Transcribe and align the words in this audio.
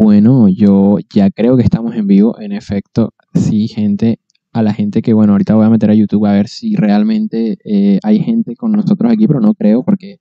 Bueno, 0.00 0.48
yo 0.48 0.98
ya 1.12 1.28
creo 1.28 1.56
que 1.56 1.64
estamos 1.64 1.96
en 1.96 2.06
vivo. 2.06 2.38
En 2.38 2.52
efecto, 2.52 3.14
sí, 3.34 3.66
gente, 3.66 4.20
a 4.52 4.62
la 4.62 4.72
gente 4.72 5.02
que, 5.02 5.12
bueno, 5.12 5.32
ahorita 5.32 5.56
voy 5.56 5.66
a 5.66 5.70
meter 5.70 5.90
a 5.90 5.94
YouTube 5.94 6.24
a 6.26 6.34
ver 6.34 6.46
si 6.46 6.76
realmente 6.76 7.58
eh, 7.64 7.98
hay 8.04 8.20
gente 8.20 8.54
con 8.54 8.70
nosotros 8.70 9.12
aquí, 9.12 9.26
pero 9.26 9.40
no 9.40 9.54
creo 9.54 9.82
porque 9.82 10.20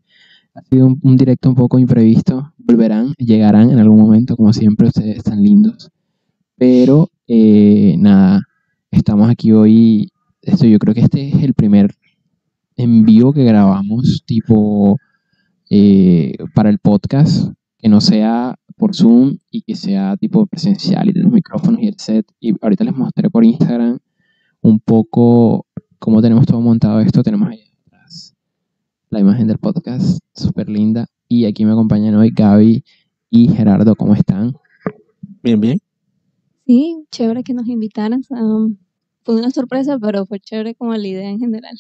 ha 0.56 0.64
sido 0.64 0.88
un, 1.00 1.16
directo 1.16 1.50
un 1.50 1.54
poco 1.54 1.78
imprevisto. 1.78 2.56
Volverán, 2.58 3.14
llegarán 3.20 3.70
en 3.70 3.78
algún 3.78 4.00
momento, 4.00 4.36
como 4.36 4.52
siempre, 4.52 4.88
ustedes 4.88 5.18
están 5.18 5.44
lindos. 5.44 5.92
Pero 6.56 7.12
eh, 7.28 7.98
nada, 8.00 8.42
estamos 8.90 9.30
aquí 9.30 9.52
hoy. 9.52 10.10
Esto, 10.42 10.66
yo 10.66 10.80
creo 10.80 10.96
que 10.96 11.02
este 11.02 11.30
es 11.30 11.44
el 11.44 11.54
primer 11.54 11.94
en 12.78 13.06
vivo 13.06 13.32
que 13.32 13.44
grabamos, 13.44 14.24
tipo 14.26 14.98
eh, 15.70 16.34
para 16.56 16.72
el 16.72 16.80
podcast, 16.80 17.52
que 17.78 17.90
no 17.90 18.02
sea 18.02 18.56
por 18.76 18.96
Zoom 18.96 19.38
y 19.52 19.62
que 19.62 19.76
sea 19.76 20.18
tipo 20.18 20.46
presencial 20.48 21.10
y 21.10 21.14
de 21.14 21.22
los 21.22 21.32
micrófonos 21.32 21.82
y 21.82 21.88
el 21.88 22.00
set. 22.00 22.26
Y 22.40 22.54
ahorita 22.62 22.84
les 22.84 22.96
mostré 22.96 23.30
por 23.30 23.46
Instagram 23.46 24.00
un 24.62 24.80
poco 24.80 25.66
cómo 26.00 26.22
tenemos 26.22 26.46
todo 26.46 26.62
montado 26.62 27.00
esto. 27.00 27.24
Tenemos 27.24 27.50
ahí 27.50 27.64
atrás 27.86 28.36
la 29.10 29.20
imagen 29.20 29.48
del 29.48 29.58
podcast, 29.58 30.20
súper 30.34 30.70
linda. 30.70 31.08
Y 31.28 31.46
aquí 31.46 31.66
me 31.66 31.72
acompañan 31.72 32.16
hoy 32.16 32.32
Gaby 32.32 32.84
y 33.30 33.48
Gerardo. 33.50 33.96
¿Cómo 33.96 34.16
están? 34.16 34.54
Bien, 35.44 35.60
bien. 35.60 35.80
Sí, 36.66 37.06
chévere 37.12 37.44
que 37.44 37.54
nos 37.54 37.68
invitaran. 37.68 38.24
fue 38.24 39.36
una 39.36 39.52
sorpresa, 39.52 39.98
pero 40.00 40.26
fue 40.26 40.40
chévere 40.40 40.76
como 40.76 40.94
la 40.94 41.08
idea 41.08 41.30
en 41.30 41.40
general. 41.40 41.78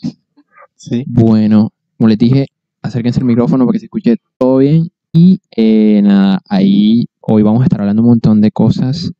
Sí. 0.75 1.03
Bueno, 1.08 1.73
como 1.98 2.09
les 2.09 2.18
dije, 2.18 2.45
acérquense 2.81 3.20
al 3.20 3.25
micrófono 3.25 3.66
para 3.66 3.73
que 3.73 3.80
se 3.80 3.86
escuche 3.86 4.18
todo 4.38 4.58
bien 4.58 4.92
y 5.18 5.42
eh, 5.56 6.00
nada, 6.04 6.42
ahí 6.48 7.06
hoy 7.22 7.42
vamos 7.42 7.62
a 7.62 7.64
estar 7.64 7.82
hablando 7.82 8.04
un 8.04 8.10
montón 8.10 8.40
de 8.40 8.52
cosas. 8.52 9.12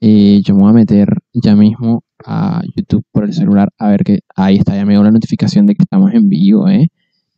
Eh, 0.00 0.40
yo 0.44 0.54
me 0.54 0.62
voy 0.62 0.70
a 0.70 0.74
meter 0.74 1.08
ya 1.32 1.56
mismo 1.56 2.04
a 2.24 2.62
YouTube 2.76 3.04
por 3.10 3.24
el 3.24 3.32
celular 3.32 3.70
a 3.78 3.88
ver 3.88 4.04
que 4.04 4.20
ahí 4.36 4.56
está, 4.56 4.76
ya 4.76 4.84
me 4.84 4.92
dio 4.92 5.02
la 5.02 5.10
notificación 5.10 5.66
de 5.66 5.74
que 5.74 5.82
estamos 5.82 6.12
en 6.14 6.28
vivo, 6.28 6.68
¿eh? 6.68 6.88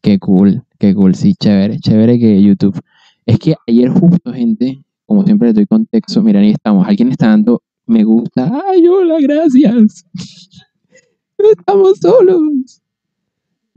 Qué 0.03 0.19
cool, 0.19 0.63
qué 0.79 0.95
cool, 0.95 1.15
sí, 1.15 1.35
chévere, 1.41 1.79
chévere 1.79 2.19
que 2.19 2.43
YouTube. 2.43 2.79
Es 3.25 3.39
que 3.39 3.55
ayer 3.67 3.89
justo, 3.89 4.31
gente, 4.33 4.85
como 5.07 5.25
siempre 5.25 5.49
le 5.49 5.55
doy 5.55 5.67
contexto, 5.67 6.23
miren, 6.23 6.43
ahí 6.43 6.51
estamos, 6.51 6.87
alguien 6.87 7.11
está 7.11 7.29
dando 7.29 7.63
me 7.87 8.05
gusta, 8.05 8.53
ay, 8.69 8.87
hola, 8.89 9.17
gracias. 9.21 10.05
estamos 11.39 11.99
solos. 11.99 12.83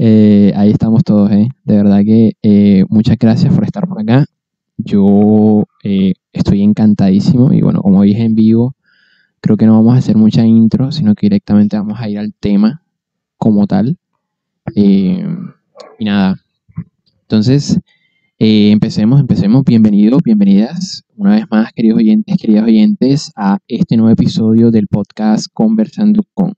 Eh, 0.01 0.53
ahí 0.55 0.71
estamos 0.71 1.03
todos, 1.03 1.29
¿eh? 1.29 1.49
De 1.65 1.75
verdad 1.75 1.99
que 2.05 2.37
eh, 2.41 2.85
muchas 2.87 3.17
gracias 3.17 3.53
por 3.53 3.65
estar 3.65 3.85
por 3.85 3.99
acá. 3.99 4.25
Yo 4.77 5.65
eh, 5.83 6.13
estoy 6.31 6.63
encantadísimo 6.63 7.51
y 7.51 7.59
bueno, 7.59 7.81
como 7.81 8.03
dije 8.03 8.23
en 8.23 8.33
vivo, 8.33 8.77
creo 9.41 9.57
que 9.57 9.65
no 9.65 9.73
vamos 9.73 9.95
a 9.95 9.97
hacer 9.97 10.15
mucha 10.15 10.45
intro, 10.45 10.93
sino 10.93 11.15
que 11.15 11.25
directamente 11.25 11.75
vamos 11.75 11.99
a 11.99 12.07
ir 12.07 12.17
al 12.17 12.33
tema 12.33 12.81
como 13.35 13.67
tal. 13.67 13.97
y 14.73 15.17
nada, 15.99 16.39
entonces 17.23 17.77
empecemos, 18.37 19.19
empecemos. 19.19 19.65
Bienvenidos, 19.65 20.21
bienvenidas 20.23 21.03
una 21.17 21.31
vez 21.31 21.45
más, 21.51 21.73
queridos 21.73 21.97
oyentes, 21.97 22.37
queridas 22.37 22.63
oyentes, 22.63 23.33
a 23.35 23.57
este 23.67 23.97
nuevo 23.97 24.13
episodio 24.13 24.71
del 24.71 24.87
podcast 24.87 25.47
Conversando 25.53 26.23
con. 26.33 26.53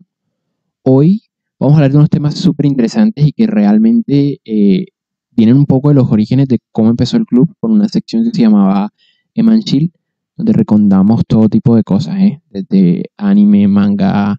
Hoy 0.84 1.24
vamos 1.62 1.76
a 1.76 1.78
hablar 1.78 1.92
de 1.92 1.98
unos 1.98 2.10
temas 2.10 2.34
súper 2.34 2.66
interesantes 2.66 3.24
y 3.28 3.34
que 3.34 3.46
realmente 3.46 4.42
eh, 4.44 4.86
vienen 5.30 5.58
un 5.58 5.68
poco 5.68 5.90
de 5.90 5.96
los 5.96 6.12
orígenes 6.12 6.48
de 6.48 6.58
cómo 6.72 6.90
empezó 6.90 7.18
el 7.18 7.26
club, 7.26 7.54
con 7.60 7.72
una 7.72 7.88
sección 7.88 8.24
que 8.24 8.32
se 8.34 8.42
llamaba 8.42 8.90
Eman 9.36 9.62
Chill, 9.62 9.94
donde 10.36 10.54
recondamos 10.54 11.22
todo 11.28 11.50
tipo 11.50 11.76
de 11.76 11.84
cosas, 11.84 12.18
¿eh? 12.18 12.42
desde 12.50 13.12
anime, 13.16 13.68
manga, 13.68 14.38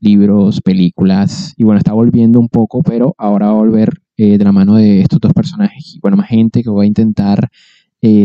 libros, 0.00 0.60
películas, 0.60 1.54
y 1.56 1.62
bueno, 1.62 1.78
está 1.78 1.92
volviendo 1.92 2.40
un 2.40 2.48
poco, 2.48 2.82
pero 2.82 3.14
ahora 3.18 3.46
va 3.46 3.52
a 3.52 3.56
volver 3.56 4.02
eh, 4.16 4.36
de 4.36 4.44
la 4.44 4.50
mano 4.50 4.74
de 4.74 5.00
estos 5.00 5.20
dos 5.20 5.32
personajes 5.32 5.94
y 5.94 6.00
bueno, 6.00 6.16
más 6.16 6.28
gente 6.28 6.64
que 6.64 6.70
voy 6.70 6.86
a 6.86 6.88
intentar 6.88 7.48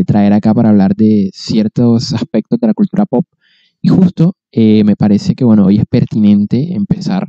traer 0.05 0.33
acá 0.33 0.53
para 0.53 0.69
hablar 0.69 0.95
de 0.95 1.31
ciertos 1.33 2.13
aspectos 2.13 2.59
de 2.59 2.67
la 2.67 2.75
cultura 2.75 3.07
pop. 3.07 3.25
Y 3.81 3.89
justo 3.89 4.35
me 4.53 4.95
parece 4.95 5.33
que 5.33 5.44
bueno, 5.44 5.65
hoy 5.65 5.77
es 5.77 5.85
pertinente 5.88 6.75
empezar 6.75 7.27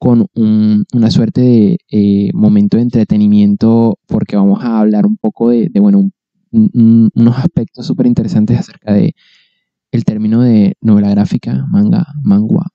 con 0.00 0.26
una 0.34 1.10
suerte 1.10 1.42
de 1.42 1.78
eh, 1.90 2.30
momento 2.32 2.78
de 2.78 2.84
entretenimiento 2.84 3.98
porque 4.06 4.34
vamos 4.34 4.64
a 4.64 4.80
hablar 4.80 5.04
un 5.04 5.18
poco 5.18 5.50
de, 5.50 5.70
bueno, 5.78 6.10
unos 6.50 7.36
aspectos 7.36 7.86
súper 7.86 8.06
interesantes 8.06 8.58
acerca 8.58 8.94
de 8.94 9.12
el 9.92 10.04
término 10.06 10.40
de 10.40 10.74
novela 10.80 11.10
gráfica, 11.10 11.66
manga, 11.68 12.06
mangua, 12.22 12.68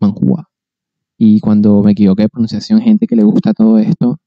manhua. 0.00 0.48
Y 1.16 1.38
cuando 1.38 1.84
me 1.84 1.92
equivoqué 1.92 2.24
de 2.24 2.28
pronunciación, 2.28 2.80
gente 2.80 3.06
que 3.06 3.14
le 3.14 3.22
gusta 3.22 3.54
todo 3.54 3.78
esto, 3.78 4.18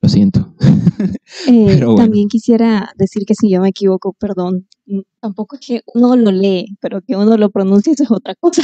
lo 0.00 0.08
siento. 0.08 0.54
Eh, 1.48 1.80
también 1.96 2.28
quisiera 2.28 2.90
decir 2.96 3.24
que 3.26 3.34
si 3.34 3.50
yo 3.50 3.60
me 3.60 3.68
equivoco, 3.68 4.14
perdón, 4.18 4.66
tampoco 5.20 5.56
es 5.56 5.66
que 5.66 5.80
uno 5.94 6.16
lo 6.16 6.30
lee, 6.30 6.76
pero 6.80 7.00
que 7.02 7.16
uno 7.16 7.36
lo 7.36 7.50
pronuncie 7.50 7.92
eso 7.92 8.04
es 8.04 8.10
otra 8.10 8.34
cosa. 8.34 8.62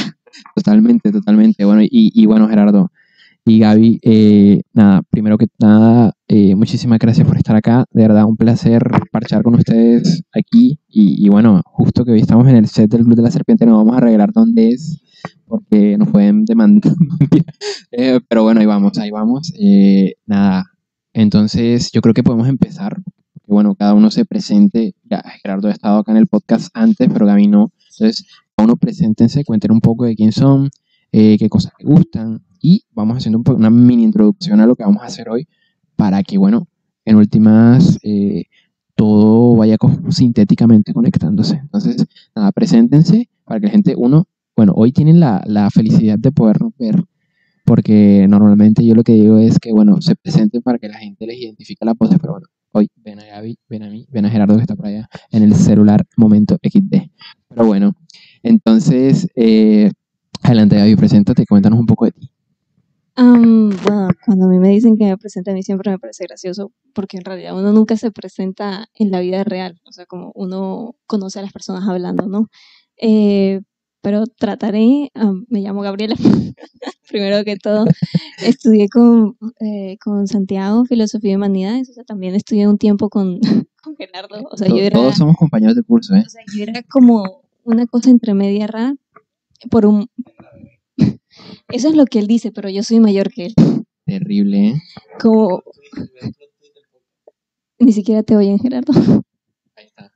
Totalmente, 0.55 1.11
totalmente. 1.11 1.65
Bueno, 1.65 1.81
y, 1.83 1.89
y 1.91 2.25
bueno, 2.25 2.47
Gerardo, 2.47 2.89
y 3.45 3.59
Gaby, 3.59 3.99
eh, 4.03 4.61
nada, 4.73 5.01
primero 5.09 5.37
que 5.37 5.47
nada, 5.59 6.13
eh, 6.29 6.55
muchísimas 6.55 6.97
gracias 6.97 7.27
por 7.27 7.35
estar 7.35 7.57
acá. 7.57 7.85
De 7.91 8.03
verdad, 8.03 8.25
un 8.25 8.37
placer 8.37 8.81
parchar 9.11 9.43
con 9.43 9.55
ustedes 9.55 10.23
aquí. 10.31 10.79
Y, 10.87 11.27
bueno, 11.27 11.61
justo 11.65 12.05
que 12.05 12.11
hoy 12.11 12.21
estamos 12.21 12.47
en 12.47 12.55
el 12.55 12.67
set 12.67 12.89
del 12.89 13.03
Club 13.03 13.17
de 13.17 13.23
la 13.23 13.31
Serpiente, 13.31 13.65
nos 13.65 13.77
vamos 13.77 13.97
a 13.97 13.99
revelar 13.99 14.31
dónde 14.31 14.69
es, 14.69 15.01
porque 15.45 15.97
nos 15.97 16.09
pueden 16.09 16.45
demandar. 16.45 16.93
Eh, 17.95 18.19
pero 18.27 18.41
bueno, 18.41 18.59
ahí 18.59 18.65
vamos, 18.65 18.97
ahí 18.97 19.11
vamos. 19.11 19.53
nada, 20.25 20.65
entonces 21.13 21.91
yo 21.91 22.01
creo 22.01 22.15
que 22.15 22.23
podemos 22.23 22.47
empezar. 22.47 22.97
Bueno, 23.45 23.75
cada 23.75 23.93
uno 23.93 24.09
se 24.09 24.25
presente. 24.25 24.95
Ya, 25.03 25.21
Gerardo 25.43 25.67
ha 25.67 25.71
estado 25.71 25.99
acá 25.99 26.11
en 26.11 26.17
el 26.17 26.25
podcast 26.25 26.69
antes, 26.73 27.07
pero 27.13 27.27
Gaby 27.27 27.47
no. 27.47 27.71
Entonces, 27.91 28.25
cada 28.55 28.65
uno 28.65 28.77
preséntense, 28.77 29.43
cuenten 29.45 29.71
un 29.71 29.79
poco 29.79 30.05
de 30.05 30.15
quién 30.15 30.31
son, 30.31 30.71
qué 31.11 31.47
cosas 31.49 31.73
les 31.77 31.87
gustan 31.87 32.41
y 32.63 32.85
vamos 32.93 33.17
haciendo 33.17 33.43
una 33.53 33.69
mini 33.69 34.03
introducción 34.03 34.61
a 34.61 34.65
lo 34.65 34.75
que 34.75 34.83
vamos 34.83 35.03
a 35.03 35.07
hacer 35.07 35.29
hoy 35.29 35.47
para 35.97 36.23
que, 36.23 36.37
bueno, 36.37 36.67
en 37.03 37.17
últimas 37.17 37.99
eh, 38.03 38.45
todo 38.95 39.57
vaya 39.57 39.75
sintéticamente 40.09 40.93
conectándose. 40.93 41.57
Entonces, 41.57 42.07
nada, 42.33 42.53
preséntense 42.53 43.29
para 43.43 43.59
que 43.59 43.65
la 43.67 43.71
gente, 43.73 43.95
uno, 43.97 44.27
bueno, 44.55 44.71
hoy 44.77 44.93
tienen 44.93 45.19
la, 45.19 45.43
la 45.45 45.69
felicidad 45.71 46.17
de 46.17 46.31
poder 46.31 46.57
ver, 46.79 47.03
porque 47.65 48.27
normalmente 48.29 48.85
yo 48.85 48.95
lo 48.95 49.03
que 49.03 49.13
digo 49.13 49.39
es 49.39 49.59
que, 49.59 49.73
bueno, 49.73 50.01
se 50.01 50.15
presenten 50.15 50.61
para 50.61 50.79
que 50.79 50.87
la 50.87 50.99
gente 50.99 51.27
les 51.27 51.37
identifique 51.39 51.83
la 51.83 51.95
pose, 51.95 52.17
pero 52.17 52.33
bueno, 52.33 52.47
hoy 52.71 52.87
ven 52.95 53.19
a 53.19 53.25
Gaby, 53.25 53.59
ven 53.67 53.83
a 53.83 53.89
mí, 53.89 54.07
ven 54.09 54.25
a 54.25 54.29
Gerardo 54.29 54.55
que 54.55 54.61
está 54.61 54.77
por 54.77 54.87
allá 54.87 55.09
en 55.31 55.43
el 55.43 55.53
celular 55.55 56.05
momento 56.15 56.57
XD. 56.63 57.09
Pero 57.49 57.65
bueno, 57.65 57.93
entonces, 58.41 59.27
eh, 59.35 59.91
adelante 60.41 60.77
Gaby, 60.77 60.95
preséntate, 60.95 61.45
cuéntanos 61.45 61.77
un 61.77 61.87
poco 61.87 62.05
de 62.05 62.11
ti 62.11 62.32
bueno, 63.15 64.09
cuando 64.25 64.45
a 64.45 64.47
mí 64.47 64.59
me 64.59 64.69
dicen 64.69 64.97
que 64.97 65.05
me 65.05 65.17
presente 65.17 65.51
a 65.51 65.53
mí 65.53 65.63
siempre 65.63 65.91
me 65.91 65.99
parece 65.99 66.25
gracioso 66.25 66.71
porque 66.93 67.17
en 67.17 67.25
realidad 67.25 67.57
uno 67.57 67.71
nunca 67.71 67.97
se 67.97 68.11
presenta 68.11 68.87
en 68.95 69.11
la 69.11 69.19
vida 69.19 69.43
real, 69.43 69.79
o 69.85 69.91
sea, 69.91 70.05
como 70.05 70.31
uno 70.35 70.95
conoce 71.05 71.39
a 71.39 71.41
las 71.43 71.53
personas 71.53 71.87
hablando, 71.87 72.27
¿no? 72.27 72.49
Eh, 72.97 73.61
pero 74.01 74.25
trataré, 74.25 75.11
me 75.47 75.61
llamo 75.61 75.81
Gabriela, 75.81 76.15
primero 77.09 77.43
que 77.45 77.55
todo, 77.55 77.85
estudié 78.45 78.89
con, 78.89 79.37
eh, 79.61 79.97
con 80.03 80.27
Santiago 80.27 80.83
Filosofía 80.85 81.31
y 81.31 81.35
Humanidades, 81.35 81.89
o 81.89 81.93
sea, 81.93 82.03
también 82.03 82.35
estudié 82.35 82.67
un 82.67 82.77
tiempo 82.77 83.09
con, 83.09 83.39
con 83.81 83.95
Gerardo, 83.95 84.45
o 84.51 84.57
sea, 84.57 84.67
yo 84.67 84.77
era... 84.77 84.99
Todos 84.99 85.15
somos 85.15 85.37
compañeros 85.37 85.75
de 85.75 85.83
curso, 85.83 86.15
¿eh? 86.15 86.23
O 86.25 86.29
sea, 86.29 86.41
yo 86.53 86.63
era 86.63 86.83
como 86.83 87.43
una 87.63 87.87
cosa 87.87 88.09
entre 88.09 88.33
media 88.33 88.67
rara, 88.67 88.95
por 89.69 89.85
un, 89.85 90.09
eso 91.71 91.89
es 91.89 91.95
lo 91.95 92.05
que 92.05 92.19
él 92.19 92.27
dice, 92.27 92.51
pero 92.51 92.69
yo 92.69 92.83
soy 92.83 92.99
mayor 92.99 93.31
que 93.31 93.45
él. 93.47 93.53
Terrible, 94.05 94.67
¿eh? 94.67 94.81
Como... 95.19 95.63
Ni 97.79 97.91
siquiera 97.91 98.23
te 98.23 98.35
oyen, 98.35 98.59
Gerardo. 98.59 98.93
Ahí 99.75 99.85
está. 99.85 100.11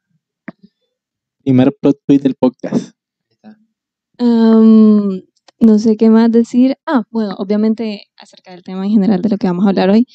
Primer 1.44 1.76
plot 1.82 2.00
twist 2.06 2.24
del 2.24 2.36
podcast. 2.36 2.94
Ahí 3.20 3.32
está. 3.32 3.58
no 4.20 5.80
sé 5.80 5.98
qué 5.98 6.10
más 6.10 6.32
decir. 6.32 6.78
Ah, 6.86 7.04
bueno, 7.10 7.36
obviamente 7.38 8.08
acerca 8.18 8.52
del 8.52 8.64
tema 8.64 8.86
en 8.86 8.92
general 8.92 9.22
de 9.22 9.30
lo 9.30 9.38
que 9.38 9.48
vamos 9.48 9.66
a 9.66 9.70
hablar 9.70 9.90
hoy. 9.90 10.08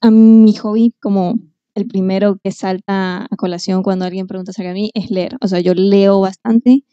A 0.00 0.10
mi 0.10 0.54
hobby, 0.54 0.94
como 1.00 1.34
el 1.74 1.86
primero 1.86 2.38
que 2.42 2.52
salta 2.52 3.24
a 3.24 3.36
colación 3.36 3.82
cuando 3.82 4.04
alguien 4.04 4.26
pregunta 4.26 4.50
acerca 4.50 4.70
de 4.70 4.74
mí, 4.74 4.90
es 4.94 5.10
leer. 5.10 5.36
O 5.40 5.48
sea, 5.48 5.60
yo 5.60 5.74
leo 5.74 6.20
bastante 6.20 6.84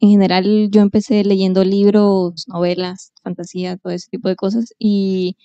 en 0.00 0.10
general 0.10 0.68
yo 0.70 0.80
empecé 0.82 1.24
leyendo 1.24 1.64
libros, 1.64 2.44
novelas, 2.48 3.12
fantasía, 3.22 3.76
todo 3.76 3.92
ese 3.92 4.08
tipo 4.10 4.28
de 4.28 4.36
cosas 4.36 4.74
y 4.78 5.36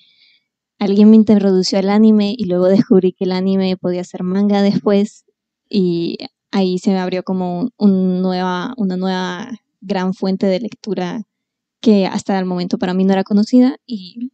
alguien 0.80 1.10
me 1.10 1.16
introdució 1.16 1.80
al 1.80 1.90
anime 1.90 2.34
y 2.38 2.46
luego 2.46 2.66
descubrí 2.68 3.14
que 3.14 3.26
el 3.26 3.32
anime 3.32 3.78
podía 3.78 4.04
ser 4.04 4.24
manga 4.24 4.62
después 4.62 5.26
y 5.70 6.18
ahí 6.52 6.80
se 6.80 6.92
me 6.92 7.00
abrió 7.00 7.24
como 7.24 7.70
un- 7.78 8.22
nueva, 8.22 8.74
una 8.78 8.98
nueva 8.98 9.52
gran 9.80 10.14
fuente 10.14 10.48
de 10.48 10.60
lectura 10.60 11.24
que 11.82 12.06
hasta 12.06 12.38
el 12.38 12.46
momento 12.46 12.78
para 12.78 12.94
mí 12.94 13.06
no 13.06 13.14
era 13.14 13.24
conocida 13.24 13.78
y 13.86 14.32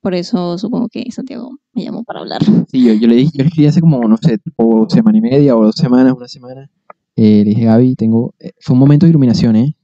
por 0.00 0.14
eso 0.14 0.58
supongo 0.58 0.88
que 0.88 1.10
Santiago 1.12 1.58
me 1.72 1.84
llamó 1.84 2.02
para 2.04 2.20
hablar. 2.20 2.40
Sí, 2.68 2.84
yo, 2.84 2.92
yo 2.94 3.06
le 3.06 3.14
dije, 3.14 3.30
yo 3.34 3.44
le 3.44 3.48
escribí 3.48 3.68
hace 3.68 3.80
como, 3.80 4.00
no 4.08 4.16
sé, 4.16 4.36
tipo 4.38 4.88
semana 4.90 5.18
y 5.18 5.20
media 5.20 5.56
o 5.56 5.64
dos 5.64 5.76
semanas, 5.76 6.12
una 6.16 6.26
semana. 6.26 6.68
Eh, 7.24 7.44
le 7.44 7.50
dije, 7.50 7.66
Gaby, 7.66 7.94
tengo. 7.94 8.34
eh, 8.40 8.50
fue 8.60 8.74
un 8.74 8.80
momento 8.80 9.06
de 9.06 9.10
iluminación, 9.10 9.54
¿eh? 9.54 9.76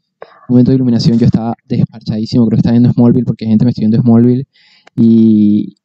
Un 0.48 0.54
momento 0.54 0.72
de 0.72 0.74
iluminación. 0.74 1.18
Yo 1.18 1.26
estaba 1.26 1.54
desparchadísimo, 1.66 2.44
creo 2.46 2.56
que 2.56 2.60
estaba 2.60 2.72
viendo 2.72 2.90
Smallville 2.92 3.24
porque 3.24 3.46
gente 3.46 3.64
me 3.64 3.70
estoy 3.70 3.82
viendo 3.82 4.00
Smallville. 4.02 4.48
Y. 4.96 5.76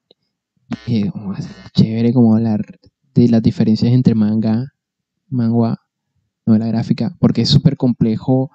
eh, 0.87 1.11
chévere 1.75 2.11
como 2.11 2.35
hablar 2.35 2.61
de 3.13 3.29
las 3.29 3.43
diferencias 3.43 3.93
entre 3.93 4.15
manga, 4.15 4.73
manga, 5.29 5.77
novela 6.47 6.65
gráfica, 6.67 7.15
porque 7.19 7.41
es 7.43 7.49
súper 7.49 7.77
complejo, 7.77 8.49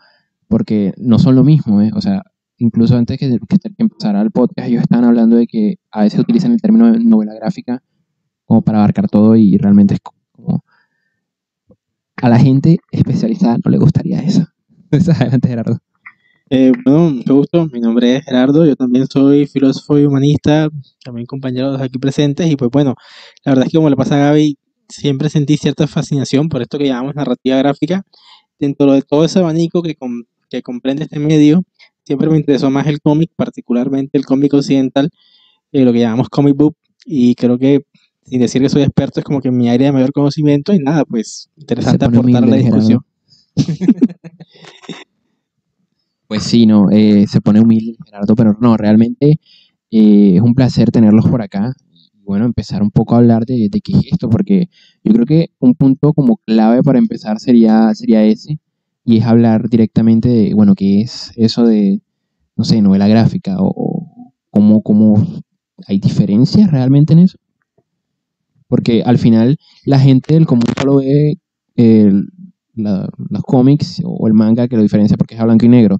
porque 0.48 0.92
no 0.98 1.20
son 1.20 1.36
lo 1.36 1.44
mismo, 1.44 1.80
¿eh? 1.80 1.92
O 1.94 2.00
sea, 2.00 2.22
incluso 2.56 2.96
antes 2.96 3.16
que, 3.16 3.38
que 3.38 3.72
empezara 3.78 4.22
el 4.22 4.32
podcast, 4.32 4.68
ellos 4.68 4.82
estaban 4.82 5.04
hablando 5.04 5.36
de 5.36 5.46
que 5.46 5.76
a 5.92 6.02
veces 6.02 6.18
utilizan 6.18 6.50
el 6.50 6.60
término 6.60 6.90
novela 6.98 7.34
gráfica 7.34 7.80
como 8.44 8.62
para 8.62 8.78
abarcar 8.78 9.08
todo 9.08 9.36
y 9.36 9.56
realmente 9.56 9.94
es 9.94 10.00
a 12.22 12.28
la 12.28 12.38
gente 12.38 12.78
especializada 12.92 13.58
no 13.64 13.70
le 13.70 13.78
gustaría 13.78 14.20
eso. 14.22 14.46
Adelante, 14.90 15.48
Gerardo. 15.48 15.78
Eh, 16.50 16.72
bueno, 16.84 17.10
mucho 17.10 17.34
gusto. 17.36 17.66
Mi 17.72 17.80
nombre 17.80 18.16
es 18.16 18.24
Gerardo. 18.24 18.64
Yo 18.66 18.74
también 18.76 19.06
soy 19.06 19.46
filósofo 19.46 19.98
y 19.98 20.04
humanista, 20.06 20.68
también 21.04 21.26
compañero 21.26 21.66
de 21.66 21.72
los 21.74 21.82
aquí 21.82 21.98
presentes. 21.98 22.50
Y 22.50 22.56
pues 22.56 22.70
bueno, 22.70 22.94
la 23.44 23.52
verdad 23.52 23.66
es 23.66 23.72
que 23.72 23.76
como 23.78 23.90
le 23.90 23.96
pasa 23.96 24.14
a 24.14 24.18
Gaby, 24.28 24.56
siempre 24.88 25.28
sentí 25.28 25.56
cierta 25.58 25.86
fascinación 25.86 26.48
por 26.48 26.62
esto 26.62 26.78
que 26.78 26.86
llamamos 26.86 27.14
narrativa 27.14 27.56
gráfica. 27.58 28.02
Dentro 28.58 28.92
de 28.92 29.02
todo 29.02 29.24
ese 29.24 29.38
abanico 29.40 29.82
que, 29.82 29.94
com- 29.94 30.24
que 30.50 30.62
comprende 30.62 31.04
este 31.04 31.18
medio, 31.18 31.62
siempre 32.04 32.30
me 32.30 32.38
interesó 32.38 32.70
más 32.70 32.86
el 32.86 33.00
cómic, 33.00 33.30
particularmente 33.36 34.16
el 34.18 34.24
cómic 34.24 34.54
occidental, 34.54 35.10
eh, 35.72 35.84
lo 35.84 35.92
que 35.92 36.00
llamamos 36.00 36.28
comic 36.30 36.56
book. 36.56 36.76
Y 37.04 37.34
creo 37.34 37.58
que, 37.58 37.82
sin 38.30 38.40
decir 38.40 38.62
que 38.62 38.68
soy 38.68 38.82
experto, 38.82 39.20
es 39.20 39.24
como 39.24 39.40
que 39.40 39.50
mi 39.50 39.68
área 39.68 39.88
de 39.88 39.92
mayor 39.92 40.12
conocimiento. 40.12 40.72
Y 40.74 40.78
nada, 40.78 41.04
pues 41.04 41.50
interesante 41.56 42.04
aportar 42.04 42.44
a 42.44 42.46
la 42.46 42.56
discusión. 42.56 43.00
Pues 46.26 46.42
sí, 46.42 46.66
no, 46.66 46.90
eh, 46.90 47.26
se 47.26 47.40
pone 47.40 47.60
humilde 47.60 47.96
Gerardo, 48.04 48.34
pero 48.36 48.54
no, 48.60 48.76
realmente 48.76 49.40
eh, 49.90 50.34
es 50.36 50.42
un 50.42 50.54
placer 50.54 50.90
tenerlos 50.90 51.26
por 51.26 51.40
acá. 51.40 51.72
Y 52.12 52.22
bueno, 52.22 52.44
empezar 52.44 52.82
un 52.82 52.90
poco 52.90 53.14
a 53.14 53.18
hablar 53.18 53.46
de, 53.46 53.68
de 53.70 53.80
qué 53.80 53.92
es 53.92 54.12
esto, 54.12 54.28
porque 54.28 54.68
yo 55.02 55.12
creo 55.14 55.24
que 55.24 55.52
un 55.58 55.74
punto 55.74 56.12
como 56.12 56.36
clave 56.36 56.82
para 56.82 56.98
empezar 56.98 57.40
sería, 57.40 57.94
sería 57.94 58.24
ese, 58.24 58.60
y 59.06 59.16
es 59.16 59.24
hablar 59.24 59.70
directamente 59.70 60.28
de, 60.28 60.52
bueno, 60.52 60.74
qué 60.74 61.00
es 61.00 61.32
eso 61.36 61.64
de, 61.64 62.02
no 62.56 62.64
sé, 62.64 62.82
novela 62.82 63.08
gráfica, 63.08 63.56
o, 63.58 63.68
o 63.74 64.32
cómo, 64.50 64.82
cómo 64.82 65.24
hay 65.86 65.98
diferencias 65.98 66.70
realmente 66.70 67.14
en 67.14 67.20
eso. 67.20 67.38
Porque 68.68 69.02
al 69.02 69.18
final 69.18 69.58
la 69.84 69.98
gente 69.98 70.34
del 70.34 70.46
común 70.46 70.64
solo 70.78 70.96
ve 70.96 71.38
el- 71.76 72.28
la- 72.74 73.08
los 73.30 73.42
cómics 73.42 74.00
o 74.04 74.26
el 74.28 74.34
manga 74.34 74.68
que 74.68 74.76
lo 74.76 74.82
diferencia 74.82 75.16
porque 75.16 75.34
es 75.34 75.40
a 75.40 75.44
blanco 75.44 75.66
y 75.66 75.68
negro 75.68 75.98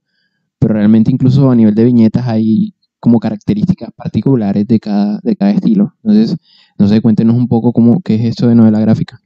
pero 0.59 0.75
realmente 0.75 1.11
incluso 1.11 1.50
a 1.50 1.55
nivel 1.56 1.75
de 1.75 1.85
viñetas 1.85 2.26
hay 2.26 2.75
como 3.00 3.20
características 3.20 3.91
particulares 3.94 4.67
de 4.67 4.81
cada, 4.81 5.20
de 5.23 5.37
cada 5.37 5.53
estilo. 5.53 5.94
Entonces, 6.03 6.37
no 6.79 6.88
sé, 6.88 7.00
cuéntenos 7.00 7.37
un 7.37 7.47
poco 7.47 7.73
cómo, 7.73 8.00
qué 8.03 8.17
es 8.17 8.25
esto 8.25 8.49
de 8.49 8.56
novela 8.56 8.81
gráfica. 8.81 9.21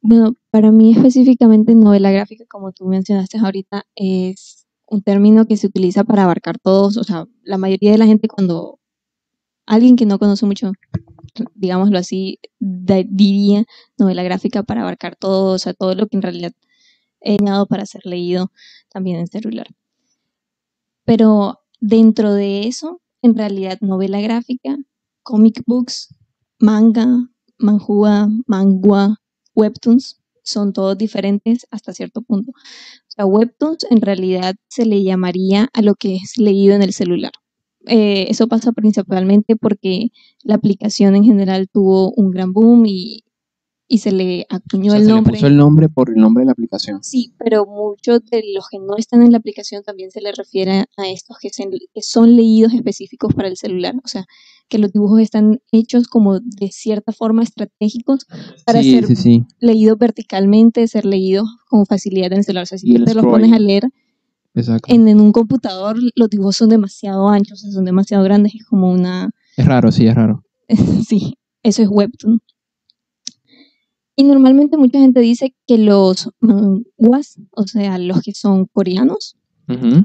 Bueno, 0.00 0.34
para 0.50 0.72
mí 0.72 0.92
específicamente 0.92 1.74
novela 1.74 2.10
gráfica, 2.10 2.44
como 2.48 2.72
tú 2.72 2.86
mencionaste 2.86 3.38
ahorita, 3.38 3.84
es 3.94 4.66
un 4.88 5.02
término 5.02 5.44
que 5.46 5.56
se 5.56 5.66
utiliza 5.66 6.02
para 6.04 6.24
abarcar 6.24 6.58
todos, 6.58 6.96
o 6.96 7.04
sea, 7.04 7.26
la 7.44 7.58
mayoría 7.58 7.92
de 7.92 7.98
la 7.98 8.06
gente 8.06 8.26
cuando 8.26 8.78
alguien 9.66 9.96
que 9.96 10.06
no 10.06 10.18
conoce 10.18 10.46
mucho, 10.46 10.72
digámoslo 11.54 11.98
así, 11.98 12.38
diría 12.58 13.64
novela 13.98 14.22
gráfica 14.22 14.62
para 14.62 14.82
abarcar 14.82 15.16
todo, 15.16 15.54
o 15.54 15.58
sea, 15.58 15.74
todo 15.74 15.94
lo 15.94 16.06
que 16.06 16.16
en 16.16 16.22
realidad 16.22 16.52
he 17.20 17.36
dado 17.38 17.66
para 17.66 17.86
ser 17.86 18.02
leído 18.06 18.52
también 18.90 19.18
en 19.18 19.26
celular. 19.28 19.68
Pero 21.04 21.60
dentro 21.80 22.32
de 22.34 22.66
eso, 22.68 23.00
en 23.22 23.36
realidad 23.36 23.78
novela 23.80 24.20
gráfica, 24.20 24.76
comic 25.22 25.62
books, 25.66 26.14
manga, 26.58 27.06
manhua, 27.58 28.28
mangua, 28.46 29.16
webtoons 29.54 30.20
son 30.44 30.72
todos 30.72 30.98
diferentes 30.98 31.66
hasta 31.70 31.92
cierto 31.92 32.22
punto. 32.22 32.52
O 32.52 33.10
sea, 33.14 33.26
webtoons 33.26 33.86
en 33.90 34.00
realidad 34.00 34.54
se 34.68 34.86
le 34.86 35.02
llamaría 35.02 35.68
a 35.72 35.82
lo 35.82 35.94
que 35.94 36.16
es 36.16 36.38
leído 36.38 36.74
en 36.74 36.82
el 36.82 36.92
celular. 36.92 37.32
Eh, 37.86 38.26
eso 38.30 38.46
pasa 38.48 38.72
principalmente 38.72 39.56
porque 39.56 40.10
la 40.44 40.54
aplicación 40.54 41.16
en 41.16 41.24
general 41.24 41.68
tuvo 41.72 42.12
un 42.12 42.30
gran 42.30 42.52
boom 42.52 42.84
y, 42.86 43.24
y 43.88 43.98
se 43.98 44.12
le 44.12 44.46
acuñó 44.48 44.92
O 44.92 44.94
sea, 44.94 44.98
el 44.98 45.04
se 45.04 45.08
le 45.08 45.14
nombre. 45.14 45.32
puso 45.34 45.46
el 45.48 45.56
nombre 45.56 45.88
por 45.88 46.08
el 46.10 46.16
nombre 46.16 46.42
de 46.42 46.46
la 46.46 46.52
aplicación. 46.52 47.02
Sí, 47.02 47.34
pero 47.38 47.66
muchos 47.66 48.24
de 48.30 48.42
los 48.54 48.68
que 48.70 48.78
no 48.78 48.96
están 48.96 49.22
en 49.22 49.32
la 49.32 49.38
aplicación 49.38 49.82
también 49.82 50.10
se 50.10 50.20
le 50.20 50.32
refiere 50.32 50.84
a 50.96 51.08
estos 51.08 51.36
que, 51.40 51.50
se- 51.50 51.68
que 51.92 52.02
son 52.02 52.36
leídos 52.36 52.72
específicos 52.72 53.34
para 53.34 53.48
el 53.48 53.56
celular. 53.56 53.94
O 54.04 54.08
sea, 54.08 54.24
que 54.68 54.78
los 54.78 54.92
dibujos 54.92 55.20
están 55.20 55.60
hechos 55.72 56.08
como 56.08 56.40
de 56.40 56.68
cierta 56.70 57.12
forma 57.12 57.42
estratégicos 57.42 58.26
para 58.64 58.82
sí, 58.82 58.92
ser 58.92 59.06
sí, 59.08 59.16
sí. 59.16 59.44
leídos 59.60 59.98
verticalmente, 59.98 60.86
ser 60.88 61.04
leídos 61.04 61.46
con 61.68 61.84
facilidad 61.84 62.32
en 62.32 62.38
el 62.38 62.44
celular. 62.44 62.62
O 62.62 62.66
sea, 62.66 62.78
si 62.78 62.94
tú 62.94 63.04
te 63.04 63.14
los 63.14 63.24
pones 63.24 63.52
a 63.52 63.58
leer 63.58 63.88
Exacto. 64.54 64.92
en, 64.92 65.08
en 65.08 65.20
un 65.20 65.32
computador, 65.32 65.96
los 66.14 66.28
dibujos 66.28 66.56
son 66.56 66.68
demasiado 66.68 67.28
anchos, 67.28 67.60
o 67.60 67.62
sea, 67.62 67.72
son 67.72 67.84
demasiado 67.84 68.22
grandes. 68.24 68.54
Es 68.54 68.64
como 68.66 68.90
una, 68.92 69.30
Es 69.56 69.64
raro, 69.66 69.90
sí, 69.92 70.06
es 70.06 70.14
raro. 70.14 70.44
sí, 71.08 71.38
eso 71.62 71.82
es 71.82 71.88
webtoon. 71.88 72.40
Y 74.14 74.24
normalmente 74.24 74.76
mucha 74.76 74.98
gente 74.98 75.20
dice 75.20 75.54
que 75.66 75.78
los 75.78 76.28
manguas, 76.40 77.38
o 77.52 77.66
sea, 77.66 77.96
los 77.98 78.20
que 78.22 78.32
son 78.34 78.66
coreanos, 78.66 79.36
Ujú. 79.68 80.04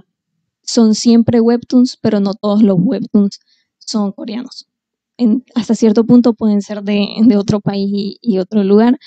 son 0.64 0.96
siempre 0.96 1.42
webtoons, 1.42 1.98
pero 2.02 2.20
no 2.22 2.34
todos 2.34 2.64
los 2.64 2.78
webtoons 2.80 3.40
son 3.80 4.14
coreanos. 4.14 4.68
En- 5.18 5.44
hasta 5.56 5.76
cierto 5.76 6.06
punto 6.06 6.34
pueden 6.34 6.62
ser 6.62 6.84
de, 6.84 7.06
de 7.26 7.36
otro 7.38 7.60
país 7.60 7.90
y, 7.92 8.18
y 8.22 8.38
otro 8.38 8.64
lugar. 8.64 8.98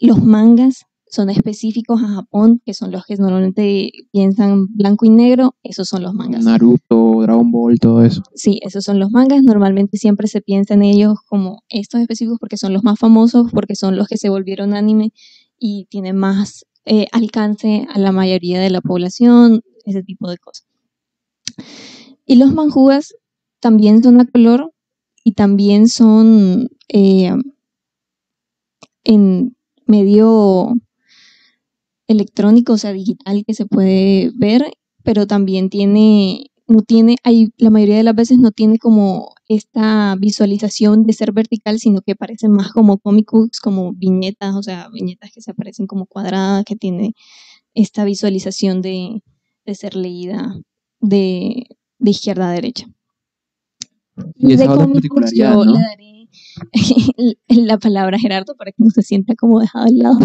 Los 0.00 0.22
mangas 0.24 0.86
son 1.12 1.28
específicos 1.28 2.02
a 2.02 2.08
Japón, 2.08 2.62
que 2.64 2.72
son 2.72 2.90
los 2.90 3.04
que 3.04 3.16
normalmente 3.16 3.92
piensan 4.12 4.66
blanco 4.74 5.04
y 5.04 5.10
negro, 5.10 5.54
esos 5.62 5.86
son 5.86 6.02
los 6.02 6.14
mangas. 6.14 6.42
Naruto, 6.42 7.20
Dragon 7.20 7.52
Ball, 7.52 7.78
todo 7.78 8.02
eso. 8.02 8.22
Sí, 8.34 8.60
esos 8.62 8.84
son 8.84 8.98
los 8.98 9.10
mangas. 9.10 9.42
Normalmente 9.42 9.98
siempre 9.98 10.26
se 10.26 10.40
piensa 10.40 10.72
en 10.72 10.82
ellos 10.82 11.18
como 11.28 11.64
estos 11.68 12.00
específicos 12.00 12.38
porque 12.40 12.56
son 12.56 12.72
los 12.72 12.82
más 12.82 12.98
famosos, 12.98 13.52
porque 13.52 13.76
son 13.76 13.94
los 13.94 14.08
que 14.08 14.16
se 14.16 14.30
volvieron 14.30 14.74
anime 14.74 15.12
y 15.58 15.86
tienen 15.90 16.16
más 16.16 16.64
eh, 16.86 17.08
alcance 17.12 17.86
a 17.92 17.98
la 17.98 18.10
mayoría 18.10 18.58
de 18.58 18.70
la 18.70 18.80
población, 18.80 19.60
ese 19.84 20.02
tipo 20.02 20.30
de 20.30 20.38
cosas. 20.38 20.66
Y 22.24 22.36
los 22.36 22.54
manjuas 22.54 23.14
también 23.60 24.02
son 24.02 24.18
a 24.18 24.24
color 24.24 24.72
y 25.24 25.32
también 25.32 25.88
son 25.88 26.70
eh, 26.88 27.34
en 29.04 29.56
medio 29.84 30.72
electrónico, 32.12 32.74
o 32.74 32.78
sea, 32.78 32.92
digital 32.92 33.44
que 33.46 33.54
se 33.54 33.66
puede 33.66 34.30
ver, 34.34 34.72
pero 35.02 35.26
también 35.26 35.70
tiene, 35.70 36.50
no 36.68 36.82
tiene, 36.82 37.16
hay, 37.24 37.50
la 37.56 37.70
mayoría 37.70 37.96
de 37.96 38.02
las 38.02 38.14
veces 38.14 38.38
no 38.38 38.52
tiene 38.52 38.78
como 38.78 39.34
esta 39.48 40.16
visualización 40.18 41.04
de 41.04 41.12
ser 41.12 41.32
vertical, 41.32 41.78
sino 41.78 42.00
que 42.02 42.14
parecen 42.16 42.52
más 42.52 42.72
como 42.72 42.98
comic 42.98 43.30
books, 43.32 43.60
como 43.60 43.92
viñetas, 43.92 44.54
o 44.54 44.62
sea, 44.62 44.88
viñetas 44.92 45.32
que 45.32 45.40
se 45.40 45.50
aparecen 45.50 45.86
como 45.86 46.06
cuadradas, 46.06 46.64
que 46.64 46.76
tiene 46.76 47.14
esta 47.74 48.04
visualización 48.04 48.82
de, 48.82 49.22
de 49.64 49.74
ser 49.74 49.96
leída 49.96 50.54
de, 51.00 51.66
de 51.98 52.10
izquierda 52.10 52.50
a 52.50 52.52
derecha. 52.52 52.86
Y 54.36 54.52
esa 54.52 54.64
de 54.64 54.68
otra 54.68 54.86
particularidad, 54.86 55.54
yo 55.54 55.64
¿no? 55.64 55.72
le 55.72 55.80
daré 55.80 56.28
la 57.48 57.78
palabra 57.78 58.16
a 58.16 58.20
Gerardo 58.20 58.54
para 58.56 58.72
que 58.72 58.82
no 58.82 58.90
se 58.90 59.02
sienta 59.02 59.34
como 59.34 59.60
dejado 59.60 59.86
al 59.86 59.98
lado. 59.98 60.18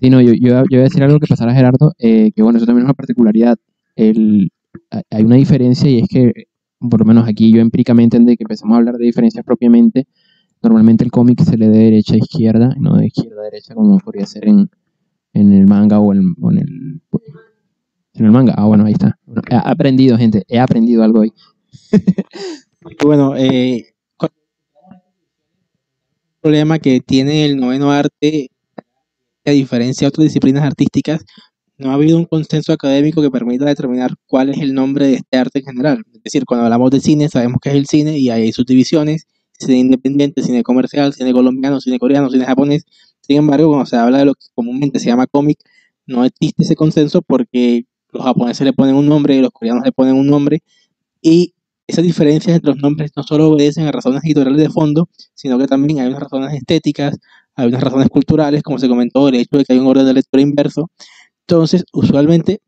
Sí, 0.00 0.08
no, 0.10 0.20
yo, 0.20 0.32
yo, 0.32 0.48
yo 0.48 0.64
voy 0.70 0.78
a 0.78 0.82
decir 0.82 1.02
algo 1.02 1.18
que 1.20 1.26
pasara 1.26 1.52
a 1.52 1.54
Gerardo, 1.54 1.92
eh, 1.98 2.32
que 2.34 2.42
bueno, 2.42 2.56
eso 2.56 2.66
también 2.66 2.84
es 2.84 2.86
una 2.86 2.94
particularidad. 2.94 3.58
El, 3.96 4.50
hay- 5.10 5.24
una 5.24 5.36
diferencia 5.36 5.90
y 5.90 5.98
es 6.00 6.08
que, 6.08 6.32
por 6.78 7.00
lo 7.00 7.04
menos 7.06 7.28
aquí 7.28 7.52
yo 7.52 7.60
empíricamente, 7.60 8.18
desde 8.18 8.36
que 8.36 8.44
empezamos 8.44 8.74
a 8.74 8.78
hablar 8.78 8.96
de 8.96 9.04
diferencias 9.04 9.44
propiamente, 9.44 10.06
normalmente 10.62 11.04
el 11.04 11.10
cómic 11.10 11.42
se 11.42 11.56
lee 11.58 11.68
de 11.68 11.78
derecha 11.78 12.14
a 12.14 12.18
izquierda, 12.18 12.74
no 12.78 12.96
de 12.96 13.06
izquierda 13.08 13.42
a 13.42 13.44
derecha 13.46 13.74
como 13.74 13.98
podría 14.00 14.26
ser 14.26 14.48
en, 14.48 14.70
en 15.34 15.52
el 15.54 15.66
manga 15.66 16.00
o, 16.00 16.12
en 16.14 16.20
el... 16.58 17.02
En 18.14 18.24
el 18.24 18.30
manga, 18.30 18.54
ah, 18.56 18.66
bueno, 18.66 18.84
ahí 18.84 18.92
está. 18.92 19.18
He 19.50 19.56
aprendido, 19.56 20.16
gente, 20.16 20.44
he 20.48 20.58
aprendido 20.58 21.02
algo 21.02 21.20
hoy. 21.20 21.32
Bueno, 23.04 23.36
eh, 23.36 23.94
¿cuál 24.16 24.30
es 24.32 24.36
el 26.34 26.40
problema 26.40 26.78
que 26.78 27.00
tiene 27.00 27.44
el 27.44 27.56
noveno 27.58 27.90
arte 27.92 28.48
que 29.44 29.50
a 29.50 29.54
diferencia 29.54 30.06
de 30.06 30.08
otras 30.08 30.24
disciplinas 30.24 30.64
artísticas, 30.64 31.24
no 31.78 31.90
ha 31.90 31.94
habido 31.94 32.18
un 32.18 32.26
consenso 32.26 32.72
académico 32.72 33.22
que 33.22 33.30
permita 33.30 33.64
determinar 33.64 34.14
cuál 34.26 34.50
es 34.50 34.58
el 34.58 34.74
nombre 34.74 35.06
de 35.06 35.14
este 35.14 35.38
arte 35.38 35.60
en 35.60 35.64
general. 35.64 36.02
Es 36.12 36.22
decir, 36.22 36.44
cuando 36.44 36.64
hablamos 36.66 36.90
de 36.90 37.00
cine, 37.00 37.28
sabemos 37.28 37.58
que 37.62 37.70
es 37.70 37.74
el 37.74 37.86
cine 37.86 38.18
y 38.18 38.28
hay 38.28 38.52
subdivisiones, 38.52 39.26
cine 39.58 39.78
independiente, 39.78 40.42
cine 40.42 40.62
comercial, 40.62 41.14
cine 41.14 41.32
colombiano, 41.32 41.80
cine 41.80 41.98
coreano, 41.98 42.28
cine 42.30 42.44
japonés. 42.44 42.84
Sin 43.22 43.38
embargo, 43.38 43.68
cuando 43.68 43.86
se 43.86 43.96
habla 43.96 44.18
de 44.18 44.26
lo 44.26 44.34
que 44.34 44.46
comúnmente 44.54 44.98
se 44.98 45.06
llama 45.06 45.26
cómic, 45.26 45.58
no 46.06 46.24
existe 46.24 46.64
ese 46.64 46.76
consenso 46.76 47.22
porque 47.22 47.86
los 48.12 48.24
japoneses 48.24 48.64
le 48.64 48.72
ponen 48.74 48.94
un 48.94 49.08
nombre 49.08 49.36
y 49.36 49.40
los 49.40 49.50
coreanos 49.50 49.84
le 49.84 49.92
ponen 49.92 50.16
un 50.16 50.26
nombre 50.26 50.60
y 51.22 51.54
esas 51.86 52.04
diferencias 52.04 52.54
entre 52.54 52.72
los 52.72 52.82
nombres 52.82 53.10
no 53.16 53.22
solo 53.22 53.50
obedecen 53.50 53.86
a 53.86 53.92
razones 53.92 54.22
editoriales 54.24 54.60
de 54.60 54.70
fondo, 54.70 55.08
sino 55.34 55.58
que 55.58 55.66
también 55.66 56.00
hay 56.00 56.08
unas 56.08 56.20
razones 56.20 56.54
estéticas, 56.54 57.18
hay 57.60 57.68
unas 57.68 57.82
razones 57.82 58.08
culturales, 58.08 58.62
como 58.62 58.78
se 58.78 58.88
comentó, 58.88 59.28
el 59.28 59.36
hecho 59.36 59.58
de 59.58 59.64
que 59.64 59.72
hay 59.72 59.78
un 59.78 59.86
orden 59.86 60.06
de 60.06 60.14
lectura 60.14 60.42
inverso. 60.42 60.90
Entonces, 61.46 61.84
usualmente, 61.92 62.60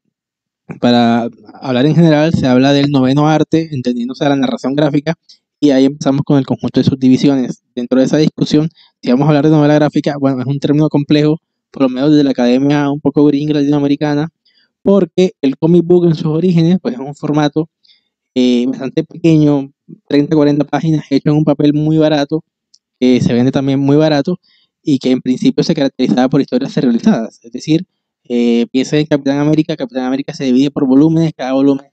para 0.80 1.28
hablar 1.60 1.86
en 1.86 1.94
general, 1.94 2.32
se 2.32 2.46
habla 2.46 2.72
del 2.72 2.90
noveno 2.90 3.28
arte, 3.28 3.68
entendiéndose 3.72 4.28
la 4.28 4.36
narración 4.36 4.74
gráfica, 4.74 5.14
y 5.60 5.70
ahí 5.70 5.84
empezamos 5.84 6.22
con 6.24 6.38
el 6.38 6.46
conjunto 6.46 6.80
de 6.80 6.84
subdivisiones. 6.84 7.62
Dentro 7.74 7.98
de 7.98 8.06
esa 8.06 8.16
discusión, 8.16 8.68
si 9.00 9.10
vamos 9.10 9.26
a 9.26 9.28
hablar 9.28 9.44
de 9.44 9.50
novela 9.50 9.74
gráfica, 9.74 10.16
bueno, 10.18 10.40
es 10.40 10.46
un 10.46 10.58
término 10.58 10.88
complejo, 10.88 11.38
por 11.70 11.82
lo 11.82 11.88
menos 11.88 12.10
desde 12.10 12.24
la 12.24 12.30
academia 12.30 12.90
un 12.90 13.00
poco 13.00 13.24
gringa 13.24 13.54
latinoamericana, 13.54 14.28
porque 14.82 15.32
el 15.40 15.56
comic 15.56 15.84
book 15.84 16.06
en 16.06 16.14
sus 16.14 16.26
orígenes, 16.26 16.78
pues 16.82 16.94
es 16.94 17.00
un 17.00 17.14
formato 17.14 17.68
eh, 18.34 18.66
bastante 18.66 19.04
pequeño, 19.04 19.70
30, 20.08 20.34
40 20.34 20.64
páginas, 20.64 21.04
hecho 21.10 21.30
en 21.30 21.36
un 21.36 21.44
papel 21.44 21.74
muy 21.74 21.98
barato, 21.98 22.42
que 22.98 23.20
se 23.20 23.32
vende 23.32 23.52
también 23.52 23.78
muy 23.78 23.96
barato 23.96 24.38
y 24.82 24.98
que 24.98 25.10
en 25.10 25.20
principio 25.20 25.62
se 25.64 25.74
caracterizaba 25.74 26.28
por 26.28 26.40
historias 26.40 26.72
serializadas. 26.72 27.40
Es 27.42 27.52
decir, 27.52 27.86
eh, 28.24 28.66
piensa 28.70 28.96
en 28.98 29.06
Capitán 29.06 29.38
América, 29.38 29.76
Capitán 29.76 30.04
América 30.04 30.34
se 30.34 30.44
divide 30.44 30.70
por 30.70 30.86
volúmenes, 30.86 31.32
cada 31.36 31.52
volumen 31.52 31.86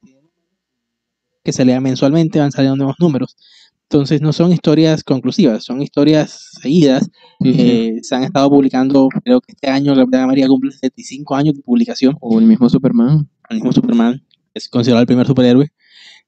que 1.43 1.53
se 1.53 1.65
lea 1.65 1.79
mensualmente, 1.79 2.39
van 2.39 2.51
saliendo 2.51 2.77
nuevos 2.77 2.97
números. 2.99 3.35
Entonces 3.83 4.21
no 4.21 4.33
son 4.33 4.53
historias 4.53 5.03
conclusivas, 5.03 5.63
son 5.63 5.81
historias 5.81 6.51
seguidas. 6.61 7.09
Eh, 7.43 7.99
se 8.03 8.15
han 8.15 8.23
estado 8.23 8.47
publicando, 8.49 9.09
creo 9.23 9.41
que 9.41 9.53
este 9.53 9.67
año 9.67 9.95
Capitán 9.95 10.21
América 10.21 10.47
cumple 10.47 10.71
75 10.71 11.35
años 11.35 11.55
de 11.55 11.63
publicación. 11.63 12.15
O 12.21 12.37
el 12.37 12.45
mismo 12.45 12.69
Superman. 12.69 13.27
El 13.49 13.57
mismo 13.57 13.71
Superman, 13.71 14.23
es 14.53 14.69
considerado 14.69 15.01
el 15.01 15.07
primer 15.07 15.25
superhéroe. 15.25 15.69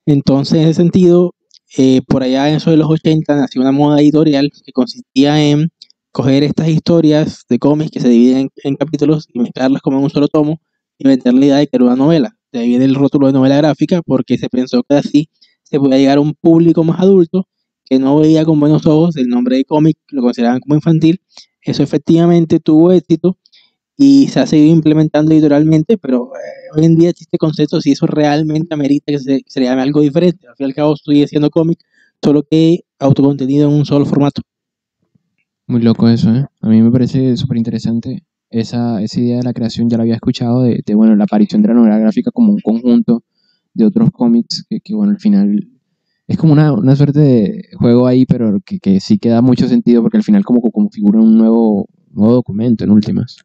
Entonces, 0.08 0.56
en 0.56 0.70
ese 0.70 0.74
sentido, 0.74 1.36
eh, 1.77 2.01
por 2.08 2.24
allá 2.24 2.50
en 2.50 2.56
eso 2.56 2.72
de 2.72 2.77
los 2.77 2.89
80 2.89 3.36
nació 3.36 3.62
una 3.62 3.72
moda 3.72 4.01
editorial 4.01 4.50
que 4.65 4.72
consistía 4.72 5.39
en 5.39 5.72
coger 6.12 6.44
estas 6.44 6.68
historias 6.68 7.46
de 7.50 7.60
cómics 7.60 7.91
que 7.91 8.00
se 8.00 8.10
dividen 8.10 8.50
en, 8.63 8.75
capítulos 8.75 9.27
y 9.34 9.39
mezclarlas 9.39 9.82
como 9.82 9.98
en 9.98 10.03
un 10.03 10.10
solo 10.10 10.27
tomo 10.27 10.62
y 10.98 11.08
meter 11.08 11.34
la 11.34 11.46
idea 11.46 11.58
de 11.58 11.68
que 11.68 11.77
era 11.77 11.86
una 11.86 11.96
novela. 11.96 12.36
De 12.51 12.60
ahí 12.60 12.70
viene 12.70 12.86
el 12.86 12.96
rótulo 12.96 13.27
de 13.27 13.34
novela 13.34 13.58
gráfica 13.58 14.01
porque 14.01 14.38
se 14.38 14.50
pensó 14.50 14.84
que 14.84 14.96
así 14.96 15.30
se 15.63 15.80
podía 15.80 15.98
llegar 15.98 16.18
a 16.18 16.22
un 16.22 16.34
público 16.34 16.84
más 16.84 17.00
adulto 17.00 17.48
que 17.86 18.00
no 18.00 18.18
veía 18.18 18.46
con 18.46 18.60
buenos 18.60 18.86
ojos 18.86 19.15
el 19.18 19.27
nombre 19.27 19.58
de 19.58 19.65
cómic, 19.65 19.98
lo 20.10 20.22
consideraban 20.22 20.60
como 20.60 20.75
infantil. 20.75 21.22
Eso 21.62 21.84
efectivamente 21.84 22.60
tuvo 22.60 22.91
éxito 22.91 23.38
y 23.98 24.27
se 24.30 24.39
ha 24.39 24.48
seguido 24.48 24.72
implementando 24.72 25.32
editorialmente, 25.32 25.98
pero 25.98 26.32
eh, 26.36 26.39
hoy 26.75 26.86
en 26.86 26.98
día 26.98 27.10
existe 27.10 27.38
concepto 27.38 27.80
si 27.82 27.91
eso 27.91 28.08
realmente 28.08 28.74
amerita 28.74 29.12
que 29.12 29.20
se, 29.20 29.44
llame 29.56 29.82
algo 29.82 30.01
diferente. 30.01 30.48
Al 30.48 30.56
fin 30.56 30.68
y 30.68 30.70
al 30.70 30.75
cabo 30.75 30.94
estoy 30.94 31.24
haciendo 31.24 31.50
cómic, 31.50 31.80
solo 32.24 32.44
que 32.44 32.82
autocontenido 33.00 33.70
en 33.70 33.75
un 33.75 33.86
solo 33.86 34.06
formato. 34.06 34.41
Muy 35.72 35.82
loco 35.82 36.10
eso, 36.10 36.36
¿eh? 36.36 36.46
A 36.60 36.68
mí 36.68 36.82
me 36.82 36.92
parece 36.92 37.38
súper 37.38 37.56
interesante 37.56 38.25
esa, 38.50 39.01
esa 39.01 39.22
idea 39.22 39.38
de 39.38 39.44
la 39.44 39.54
creación, 39.54 39.88
ya 39.88 39.96
la 39.96 40.04
había 40.04 40.16
escuchado, 40.16 40.63
de, 40.63 40.84
bueno, 40.96 41.16
la 41.16 41.24
aparición 41.24 41.62
de 41.62 41.70
la 41.70 41.75
novela 41.75 41.98
gráfica 41.98 42.30
como 42.30 42.51
un 42.51 42.60
conjunto 42.60 43.24
de 43.74 43.86
otros 43.86 44.12
cómics 44.12 44.66
que, 44.70 44.82
que 44.82 44.94
bueno, 44.94 45.13
al 45.13 45.20
final 45.22 45.70
es 46.28 46.38
como 46.38 46.51
una, 46.51 46.74
una, 46.74 46.94
suerte 46.98 47.22
de 47.22 47.63
juego 47.80 48.06
ahí, 48.06 48.25
pero 48.25 48.60
que, 48.66 48.80
que, 48.80 49.00
sí 49.00 49.18
queda 49.18 49.42
mucho 49.42 49.70
sentido 49.70 50.01
porque 50.01 50.18
al 50.18 50.24
final 50.24 50.44
como, 50.44 50.60
como 50.60 50.90
figura 50.90 51.22
un 51.22 51.38
nuevo, 51.38 51.88
nuevo 52.10 52.34
documento 52.34 52.84
en 52.84 52.90
últimas. 52.90 53.38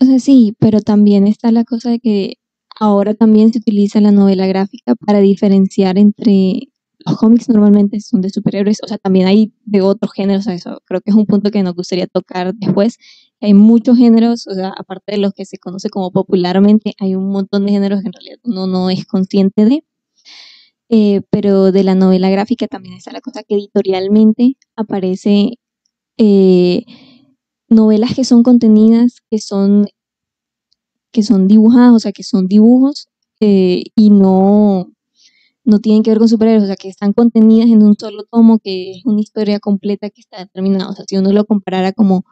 O 0.00 0.06
sea, 0.06 0.18
sí, 0.20 0.56
pero 0.58 0.80
también 0.80 1.26
está 1.26 1.52
la 1.52 1.64
cosa 1.64 1.90
de 1.90 1.98
que 1.98 2.36
ahora 2.80 3.12
también 3.12 3.52
se 3.52 3.58
utiliza 3.58 4.00
la 4.00 4.10
novela 4.10 4.46
gráfica 4.46 4.94
para 4.94 5.20
diferenciar 5.20 5.98
entre 5.98 6.71
los 7.06 7.16
cómics 7.16 7.48
normalmente 7.48 8.00
son 8.00 8.20
de 8.20 8.30
superhéroes, 8.30 8.78
o 8.82 8.88
sea, 8.88 8.98
también 8.98 9.26
hay 9.26 9.52
de 9.64 9.82
otros 9.82 10.12
géneros, 10.12 10.46
eso 10.46 10.80
creo 10.84 11.00
que 11.00 11.10
es 11.10 11.16
un 11.16 11.26
punto 11.26 11.50
que 11.50 11.62
nos 11.62 11.74
gustaría 11.74 12.06
tocar 12.06 12.54
después. 12.54 12.98
Hay 13.40 13.54
muchos 13.54 13.98
géneros, 13.98 14.46
o 14.46 14.54
sea, 14.54 14.72
aparte 14.76 15.12
de 15.12 15.18
los 15.18 15.32
que 15.34 15.44
se 15.44 15.58
conoce 15.58 15.88
como 15.90 16.10
popularmente, 16.12 16.94
hay 17.00 17.14
un 17.14 17.28
montón 17.30 17.66
de 17.66 17.72
géneros 17.72 18.00
que 18.02 18.08
en 18.08 18.12
realidad 18.12 18.38
uno 18.44 18.66
no 18.66 18.90
es 18.90 19.06
consciente 19.06 19.64
de. 19.64 19.84
Eh, 20.88 21.22
pero 21.30 21.72
de 21.72 21.84
la 21.84 21.94
novela 21.94 22.28
gráfica 22.28 22.66
también 22.68 22.96
está 22.96 23.12
la 23.12 23.22
cosa 23.22 23.42
que 23.42 23.54
editorialmente 23.54 24.58
aparece 24.76 25.52
eh, 26.18 26.84
novelas 27.68 28.14
que 28.14 28.24
son 28.24 28.42
contenidas, 28.42 29.22
que 29.30 29.38
son, 29.38 29.86
que 31.10 31.22
son 31.22 31.48
dibujadas, 31.48 31.94
o 31.94 31.98
sea, 31.98 32.12
que 32.12 32.22
son 32.24 32.46
dibujos 32.46 33.08
eh, 33.40 33.84
y 33.96 34.10
no, 34.10 34.92
no 35.64 35.78
tienen 35.78 36.02
que 36.02 36.10
ver 36.10 36.18
con 36.18 36.28
superhéroes, 36.28 36.64
o 36.64 36.66
sea, 36.66 36.76
que 36.76 36.88
están 36.88 37.12
contenidas 37.12 37.68
en 37.68 37.82
un 37.82 37.96
solo 37.98 38.24
tomo, 38.30 38.58
que 38.58 38.92
es 38.92 39.04
una 39.04 39.20
historia 39.20 39.60
completa 39.60 40.10
que 40.10 40.20
está 40.20 40.38
determinada. 40.38 40.90
O 40.90 40.94
sea, 40.94 41.04
si 41.06 41.16
uno 41.16 41.32
lo 41.32 41.44
comparara 41.44 41.92
como 41.92 42.24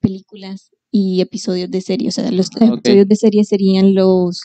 películas 0.00 0.70
y 0.90 1.20
episodios 1.20 1.70
de 1.70 1.80
serie, 1.80 2.08
o 2.08 2.12
sea, 2.12 2.30
los 2.30 2.48
episodios 2.54 3.08
de 3.08 3.16
serie 3.16 3.44
serían 3.44 3.94
los... 3.94 4.42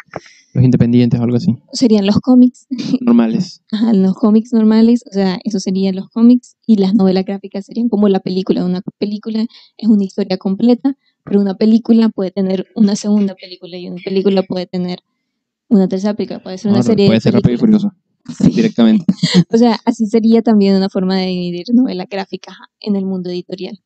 Los 0.54 0.66
independientes 0.66 1.20
o 1.20 1.24
algo 1.24 1.38
así. 1.38 1.56
Serían 1.72 2.06
los 2.06 2.20
cómics. 2.20 2.68
Normales. 3.02 3.62
Ajá, 3.72 3.94
los 3.94 4.16
cómics 4.16 4.52
normales, 4.52 5.04
o 5.10 5.14
sea, 5.14 5.40
eso 5.46 5.60
serían 5.60 5.96
los 5.96 6.10
cómics 6.10 6.58
y 6.66 6.76
las 6.76 6.94
novelas 6.94 7.26
gráficas 7.26 7.66
serían 7.68 7.90
como 7.90 8.10
la 8.10 8.20
película. 8.20 8.66
Una 8.66 8.82
película 8.98 9.46
es 9.78 9.88
una 9.88 10.04
historia 10.04 10.38
completa, 10.38 10.98
pero 11.24 11.40
una 11.40 11.56
película 11.56 12.10
puede 12.10 12.32
tener 12.32 12.68
una 12.76 12.96
segunda 12.96 13.36
película 13.36 13.78
y 13.78 13.88
una 13.88 14.02
película 14.04 14.44
puede 14.44 14.66
tener 14.66 15.00
una 15.72 15.88
tercera 15.88 16.14
película, 16.16 16.44
puede 16.44 16.58
ser 16.58 16.72
una 16.72 16.84
serie 16.84 17.08
Puede 17.08 17.22
ser 17.22 17.34
Rápido 17.34 17.54
y 17.54 17.58
Furioso, 17.58 17.94
directamente. 18.40 19.06
o 19.50 19.58
sea, 19.58 19.80
así 19.86 20.06
sería 20.06 20.42
también 20.42 20.76
una 20.76 20.90
forma 20.90 21.18
de 21.18 21.28
dividir 21.28 21.66
novela 21.74 22.06
gráfica 22.10 22.58
en 22.80 22.96
el 22.96 23.06
mundo 23.06 23.30
editorial. 23.30 23.80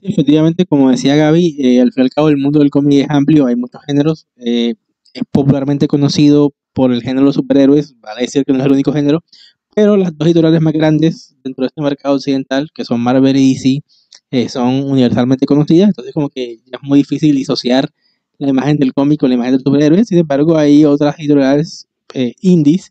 Efectivamente, 0.00 0.66
como 0.66 0.90
decía 0.90 1.16
Gaby, 1.16 1.56
eh, 1.58 1.80
al 1.80 1.92
fin 1.92 2.02
y 2.02 2.04
al 2.04 2.10
cabo 2.10 2.28
el 2.28 2.36
mundo 2.36 2.58
del 2.58 2.70
cómic 2.70 3.04
es 3.04 3.10
amplio, 3.10 3.46
hay 3.46 3.56
muchos 3.56 3.80
géneros. 3.86 4.26
Eh, 4.36 4.74
es 5.14 5.22
popularmente 5.30 5.88
conocido 5.88 6.52
por 6.74 6.92
el 6.92 7.00
género 7.00 7.20
de 7.20 7.26
los 7.26 7.36
superhéroes, 7.36 7.98
vale 8.00 8.22
decir 8.22 8.44
que 8.44 8.52
no 8.52 8.58
es 8.58 8.66
el 8.66 8.72
único 8.72 8.92
género, 8.92 9.24
pero 9.74 9.96
las 9.96 10.16
dos 10.16 10.26
editoriales 10.26 10.60
más 10.60 10.72
grandes 10.72 11.36
dentro 11.42 11.62
de 11.62 11.68
este 11.68 11.80
mercado 11.80 12.16
occidental, 12.16 12.68
que 12.74 12.84
son 12.84 13.00
Marvel 13.00 13.36
y 13.36 13.54
DC, 13.54 13.82
eh, 14.30 14.48
son 14.48 14.84
universalmente 14.84 15.46
conocidas, 15.46 15.88
entonces 15.88 16.12
como 16.12 16.28
que 16.28 16.58
ya 16.66 16.78
es 16.80 16.82
muy 16.82 16.98
difícil 16.98 17.34
disociar 17.34 17.88
la 18.44 18.50
imagen 18.50 18.76
del 18.76 18.92
cómic 18.92 19.20
con 19.20 19.28
la 19.30 19.34
imagen 19.34 19.54
del 19.54 19.62
superhéroe, 19.62 20.04
sin 20.04 20.18
embargo 20.18 20.56
hay 20.56 20.84
otras 20.84 21.18
editoriales 21.18 21.86
indies, 22.40 22.90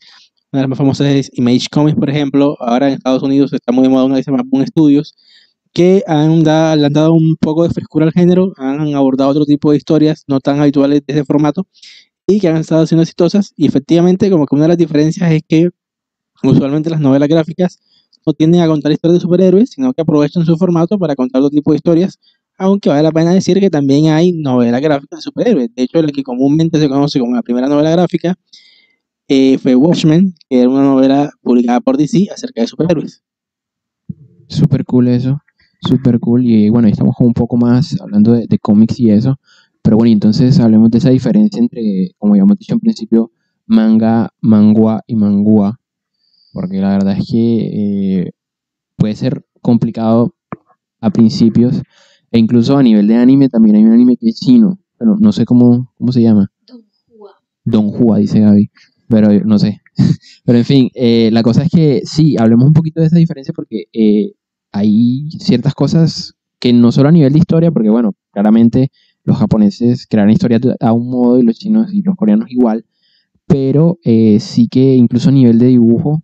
una 0.52 0.60
de 0.60 0.64
las 0.64 0.70
más 0.70 0.78
famosas 0.78 1.08
es 1.08 1.32
Image 1.34 1.68
Comics, 1.72 1.98
por 1.98 2.10
ejemplo, 2.10 2.56
ahora 2.60 2.88
en 2.88 2.94
Estados 2.94 3.24
Unidos 3.24 3.54
está 3.54 3.72
muy 3.72 3.84
de 3.84 3.90
moda 3.90 4.06
una 4.06 4.18
que 4.18 4.24
se 4.24 4.32
llama 4.32 4.44
Boom 4.46 4.66
Studios, 4.68 5.16
que 5.74 6.04
han 6.06 6.44
da, 6.44 6.76
le 6.76 6.86
han 6.86 6.94
dado 6.94 7.14
un 7.14 7.36
poco 7.38 7.64
de 7.64 7.74
frescura 7.74 8.06
al 8.06 8.12
género, 8.12 8.54
han 8.58 8.94
abordado 8.94 9.32
otro 9.32 9.46
tipo 9.46 9.72
de 9.72 9.78
historias 9.78 10.24
no 10.28 10.40
tan 10.40 10.60
habituales 10.60 11.02
de 11.08 11.14
ese 11.14 11.26
formato 11.26 11.66
y 12.28 12.40
que 12.40 12.48
han 12.48 12.58
estado 12.58 12.86
siendo 12.86 13.02
exitosas. 13.02 13.54
Y 13.58 13.66
efectivamente, 13.66 14.30
como 14.30 14.46
que 14.46 14.54
una 14.54 14.66
de 14.66 14.68
las 14.70 14.78
diferencias 14.78 15.32
es 15.32 15.42
que 15.48 15.70
usualmente 16.44 16.92
las 16.92 17.00
novelas 17.00 17.28
gráficas 17.28 17.80
no 18.24 18.34
tienden 18.34 18.62
a 18.62 18.68
contar 18.68 18.92
historias 18.92 19.16
de 19.16 19.22
superhéroes, 19.22 19.72
sino 19.72 19.92
que 19.94 20.04
aprovechan 20.04 20.46
su 20.46 20.56
formato 20.58 21.00
para 21.00 21.16
contar 21.16 21.42
otro 21.42 21.50
tipo 21.50 21.72
de 21.72 21.78
historias, 21.78 22.20
aunque 22.58 22.90
vale 22.90 23.04
la 23.04 23.12
pena 23.12 23.34
decir 23.34 23.60
que 23.60 23.70
también 23.70 24.08
hay 24.08 24.32
novelas 24.32 24.82
gráficas 24.82 25.20
de 25.20 25.24
superhéroes. 25.24 25.74
De 25.76 25.84
hecho, 25.84 26.02
la 26.02 26.12
que 26.12 26.24
comúnmente 26.24 26.80
se 26.80 26.90
conoce 26.90 27.20
como 27.20 27.36
la 27.36 27.42
primera 27.42 27.68
novela 27.68 27.92
gráfica 27.92 28.36
eh, 29.28 29.58
fue 29.58 29.76
Watchmen, 29.76 30.34
que 30.50 30.60
era 30.60 30.70
una 30.70 30.84
novela 30.84 31.32
publicada 31.42 31.82
por 31.82 31.98
DC 31.98 32.28
acerca 32.34 32.62
de 32.62 32.68
superhéroes. 32.68 33.24
Súper 34.48 34.86
cool 34.86 35.08
eso 35.08 35.40
súper 35.88 36.20
cool. 36.20 36.46
Y 36.46 36.70
bueno, 36.70 36.88
estamos 36.88 37.16
un 37.20 37.34
poco 37.34 37.58
más 37.58 38.00
hablando 38.02 38.34
de, 38.34 38.60
cómics 38.60 39.00
y 39.00 39.12
eso. 39.12 39.40
Pero 39.82 39.98
bueno, 39.98 40.12
entonces 40.14 40.60
hablemos 40.60 40.90
de 40.92 41.00
esa 41.00 41.10
diferencia 41.10 41.60
entre, 41.60 42.12
como 42.18 42.36
ya 42.36 42.44
hemos 42.44 42.58
dicho 42.58 42.74
en 42.74 42.80
principio, 42.80 43.32
manga, 43.66 44.30
mangua 44.42 45.04
y 45.08 45.16
mangua. 45.16 45.80
Porque 46.54 46.78
la 46.78 46.90
verdad 46.90 47.18
es 47.18 47.30
que 47.30 48.22
eh, 48.22 48.32
puede 48.96 49.16
ser 49.16 49.46
complicado 49.62 50.36
a 51.02 51.10
principios. 51.10 51.82
E 52.34 52.40
incluso 52.40 52.76
a 52.76 52.84
nivel 52.84 53.08
de 53.08 53.16
anime 53.16 53.48
también 53.48 53.76
hay 53.76 53.84
un 53.84 53.92
anime 53.92 54.18
que 54.18 54.28
es 54.28 54.40
chino. 54.40 54.80
Pero 54.98 55.16
no 55.20 55.32
sé 55.32 55.46
cómo, 55.46 55.94
cómo 55.98 56.12
se 56.12 56.22
llama. 56.22 56.52
Don 56.66 56.82
Hua. 57.08 57.32
Don 57.64 57.92
Hua, 57.94 58.18
dice 58.18 58.40
Gaby. 58.40 58.72
Pero 59.08 59.46
no 59.46 59.60
sé. 59.60 59.82
Pero 60.44 60.58
en 60.58 60.66
fin, 60.66 60.90
eh, 60.96 61.30
la 61.32 61.44
cosa 61.44 61.64
es 61.64 61.70
que 61.70 62.02
sí, 62.06 62.36
hablemos 62.40 62.66
un 62.66 62.74
poquito 62.74 63.02
de 63.02 63.08
esa 63.08 63.18
diferencia 63.18 63.54
porque 63.54 63.86
eh, 63.94 64.34
hay 64.72 65.30
ciertas 65.38 65.76
cosas 65.76 66.34
que 66.60 66.74
no 66.74 66.92
solo 66.92 67.10
a 67.10 67.12
nivel 67.12 67.34
de 67.34 67.40
historia, 67.40 67.72
porque 67.72 67.90
bueno, 67.90 68.16
claramente 68.32 68.90
los 69.24 69.38
japoneses 69.38 70.08
crearon 70.08 70.32
historia 70.32 70.60
a 70.80 70.92
un 70.92 71.10
modo 71.10 71.40
y 71.40 71.44
los 71.44 71.58
chinos 71.58 71.94
y 71.94 72.02
los 72.02 72.16
coreanos 72.16 72.50
igual, 72.50 72.86
pero 73.46 74.00
eh, 74.04 74.40
sí 74.40 74.68
que 74.68 74.96
incluso 74.96 75.30
a 75.30 75.34
nivel 75.34 75.60
de 75.60 75.68
dibujo 75.68 76.24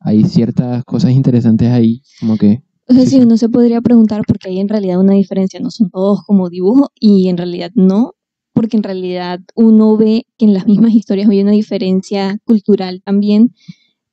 hay 0.00 0.24
ciertas 0.24 0.84
cosas 0.84 1.12
interesantes 1.12 1.70
ahí, 1.70 2.02
como 2.20 2.36
que... 2.36 2.62
O 2.88 2.94
sea, 2.94 3.04
Sí, 3.04 3.18
uno 3.20 3.36
se 3.36 3.48
podría 3.50 3.80
preguntar 3.82 4.22
porque 4.26 4.48
hay 4.48 4.60
en 4.60 4.68
realidad 4.68 4.98
una 4.98 5.12
diferencia, 5.12 5.60
no 5.60 5.70
son 5.70 5.90
todos 5.90 6.24
como 6.24 6.48
dibujo 6.48 6.90
y 6.98 7.28
en 7.28 7.36
realidad 7.36 7.70
no, 7.74 8.14
porque 8.54 8.78
en 8.78 8.82
realidad 8.82 9.40
uno 9.54 9.96
ve 9.96 10.26
que 10.38 10.46
en 10.46 10.54
las 10.54 10.66
mismas 10.66 10.94
historias 10.94 11.28
hay 11.28 11.42
una 11.42 11.52
diferencia 11.52 12.38
cultural 12.44 13.02
también. 13.04 13.54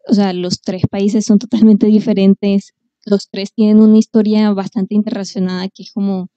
O 0.07 0.13
sea, 0.13 0.33
los 0.33 0.61
tres 0.61 0.83
países 0.89 1.25
son 1.25 1.39
totalmente 1.39 1.87
diferentes, 1.87 2.73
los 3.05 3.29
tres 3.29 3.53
tienen 3.53 3.79
una 3.79 3.97
historia 3.97 4.51
bastante 4.51 4.93
interrelacionada 4.95 5.69
que 5.69 5.83
es 5.83 5.91
como 5.93 6.29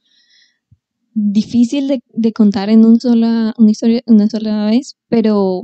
difícil 1.15 1.89
de, 1.89 2.03
de 2.15 2.33
contar 2.33 2.71
en 2.71 2.85
un 2.85 3.01
sola, 3.01 3.53
una 3.59 3.71
historia 3.73 4.03
una 4.07 4.29
sola 4.29 4.67
vez, 4.67 4.97
pero 5.09 5.63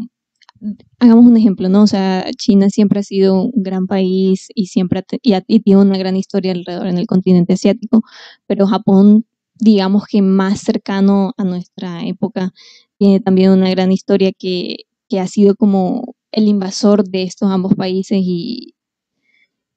hagamos 1.05 1.27
un 1.27 1.37
ejemplo, 1.37 1.69
¿no? 1.69 1.83
O 1.83 1.87
sea, 1.87 2.27
China 2.37 2.71
siempre 2.71 3.01
ha 3.01 3.03
sido 3.03 3.35
un 3.35 3.53
gran 3.55 3.87
país 3.87 4.49
y 4.55 4.67
siempre 4.67 5.05
y, 5.23 5.61
tiene 5.61 5.81
una 5.81 5.99
gran 5.99 6.17
historia 6.17 6.53
alrededor 6.53 6.87
en 6.87 6.99
el 6.99 7.07
continente 7.07 7.55
asiático, 7.55 8.03
pero 8.47 8.67
Japón, 8.67 9.27
digamos 9.55 10.05
que 10.07 10.23
más 10.23 10.61
cercano 10.61 11.33
a 11.37 11.45
nuestra 11.45 12.05
época, 12.07 12.53
tiene 12.99 13.21
también 13.21 13.51
una 13.51 13.71
gran 13.71 13.93
historia 13.93 14.33
que, 14.33 14.87
que 15.09 15.21
ha 15.21 15.27
sido 15.29 15.55
como 15.57 16.15
el 16.33 16.49
invasor 16.49 17.05
de 17.05 17.23
estos 17.23 17.51
ambos 17.51 17.75
países 17.75 18.19
y, 18.21 18.75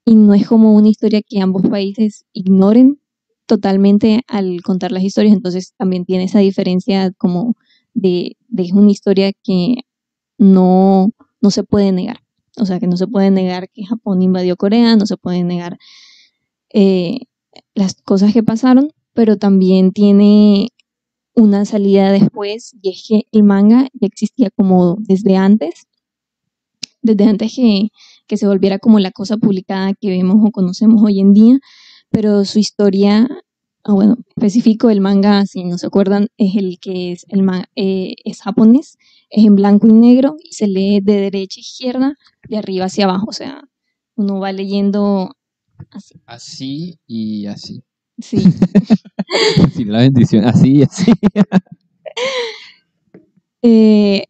y 0.05 0.15
no 0.15 0.33
es 0.33 0.47
como 0.47 0.73
una 0.73 0.89
historia 0.89 1.21
que 1.21 1.41
ambos 1.41 1.63
países 1.67 2.25
ignoren 2.33 2.99
totalmente 3.45 4.23
al 4.27 4.61
contar 4.61 4.91
las 4.91 5.03
historias, 5.03 5.33
entonces 5.35 5.73
también 5.77 6.05
tiene 6.05 6.25
esa 6.25 6.39
diferencia 6.39 7.11
como 7.17 7.55
de, 7.93 8.37
de 8.49 8.69
una 8.73 8.91
historia 8.91 9.31
que 9.43 9.86
no, 10.37 11.11
no 11.41 11.51
se 11.51 11.63
puede 11.63 11.91
negar. 11.91 12.21
O 12.57 12.65
sea, 12.65 12.79
que 12.79 12.87
no 12.87 12.97
se 12.97 13.07
puede 13.07 13.29
negar 13.31 13.69
que 13.69 13.85
Japón 13.85 14.21
invadió 14.21 14.57
Corea, 14.57 14.95
no 14.95 15.05
se 15.05 15.17
puede 15.17 15.43
negar 15.43 15.77
eh, 16.73 17.19
las 17.75 17.95
cosas 18.01 18.33
que 18.33 18.43
pasaron, 18.43 18.91
pero 19.13 19.37
también 19.37 19.91
tiene 19.91 20.69
una 21.33 21.65
salida 21.65 22.11
después, 22.11 22.75
y 22.81 22.89
es 22.89 23.05
que 23.07 23.23
el 23.31 23.43
manga 23.43 23.87
ya 23.93 24.07
existía 24.07 24.49
como 24.49 24.97
desde 24.99 25.37
antes, 25.37 25.85
desde 27.03 27.25
antes 27.25 27.55
que, 27.55 27.89
que 28.25 28.37
se 28.37 28.47
volviera 28.47 28.79
como 28.79 28.99
la 28.99 29.11
cosa 29.11 29.37
publicada 29.37 29.93
que 29.93 30.09
vemos 30.09 30.37
o 30.43 30.51
conocemos 30.51 31.03
hoy 31.03 31.19
en 31.19 31.33
día, 31.33 31.59
pero 32.09 32.43
su 32.43 32.57
historia, 32.57 33.27
ah, 33.83 33.93
bueno, 33.93 34.17
específico 34.35 34.89
el 34.89 34.99
manga, 34.99 35.45
si 35.45 35.63
no 35.63 35.77
se 35.77 35.85
acuerdan, 35.85 36.27
es 36.37 36.55
el 36.55 36.79
que 36.79 37.11
es, 37.11 37.25
el 37.29 37.47
eh, 37.75 38.15
es 38.25 38.41
japonés, 38.41 38.97
es 39.29 39.45
en 39.45 39.55
blanco 39.55 39.87
y 39.87 39.93
negro 39.93 40.37
y 40.43 40.53
se 40.53 40.67
lee 40.67 40.99
de 41.01 41.21
derecha 41.21 41.59
a 41.59 41.61
izquierda, 41.61 42.15
de 42.47 42.57
arriba 42.57 42.85
hacia 42.85 43.05
abajo, 43.05 43.27
o 43.29 43.33
sea, 43.33 43.61
uno 44.15 44.39
va 44.39 44.51
leyendo 44.51 45.35
así. 45.91 46.15
Así 46.25 46.99
y 47.07 47.45
así. 47.47 47.83
Sí, 48.19 48.37
Sí, 49.75 49.85
la 49.85 49.99
bendición, 49.99 50.45
así 50.45 50.77
y 50.77 50.83
así. 50.83 51.11
Eh, 53.63 54.23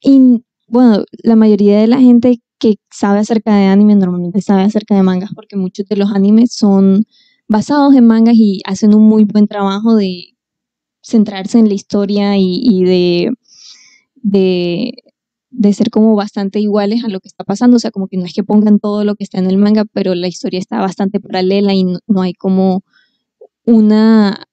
y 0.00 0.42
bueno, 0.66 1.04
la 1.22 1.36
mayoría 1.36 1.78
de 1.78 1.86
la 1.86 1.98
gente 2.00 2.40
que 2.58 2.76
sabe 2.90 3.20
acerca 3.20 3.54
de 3.54 3.66
anime 3.66 3.94
normalmente 3.94 4.40
sabe 4.40 4.62
acerca 4.62 4.94
de 4.96 5.02
mangas 5.02 5.30
porque 5.34 5.56
muchos 5.56 5.86
de 5.86 5.96
los 5.96 6.10
animes 6.10 6.54
son 6.54 7.04
basados 7.48 7.94
en 7.94 8.06
mangas 8.06 8.34
y 8.34 8.60
hacen 8.64 8.94
un 8.94 9.02
muy 9.04 9.24
buen 9.24 9.46
trabajo 9.46 9.94
de 9.94 10.36
centrarse 11.02 11.58
en 11.58 11.68
la 11.68 11.74
historia 11.74 12.36
y, 12.36 12.60
y 12.62 12.84
de, 12.84 13.32
de, 14.26 14.92
de 15.50 15.72
ser 15.72 15.90
como 15.90 16.16
bastante 16.16 16.58
iguales 16.58 17.04
a 17.04 17.08
lo 17.08 17.20
que 17.20 17.28
está 17.28 17.44
pasando. 17.44 17.76
O 17.76 17.80
sea, 17.80 17.92
como 17.92 18.08
que 18.08 18.16
no 18.16 18.24
es 18.24 18.34
que 18.34 18.42
pongan 18.42 18.80
todo 18.80 19.04
lo 19.04 19.14
que 19.14 19.24
está 19.24 19.38
en 19.38 19.46
el 19.46 19.56
manga, 19.56 19.84
pero 19.92 20.14
la 20.14 20.26
historia 20.26 20.58
está 20.58 20.80
bastante 20.80 21.20
paralela 21.20 21.72
y 21.74 21.84
no, 21.84 21.98
no 22.08 22.22
hay 22.22 22.34
como 22.34 22.82
una, 23.64 24.44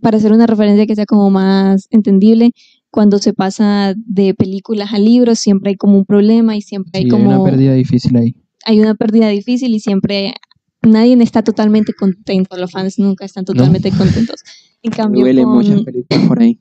para 0.00 0.18
hacer 0.18 0.32
una 0.32 0.46
referencia 0.46 0.86
que 0.86 0.94
sea 0.94 1.06
como 1.06 1.30
más 1.30 1.88
entendible, 1.90 2.52
cuando 2.90 3.18
se 3.18 3.32
pasa 3.32 3.94
de 3.96 4.34
películas 4.34 4.92
a 4.92 4.98
libros 4.98 5.38
siempre 5.38 5.70
hay 5.70 5.76
como 5.76 5.96
un 5.96 6.04
problema 6.04 6.56
y 6.56 6.60
siempre 6.60 6.92
hay 6.94 7.04
Sí, 7.04 7.06
hay 7.06 7.10
como 7.10 7.42
una 7.42 7.50
pérdida 7.50 7.72
difícil 7.72 8.16
ahí. 8.16 8.36
hay 8.66 8.80
una 8.80 8.94
pérdida 8.94 9.28
difícil 9.28 9.74
y 9.74 9.80
siempre 9.80 10.34
nadie 10.82 11.16
está 11.22 11.42
totalmente 11.42 11.94
contento, 11.94 12.56
los 12.56 12.70
fans 12.70 12.98
nunca 12.98 13.24
están 13.24 13.44
totalmente 13.44 13.90
contentos. 13.90 14.42
En 14.84 14.90
cambio, 14.90 15.20
Duele 15.20 15.46
muchas 15.46 15.80
películas 15.84 16.26
por 16.26 16.42
ahí. 16.42 16.58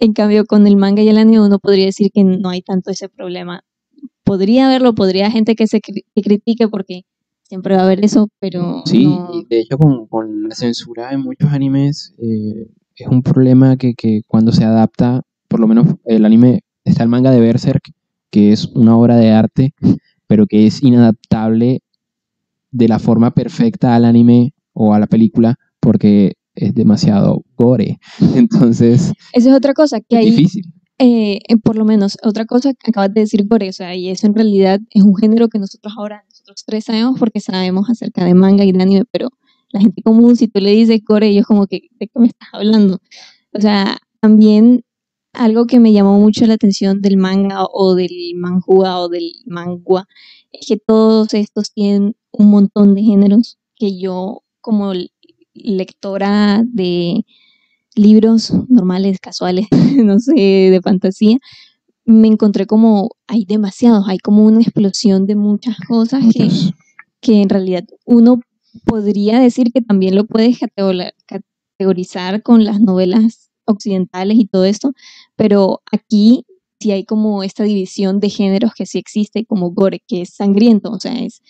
En 0.00 0.12
cambio, 0.12 0.44
con 0.46 0.66
el 0.66 0.76
manga 0.76 1.02
y 1.02 1.08
el 1.08 1.18
anime 1.18 1.40
uno 1.40 1.58
podría 1.58 1.86
decir 1.86 2.10
que 2.12 2.24
no 2.24 2.48
hay 2.50 2.62
tanto 2.62 2.90
ese 2.90 3.08
problema. 3.08 3.62
Podría 4.24 4.66
haberlo, 4.66 4.94
podría 4.94 5.30
gente 5.30 5.54
que 5.54 5.66
se 5.66 5.80
cri- 5.80 6.04
que 6.14 6.22
critique 6.22 6.68
porque 6.68 7.02
siempre 7.44 7.76
va 7.76 7.82
a 7.82 7.84
haber 7.84 8.04
eso, 8.04 8.28
pero 8.40 8.82
Sí, 8.86 9.04
no- 9.04 9.30
y 9.32 9.44
de 9.44 9.60
hecho 9.60 9.78
con, 9.78 10.06
con 10.06 10.48
la 10.48 10.54
censura 10.54 11.12
en 11.12 11.20
muchos 11.20 11.52
animes 11.52 12.14
eh, 12.18 12.66
es 12.96 13.06
un 13.06 13.22
problema 13.22 13.76
que, 13.76 13.94
que 13.94 14.22
cuando 14.26 14.52
se 14.52 14.64
adapta, 14.64 15.22
por 15.48 15.60
lo 15.60 15.66
menos 15.68 15.86
el 16.04 16.24
anime, 16.24 16.62
está 16.84 17.02
el 17.04 17.08
manga 17.08 17.30
de 17.30 17.40
Berserk, 17.40 17.90
que 18.30 18.52
es 18.52 18.66
una 18.74 18.96
obra 18.96 19.16
de 19.16 19.30
arte, 19.30 19.74
pero 20.26 20.46
que 20.46 20.66
es 20.66 20.82
inadaptable 20.82 21.80
de 22.70 22.88
la 22.88 22.98
forma 22.98 23.30
perfecta 23.32 23.94
al 23.94 24.04
anime 24.04 24.52
o 24.72 24.92
a 24.92 24.98
la 24.98 25.06
película 25.06 25.56
porque 25.80 26.32
es 26.56 26.74
demasiado 26.74 27.44
gore. 27.56 27.98
Entonces, 28.34 29.12
esa 29.32 29.50
es 29.50 29.56
otra 29.56 29.74
cosa 29.74 30.00
que 30.00 30.16
es 30.16 30.18
hay 30.18 30.30
difícil. 30.30 30.64
eh, 30.98 31.38
eh, 31.48 31.56
por 31.62 31.76
lo 31.76 31.84
menos, 31.84 32.18
otra 32.22 32.46
cosa 32.46 32.72
que 32.74 32.90
acabas 32.90 33.12
de 33.14 33.20
decir, 33.20 33.46
Gore, 33.46 33.68
o 33.68 33.72
sea, 33.72 33.94
y 33.94 34.08
eso 34.08 34.26
en 34.26 34.34
realidad 34.34 34.80
es 34.90 35.02
un 35.02 35.14
género 35.14 35.48
que 35.48 35.58
nosotros 35.58 35.94
ahora, 35.96 36.24
nosotros 36.28 36.64
tres 36.66 36.84
sabemos 36.84 37.18
porque 37.18 37.40
sabemos 37.40 37.88
acerca 37.90 38.24
de 38.24 38.34
manga 38.34 38.64
y 38.64 38.72
de 38.72 38.82
anime, 38.82 39.04
pero 39.10 39.28
la 39.70 39.80
gente 39.80 40.02
común, 40.02 40.36
si 40.36 40.48
tú 40.48 40.60
le 40.60 40.70
dices 40.70 41.00
Gore, 41.06 41.28
ellos 41.28 41.46
como 41.46 41.66
que, 41.66 41.82
¿de 42.00 42.08
qué 42.08 42.18
me 42.18 42.26
estás 42.26 42.48
hablando? 42.52 43.00
O 43.52 43.60
sea, 43.60 43.98
también 44.20 44.82
algo 45.32 45.66
que 45.66 45.80
me 45.80 45.92
llamó 45.92 46.18
mucho 46.18 46.46
la 46.46 46.54
atención 46.54 47.02
del 47.02 47.16
manga 47.16 47.64
o 47.70 47.94
del 47.94 48.10
manhua 48.36 49.00
o 49.00 49.08
del 49.08 49.32
mangua 49.44 50.06
es 50.50 50.66
que 50.66 50.78
todos 50.78 51.34
estos 51.34 51.72
tienen 51.72 52.16
un 52.32 52.50
montón 52.50 52.94
de 52.94 53.02
géneros 53.02 53.58
que 53.76 53.98
yo 53.98 54.42
como 54.60 54.92
lectora 55.62 56.62
de 56.64 57.24
libros 57.94 58.52
normales, 58.68 59.18
casuales, 59.20 59.66
no 59.96 60.18
sé, 60.20 60.34
de 60.34 60.80
fantasía, 60.82 61.38
me 62.04 62.28
encontré 62.28 62.66
como 62.66 63.10
hay 63.26 63.44
demasiados, 63.44 64.08
hay 64.08 64.18
como 64.18 64.44
una 64.44 64.60
explosión 64.60 65.26
de 65.26 65.34
muchas 65.34 65.76
cosas 65.88 66.24
que, 66.32 66.48
que 67.20 67.42
en 67.42 67.48
realidad 67.48 67.84
uno 68.04 68.40
podría 68.84 69.40
decir 69.40 69.72
que 69.72 69.80
también 69.80 70.14
lo 70.14 70.26
puedes 70.26 70.58
categorizar 71.78 72.42
con 72.42 72.64
las 72.64 72.80
novelas 72.80 73.50
occidentales 73.64 74.38
y 74.38 74.46
todo 74.46 74.64
esto, 74.64 74.92
pero 75.34 75.82
aquí 75.90 76.44
sí 76.80 76.92
hay 76.92 77.04
como 77.04 77.42
esta 77.42 77.64
división 77.64 78.20
de 78.20 78.30
géneros 78.30 78.72
que 78.74 78.86
sí 78.86 78.98
existe, 78.98 79.44
como 79.44 79.70
gore, 79.70 80.02
que 80.06 80.22
es 80.22 80.30
sangriento, 80.34 80.90
o 80.90 81.00
sea, 81.00 81.18
es 81.18 81.42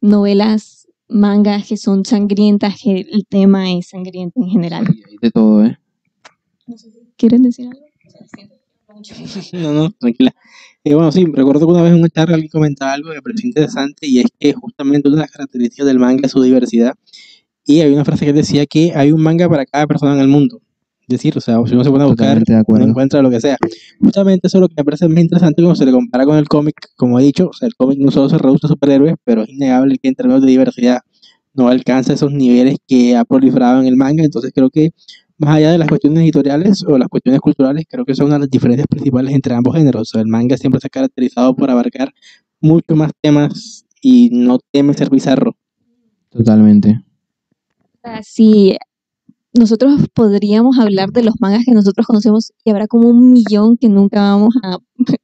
novelas, 0.00 0.75
mangas 1.08 1.66
que 1.68 1.76
son 1.76 2.04
sangrientas, 2.04 2.80
que 2.82 3.06
el 3.10 3.26
tema 3.26 3.72
es 3.72 3.88
sangriento 3.88 4.40
en 4.40 4.48
general. 4.48 4.86
Hay 4.86 5.16
de 5.20 5.30
todo, 5.30 5.64
¿eh? 5.64 5.78
¿Quieres 7.16 7.42
decir 7.42 7.68
algo? 7.68 7.86
No, 9.52 9.72
no, 9.72 9.90
tranquila. 9.90 10.34
Eh, 10.84 10.94
bueno, 10.94 11.12
sí, 11.12 11.26
recuerdo 11.26 11.66
que 11.66 11.72
una 11.72 11.82
vez 11.82 11.92
en 11.92 11.98
una 11.98 12.08
charla 12.08 12.34
alguien 12.34 12.50
comentaba 12.50 12.92
algo 12.92 13.10
que 13.10 13.16
me 13.16 13.22
pareció 13.22 13.46
interesante 13.46 14.06
y 14.06 14.20
es 14.20 14.26
que 14.38 14.52
justamente 14.54 15.08
una 15.08 15.16
de 15.16 15.22
las 15.22 15.30
características 15.30 15.86
del 15.86 15.98
manga 15.98 16.22
es 16.24 16.32
su 16.32 16.42
diversidad. 16.42 16.94
Y 17.64 17.80
hay 17.80 17.92
una 17.92 18.04
frase 18.04 18.24
que 18.24 18.32
decía 18.32 18.64
que 18.66 18.92
hay 18.94 19.12
un 19.12 19.20
manga 19.20 19.48
para 19.48 19.66
cada 19.66 19.86
persona 19.86 20.14
en 20.14 20.20
el 20.20 20.28
mundo. 20.28 20.62
Decir, 21.08 21.38
o 21.38 21.40
sea, 21.40 21.58
si 21.66 21.74
uno 21.74 21.84
se 21.84 21.90
pone 21.90 22.02
a 22.02 22.06
buscar, 22.08 22.42
uno 22.66 22.84
encuentra 22.84 23.22
lo 23.22 23.30
que 23.30 23.40
sea. 23.40 23.56
Justamente 24.00 24.48
eso 24.48 24.58
es 24.58 24.60
lo 24.60 24.68
que 24.68 24.74
me 24.76 24.84
parece 24.84 25.08
más 25.08 25.22
interesante 25.22 25.62
cuando 25.62 25.76
se 25.76 25.86
le 25.86 25.92
compara 25.92 26.24
con 26.24 26.36
el 26.36 26.48
cómic. 26.48 26.74
Como 26.96 27.20
he 27.20 27.22
dicho, 27.22 27.48
o 27.48 27.52
sea, 27.52 27.68
el 27.68 27.76
cómic 27.76 27.98
no 28.00 28.10
solo 28.10 28.28
se 28.28 28.38
reduce 28.38 28.66
a 28.66 28.68
superhéroes, 28.68 29.14
pero 29.22 29.42
es 29.42 29.48
innegable 29.48 29.98
que 29.98 30.08
en 30.08 30.16
términos 30.16 30.42
de 30.42 30.48
diversidad 30.48 31.00
no 31.54 31.68
alcanza 31.68 32.12
esos 32.12 32.32
niveles 32.32 32.76
que 32.88 33.16
ha 33.16 33.24
proliferado 33.24 33.80
en 33.80 33.86
el 33.86 33.96
manga. 33.96 34.24
Entonces 34.24 34.50
creo 34.52 34.68
que 34.68 34.90
más 35.38 35.56
allá 35.56 35.70
de 35.70 35.78
las 35.78 35.88
cuestiones 35.88 36.22
editoriales 36.22 36.82
o 36.86 36.98
las 36.98 37.08
cuestiones 37.08 37.40
culturales, 37.40 37.84
creo 37.88 38.04
que 38.04 38.14
son 38.14 38.26
una 38.26 38.36
de 38.36 38.40
las 38.40 38.50
diferencias 38.50 38.86
principales 38.88 39.32
entre 39.32 39.54
ambos 39.54 39.76
géneros. 39.76 40.02
O 40.02 40.04
sea, 40.04 40.20
el 40.20 40.28
manga 40.28 40.56
siempre 40.56 40.80
se 40.80 40.88
ha 40.88 40.90
caracterizado 40.90 41.54
por 41.54 41.70
abarcar 41.70 42.12
muchos 42.60 42.96
más 42.96 43.12
temas 43.20 43.84
y 44.02 44.30
no 44.32 44.58
teme 44.72 44.94
ser 44.94 45.10
bizarro. 45.10 45.56
Totalmente. 46.30 47.00
O 47.94 47.98
sea, 48.02 48.22
si 48.22 48.76
nosotros 49.58 50.00
podríamos 50.14 50.78
hablar 50.78 51.10
de 51.12 51.22
los 51.24 51.34
mangas 51.40 51.64
que 51.64 51.72
nosotros 51.72 52.06
conocemos 52.06 52.52
y 52.64 52.70
habrá 52.70 52.86
como 52.86 53.08
un 53.08 53.32
millón 53.32 53.76
que 53.76 53.88
nunca 53.88 54.20
vamos 54.20 54.54
a... 54.62 54.78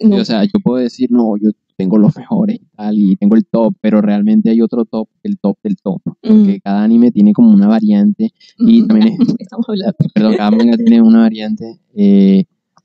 No, 0.00 0.16
o 0.16 0.24
sea, 0.24 0.44
yo 0.44 0.60
puedo 0.62 0.78
decir, 0.82 1.10
no, 1.10 1.36
yo 1.36 1.50
tengo 1.76 1.98
los 1.98 2.16
mejores 2.16 2.56
y 2.56 2.64
tal, 2.76 2.98
y 2.98 3.16
tengo 3.16 3.36
el 3.36 3.44
top, 3.44 3.74
pero 3.82 4.00
realmente 4.00 4.48
hay 4.48 4.62
otro 4.62 4.86
top, 4.86 5.08
el 5.22 5.38
top 5.38 5.58
del 5.62 5.76
top, 5.76 6.00
porque 6.22 6.60
cada 6.62 6.82
anime 6.84 7.10
tiene 7.10 7.32
como 7.34 7.50
una 7.52 7.68
variante, 7.68 8.32
y 8.58 8.82
Mm, 8.82 8.86
también 8.86 9.08
es- 9.20 9.34
Estamos 9.38 9.66
hablando. 9.68 9.94
perdón, 10.14 10.36
cada 10.36 10.50
manga 10.52 10.76
tiene 10.78 11.02
una 11.02 11.20
variante, 11.20 11.78
eh, 11.94 12.44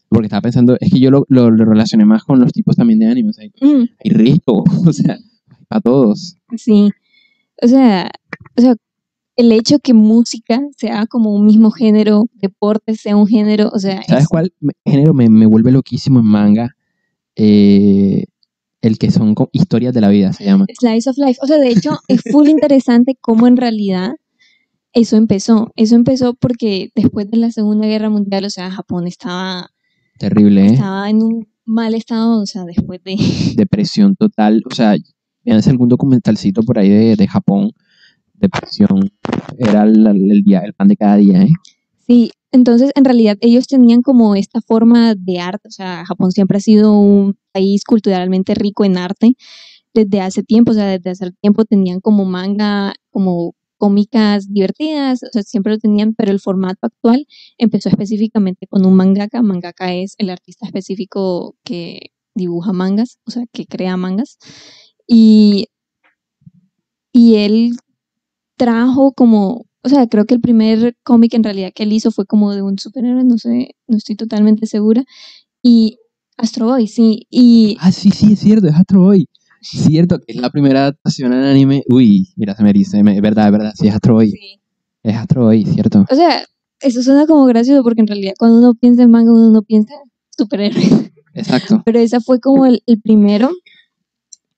porque 0.10 0.26
estaba 0.26 0.42
pensando, 0.42 0.76
es 0.80 0.92
que 0.92 1.00
yo 1.00 1.10
lo, 1.10 1.26
lo, 1.30 1.50
lo 1.52 1.66
relacioné 1.66 2.04
más 2.04 2.24
con 2.26 2.40
los 2.40 2.52
tipos 2.52 2.76
también 2.76 3.00
de 3.00 3.06
anime, 3.08 3.30
o 3.30 3.34
sea, 3.34 3.44
hay, 3.46 3.52
Mm, 3.62 3.88
hay 4.04 4.12
riesgo, 4.12 4.64
o 4.90 4.92
sea, 4.94 5.18
para 5.70 5.82
todos. 5.82 6.36
sí. 6.58 6.90
O 7.62 7.68
sea, 7.68 8.10
o 8.58 8.62
sea, 8.62 8.76
el 9.40 9.52
hecho 9.54 9.80
que 9.80 9.94
música 9.94 10.62
sea 10.78 11.06
como 11.08 11.34
un 11.34 11.46
mismo 11.46 11.72
género, 11.72 12.26
deporte 12.34 12.96
sea 12.96 13.16
un 13.16 13.26
género, 13.26 13.70
o 13.74 13.80
sea, 13.80 14.04
¿Sabes 14.04 14.24
es- 14.24 14.30
cuál 14.30 14.54
género 14.86 15.14
me, 15.14 15.30
me 15.30 15.46
vuelve 15.46 15.72
loquísimo 15.72 16.20
en 16.20 16.26
manga? 16.26 16.76
Eh, 17.36 18.26
el 18.82 18.98
que 18.98 19.12
son 19.12 19.36
historias 19.54 19.94
de 19.94 20.02
la 20.02 20.10
vida, 20.10 20.34
se 20.34 20.44
llama. 20.46 20.66
Slice 20.78 21.10
of 21.10 21.18
Life. 21.18 21.40
O 21.42 21.48
sea, 21.48 21.58
de 21.58 21.70
hecho, 21.70 21.98
es 22.10 22.22
full 22.32 22.48
interesante 22.50 23.18
cómo 23.22 23.48
en 23.48 23.56
realidad 23.58 24.12
eso 24.94 25.16
empezó. 25.16 25.72
Eso 25.78 25.96
empezó 25.96 26.34
porque 26.34 26.90
después 26.96 27.30
de 27.30 27.38
la 27.38 27.52
Segunda 27.52 27.88
Guerra 27.88 28.10
Mundial, 28.10 28.44
o 28.46 28.50
sea, 28.50 28.70
Japón 28.72 29.08
estaba, 29.08 29.70
Terrible, 30.18 30.66
¿eh? 30.66 30.74
estaba 30.74 31.10
en 31.10 31.22
un 31.24 31.48
mal 31.66 31.94
estado, 31.94 32.42
o 32.42 32.46
sea, 32.46 32.66
después 32.66 33.00
de... 33.06 33.16
Depresión 33.56 34.16
total, 34.18 34.64
o 34.70 34.74
sea, 34.76 34.96
véanse 35.46 35.70
algún 35.70 35.88
documentalcito 35.88 36.64
por 36.64 36.78
ahí 36.80 36.90
de, 36.90 37.16
de 37.16 37.28
Japón, 37.28 37.72
depresión, 38.40 39.12
era 39.58 39.84
el, 39.84 40.06
el 40.08 40.42
día, 40.44 40.60
el 40.60 40.74
pan 40.74 40.88
de 40.88 40.96
cada 40.96 41.18
día, 41.18 41.42
¿eh? 41.44 41.54
Sí, 42.06 42.32
entonces 42.52 42.92
en 42.96 43.06
realidad 43.06 43.38
ellos 43.42 43.68
tenían 43.68 44.02
como 44.02 44.36
esta 44.36 44.62
forma 44.62 45.14
de 45.16 45.40
arte, 45.40 45.68
o 45.68 45.72
sea, 45.72 46.06
Japón 46.06 46.32
siempre 46.32 46.58
ha 46.58 46.62
sido 46.62 47.00
un 47.00 47.38
país 47.52 47.84
culturalmente 47.84 48.56
rico 48.56 48.84
en 48.84 48.98
arte 48.98 49.36
desde 49.94 50.22
hace 50.22 50.44
tiempo, 50.44 50.72
o 50.72 50.74
sea, 50.74 50.86
desde 50.86 51.10
hace 51.12 51.32
tiempo 51.42 51.66
tenían 51.66 52.00
como 52.00 52.26
manga, 52.26 52.96
como 53.12 53.54
cómicas 53.78 54.52
divertidas, 54.52 55.24
o 55.24 55.28
sea, 55.32 55.44
siempre 55.44 55.74
lo 55.74 55.80
tenían, 55.80 56.14
pero 56.14 56.32
el 56.32 56.40
formato 56.40 56.80
actual 56.82 57.26
empezó 57.58 57.90
específicamente 57.90 58.68
con 58.68 58.86
un 58.86 58.96
mangaka, 58.96 59.42
mangaka 59.42 59.94
es 59.94 60.16
el 60.18 60.30
artista 60.30 60.66
específico 60.66 61.56
que 61.64 62.12
dibuja 62.36 62.74
mangas, 62.74 63.20
o 63.26 63.32
sea, 63.32 63.46
que 63.52 63.66
crea 63.66 63.98
mangas, 63.98 64.38
y, 65.08 65.68
y 67.14 67.36
él 67.36 67.72
trajo 68.60 69.14
como, 69.14 69.66
o 69.82 69.90
sea, 69.90 70.06
creo 70.08 70.26
que 70.26 70.36
el 70.36 70.42
primer 70.42 70.96
cómic 71.04 71.34
en 71.34 71.44
realidad 71.46 71.72
que 71.74 71.84
él 71.84 71.94
hizo 71.94 72.12
fue 72.12 72.26
como 72.26 72.54
de 72.54 72.62
un 72.62 72.78
superhéroe, 72.78 73.24
no 73.24 73.38
sé, 73.38 73.72
no 73.88 73.96
estoy 73.98 74.16
totalmente 74.18 74.68
segura. 74.68 75.04
Y 75.64 75.98
Astro 76.38 76.68
Boy, 76.68 76.88
sí, 76.88 77.26
y 77.30 77.78
Ah, 77.80 77.92
sí, 77.92 78.12
sí, 78.12 78.34
es 78.34 78.40
cierto, 78.42 78.68
es 78.68 78.76
Astro 78.76 79.02
Boy. 79.02 79.26
Cierto, 79.62 80.20
que 80.20 80.34
es 80.34 80.38
la 80.38 80.50
primera 80.50 80.82
adaptación 80.82 81.34
en 81.34 81.44
anime. 81.44 81.84
Uy, 81.90 82.30
mira, 82.36 82.56
se 82.56 82.64
me 82.64 82.72
dice, 82.74 83.00
es 83.00 83.22
verdad, 83.22 83.46
es 83.48 83.52
verdad, 83.52 83.74
sí, 83.76 83.88
es 83.88 83.94
Astro 83.96 84.16
Boy. 84.16 84.32
sí. 84.32 84.60
Es 85.04 85.16
Astro 85.16 85.46
Boy, 85.46 85.64
cierto. 85.66 86.06
o 86.12 86.16
sea, 86.16 86.44
eso 86.82 87.02
suena 87.02 87.26
como 87.26 87.46
gracioso 87.46 87.82
porque 87.84 88.02
en 88.02 88.08
realidad 88.08 88.34
cuando 88.38 88.58
uno 88.60 88.74
piensa 88.76 89.04
en 89.04 89.12
manga 89.12 89.32
uno 89.32 89.50
no 89.50 89.62
piensa 89.62 89.94
superhéroe, 90.38 91.12
Exacto. 91.34 91.82
pero 91.86 92.00
esa 92.00 92.20
fue 92.20 92.40
como 92.42 92.66
el, 92.66 92.82
el 92.86 93.00
primero. 93.02 93.50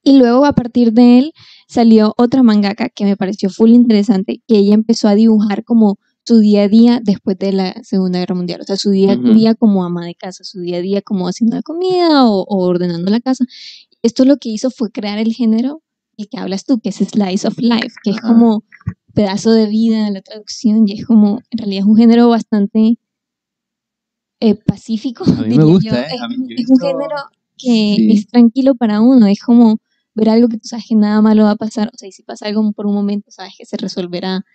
Y 0.04 0.18
luego 0.18 0.46
a 0.46 0.54
partir 0.54 0.94
de 0.94 1.20
él 1.20 1.34
salió 1.68 2.14
otra 2.18 2.44
mangaka 2.44 2.90
que 2.90 3.06
me 3.06 3.16
pareció 3.18 3.50
full 3.50 3.70
interesante, 3.72 4.42
que 4.48 4.58
ella 4.58 4.74
empezó 4.74 5.08
a 5.08 5.16
dibujar 5.16 5.64
como 5.64 5.98
su 6.24 6.40
día 6.40 6.64
a 6.64 6.68
día 6.68 7.00
después 7.04 7.38
de 7.40 7.52
la 7.54 7.74
Segunda 7.84 8.20
Guerra 8.20 8.36
Mundial, 8.36 8.62
o 8.62 8.64
sea, 8.64 8.76
su 8.78 8.92
día 8.92 9.14
a 9.14 9.16
día 9.16 9.56
como 9.56 9.84
ama 9.84 10.06
de 10.06 10.14
casa, 10.16 10.44
su 10.44 10.60
día 10.62 10.78
a 10.78 10.82
día 10.82 11.02
como 11.02 11.28
haciendo 11.28 11.56
la 11.56 11.62
comida 11.64 12.28
o, 12.30 12.42
o 12.44 12.66
ordenando 12.68 13.10
la 13.12 13.20
casa. 13.22 13.44
Esto 14.04 14.26
lo 14.26 14.38
que 14.38 14.50
hizo 14.50 14.70
fue 14.72 14.92
crear 14.92 15.18
el 15.20 15.34
género 15.34 15.82
el 16.18 16.28
que 16.30 16.38
hablas 16.38 16.66
tú, 16.66 16.80
que 16.80 16.90
es 16.90 16.96
Slice 16.98 17.48
of 17.48 17.58
Life, 17.58 17.96
que 18.04 18.12
es 18.12 18.22
como 18.22 18.64
pedazo 19.16 19.52
de 19.54 19.66
vida 19.68 20.08
en 20.08 20.14
la 20.14 20.22
traducción 20.22 20.88
y 20.88 20.94
es 20.94 21.06
como, 21.06 21.40
en 21.50 21.58
realidad 21.58 21.82
es 21.82 21.88
un 21.88 21.98
género 21.98 22.30
bastante 22.30 23.00
eh, 24.40 24.56
pacífico. 24.56 25.24
A 25.26 25.42
mí 25.44 25.56
me 25.58 25.64
gusta, 25.64 25.90
yo. 25.90 25.96
¿eh? 25.96 26.06
Es, 26.14 26.38
mí- 26.38 26.66
un- 26.70 26.80
género 26.80 27.16
que 27.58 27.96
Sí. 27.98 28.08
es 28.12 28.28
tranquilo 28.28 28.76
para 28.76 29.02
uno, 29.02 29.26
es 29.28 29.40
como 29.42 29.80
ver 30.16 30.30
algo 30.30 30.48
que 30.48 30.58
tú 30.58 30.68
sabes 30.68 30.86
que 30.88 30.96
nada 30.96 31.22
malo 31.22 31.44
va 31.44 31.52
a 31.52 31.56
pasar, 31.56 31.90
o 31.94 31.98
sea, 31.98 32.10
y 32.10 32.12
si 32.12 32.24
pasa 32.24 32.48
algo 32.48 32.72
por 32.74 32.86
un 32.86 32.94
momento, 32.94 33.32
sabes 33.32 33.54
que 33.58 33.66
se 33.66 33.78
resolverá, 33.78 34.46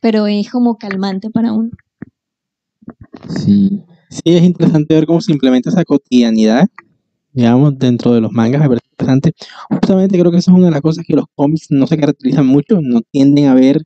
pero 0.00 0.26
es 0.26 0.50
como 0.50 0.76
calmante 0.78 1.30
para 1.30 1.52
uno. 1.52 1.70
Sí. 3.28 3.82
Sí, 4.08 4.22
es 4.24 4.42
interesante 4.42 4.94
ver 4.94 5.06
cómo 5.06 5.20
se 5.20 5.32
implementa 5.32 5.68
esa 5.68 5.84
cotidianidad, 5.84 6.68
digamos, 7.32 7.78
dentro 7.78 8.12
de 8.14 8.20
los 8.20 8.32
mangas, 8.32 8.62
me 8.62 8.68
parece 8.68 8.86
interesante. 8.92 9.32
Justamente 9.68 10.18
creo 10.18 10.30
que 10.30 10.38
esa 10.38 10.52
es 10.52 10.56
una 10.56 10.66
de 10.66 10.72
las 10.72 10.80
cosas 10.80 11.04
que 11.06 11.14
los 11.14 11.26
cómics 11.34 11.66
no 11.70 11.86
se 11.86 11.98
caracterizan 11.98 12.46
mucho, 12.46 12.80
no 12.80 13.00
tienden 13.10 13.46
a 13.46 13.54
ver, 13.54 13.82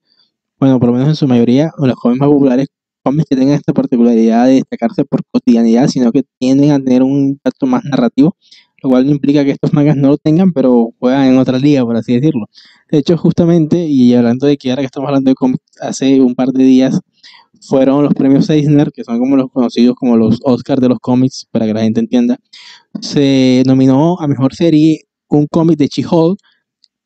bueno, 0.58 0.78
por 0.78 0.88
lo 0.90 0.92
menos 0.92 1.08
en 1.08 1.16
su 1.16 1.26
mayoría, 1.26 1.70
o 1.78 1.86
los 1.86 1.96
cómics 1.96 2.20
más 2.20 2.28
populares, 2.28 2.68
cómics 3.02 3.28
que 3.30 3.36
tengan 3.36 3.54
esta 3.54 3.72
particularidad 3.72 4.46
de 4.46 4.54
destacarse 4.54 5.04
por 5.04 5.22
cotidianidad, 5.32 5.88
sino 5.88 6.12
que 6.12 6.22
tienden 6.38 6.70
a 6.72 6.78
tener 6.78 7.02
un 7.02 7.30
impacto 7.30 7.66
más 7.66 7.82
narrativo, 7.84 8.36
lo 8.82 8.90
cual 8.90 9.06
no 9.06 9.12
implica 9.12 9.44
que 9.44 9.50
estos 9.52 9.72
mangas 9.72 9.96
no 9.96 10.08
lo 10.08 10.18
tengan, 10.18 10.52
pero 10.52 10.92
juegan 10.98 11.26
en 11.28 11.38
otra 11.38 11.58
liga, 11.58 11.84
por 11.84 11.96
así 11.96 12.14
decirlo. 12.14 12.46
De 12.90 12.98
hecho, 12.98 13.16
justamente, 13.16 13.86
y 13.86 14.14
hablando 14.14 14.46
de 14.46 14.56
que 14.56 14.70
ahora 14.70 14.82
que 14.82 14.86
estamos 14.86 15.08
hablando 15.08 15.30
de 15.30 15.34
cómics, 15.34 15.64
hace 15.80 16.20
un 16.20 16.34
par 16.34 16.48
de 16.48 16.64
días 16.64 17.00
fueron 17.62 18.02
los 18.04 18.14
premios 18.14 18.48
Eisner, 18.48 18.90
que 18.92 19.04
son 19.04 19.18
como 19.18 19.36
los 19.36 19.50
conocidos 19.50 19.94
como 19.94 20.16
los 20.16 20.38
Oscars 20.42 20.80
de 20.80 20.88
los 20.88 20.98
cómics, 20.98 21.46
para 21.50 21.66
que 21.66 21.74
la 21.74 21.82
gente 21.82 22.00
entienda. 22.00 22.38
Se 23.00 23.62
nominó 23.66 24.18
a 24.20 24.26
mejor 24.26 24.54
serie 24.54 25.02
un 25.28 25.46
cómic 25.46 25.76
de 25.76 25.88
She-Hulk, 25.88 26.38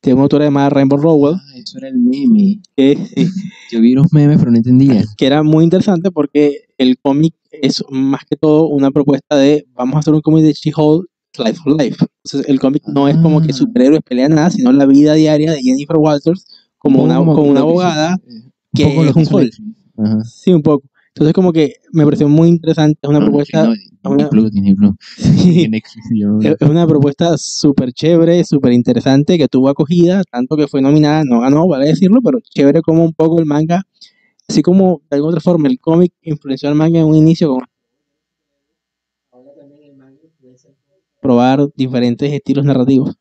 de 0.03 0.13
una 0.13 0.23
autora 0.25 0.45
llamada 0.45 0.71
Rainbow 0.71 0.99
Rowell, 0.99 1.37
Ah, 1.37 1.57
eso 1.57 1.79
era 1.79 1.89
el 1.89 1.97
meme. 1.99 2.61
que, 2.77 2.97
Yo 3.73 3.81
vi 3.81 3.95
unos 3.95 4.13
memes, 4.13 4.39
pero 4.39 4.51
no 4.51 4.59
entendía. 4.59 5.03
que 5.17 5.27
era 5.27 5.43
muy 5.43 5.65
interesante 5.65 6.11
porque 6.11 6.67
el 6.79 6.99
cómic 6.99 7.35
es 7.51 7.83
más 7.91 8.23
que 8.29 8.37
todo 8.37 8.69
una 8.69 8.91
propuesta 8.91 9.37
de 9.37 9.67
vamos 9.75 9.97
a 9.97 9.99
hacer 10.01 10.15
un 10.15 10.21
cómic 10.21 10.45
de 10.45 10.53
She-Hulk 10.53 11.07
Life 11.39 11.61
of 11.67 11.81
Life. 11.81 11.97
Entonces 12.25 12.49
el 12.49 12.61
cómic 12.61 12.83
no 12.87 13.09
es 13.09 13.17
como 13.19 13.41
que 13.43 13.51
Ah. 13.51 13.55
superhéroes 13.55 14.03
pelean 14.03 14.35
nada, 14.35 14.51
sino 14.51 14.73
la 14.73 14.87
vida 14.87 15.15
diaria 15.15 15.53
de 15.53 15.63
Jennifer 15.63 15.97
Walters 15.97 16.47
como 16.79 17.03
Un 17.03 17.11
una, 17.11 17.17
como 17.19 17.43
una 17.43 17.55
que 17.55 17.59
abogada 17.61 18.17
eh, 18.27 18.33
un 18.45 18.51
que 18.75 19.21
es 19.21 19.31
un. 19.31 19.75
Ajá. 20.05 20.25
Sí, 20.25 20.53
un 20.53 20.63
poco. 20.63 20.87
Entonces 21.09 21.33
como 21.33 21.53
que 21.53 21.75
me 21.93 22.05
pareció 22.05 22.29
muy 22.29 22.49
interesante, 22.49 22.99
es 23.03 23.09
una 23.09 23.21
No, 23.21 23.27
propuesta... 23.27 23.67
no, 23.67 23.71
Disney 23.73 23.93
una- 24.05 24.29
Plus, 24.31 24.51
Disney 24.51 24.75
Plus. 24.75 24.95
Es 26.61 26.69
una 26.69 26.87
propuesta 26.89 27.37
súper 27.39 27.93
chévere, 27.93 28.43
súper 28.45 28.73
interesante, 28.73 29.39
que 29.39 29.47
tuvo 29.47 29.69
acogida, 29.69 30.23
tanto 30.31 30.57
que 30.57 30.67
fue 30.67 30.83
nominada, 30.83 31.23
no 31.25 31.41
ganó, 31.41 31.69
vale 31.69 31.87
decirlo, 31.87 32.21
pero 32.23 32.41
chévere 32.41 32.83
como 32.83 33.05
un 33.05 33.13
poco 33.15 33.39
el 33.39 33.47
manga, 33.47 33.83
así 34.49 34.61
como 34.63 35.03
de 35.09 35.15
alguna 35.17 35.31
otra 35.31 35.41
forma 35.41 35.69
el 35.69 35.79
cómic 35.79 36.13
influenció 36.23 36.69
al 36.69 36.75
manga 36.75 36.99
en 36.99 37.07
un 37.07 37.15
inicio 37.15 37.49
con 37.49 37.61
probar 41.25 41.71
diferentes 41.75 42.31
estilos 42.31 42.67
narrativos. 42.67 43.17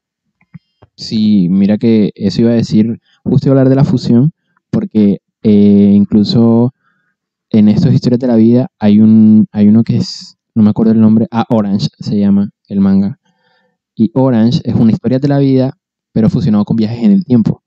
Sí, 0.98 1.48
mira 1.50 1.78
que 1.78 2.12
eso 2.16 2.42
iba 2.42 2.52
a 2.52 2.56
decir, 2.56 3.00
justo 3.24 3.48
iba 3.48 3.56
a 3.56 3.62
hablar 3.62 3.70
de 3.70 3.78
la 3.78 3.86
fusión, 3.86 4.34
porque 4.70 5.20
eh, 5.42 5.92
incluso 5.96 6.74
en 7.50 7.70
estas 7.70 7.94
historias 7.94 8.20
de 8.20 8.28
la 8.28 8.36
vida 8.36 8.68
hay 8.78 9.00
un 9.00 9.48
hay 9.54 9.70
uno 9.70 9.86
que 9.86 9.96
es, 9.96 10.36
no 10.54 10.64
me 10.64 10.72
acuerdo 10.72 10.92
el 10.92 11.00
nombre, 11.00 11.28
ah, 11.32 11.46
Orange 11.48 11.88
se 11.98 12.20
llama 12.20 12.50
el 12.68 12.82
manga. 12.82 13.22
Y 13.96 14.12
Orange 14.16 14.60
es 14.66 14.76
una 14.76 14.92
historia 14.92 15.20
de 15.20 15.30
la 15.30 15.38
vida, 15.38 15.78
pero 16.12 16.30
fusionado 16.30 16.66
con 16.66 16.76
viajes 16.76 17.04
en 17.04 17.12
el 17.14 17.24
tiempo. 17.24 17.64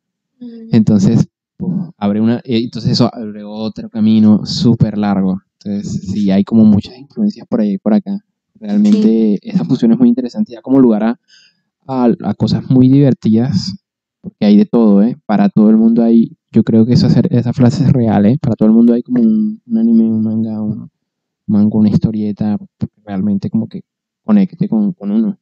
Entonces, 0.70 1.28
puf, 1.56 1.92
abre 1.96 2.20
una, 2.20 2.42
eh, 2.44 2.60
entonces 2.62 2.92
eso 2.92 3.08
abre 3.10 3.42
otro 3.42 3.88
camino 3.88 4.44
súper 4.44 4.98
largo. 4.98 5.40
Entonces, 5.60 6.12
sí, 6.12 6.30
hay 6.30 6.44
como 6.44 6.66
muchas 6.66 6.98
influencias 6.98 7.46
por 7.48 7.62
ahí 7.62 7.72
y 7.74 7.78
por 7.78 7.94
acá. 7.94 8.20
Realmente 8.60 9.38
esa 9.42 9.64
fusión 9.64 9.92
es 9.92 9.98
muy 9.98 10.08
interesante, 10.08 10.52
ya 10.52 10.62
como 10.62 10.80
lugar 10.80 11.04
a, 11.04 11.20
a, 11.86 12.08
a 12.24 12.34
cosas 12.34 12.68
muy 12.70 12.88
divertidas, 12.88 13.76
porque 14.20 14.44
hay 14.46 14.56
de 14.56 14.66
todo, 14.66 15.02
¿eh? 15.02 15.16
Para 15.26 15.48
todo 15.48 15.70
el 15.70 15.76
mundo 15.76 16.02
hay, 16.02 16.36
yo 16.50 16.62
creo 16.64 16.84
que 16.86 16.94
esa, 16.94 17.08
esa 17.30 17.52
frase 17.52 17.84
es 17.84 17.92
real, 17.92 18.26
¿eh? 18.26 18.38
Para 18.40 18.56
todo 18.56 18.68
el 18.68 18.74
mundo 18.74 18.92
hay 18.94 19.02
como 19.02 19.22
un, 19.22 19.62
un 19.66 19.78
anime, 19.78 20.04
un 20.04 20.22
manga, 20.22 20.60
un 20.62 20.90
manga, 21.46 21.78
una 21.78 21.90
historieta, 21.90 22.58
realmente 23.04 23.50
como 23.50 23.68
que 23.68 23.82
conecte 24.24 24.68
con, 24.68 24.92
con 24.92 25.10
uno. 25.12 25.38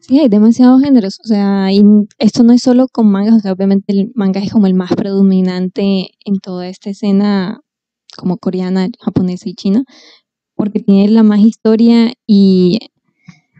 Sí, 0.00 0.18
hay 0.18 0.28
demasiados 0.28 0.82
géneros, 0.82 1.18
o 1.24 1.26
sea, 1.26 1.72
y 1.72 1.82
esto 2.18 2.42
no 2.42 2.52
es 2.52 2.62
solo 2.62 2.86
con 2.88 3.10
mangas, 3.10 3.34
o 3.34 3.40
sea, 3.40 3.52
obviamente 3.52 3.92
el 3.92 4.12
manga 4.14 4.40
es 4.40 4.52
como 4.52 4.66
el 4.66 4.74
más 4.74 4.94
predominante 4.94 6.10
en 6.24 6.38
toda 6.40 6.68
esta 6.68 6.90
escena 6.90 7.60
como 8.16 8.38
coreana, 8.38 8.88
japonesa 9.00 9.48
y 9.48 9.54
china, 9.54 9.84
porque 10.60 10.80
tiene 10.80 11.08
la 11.08 11.22
más 11.22 11.40
historia 11.40 12.12
y 12.26 12.78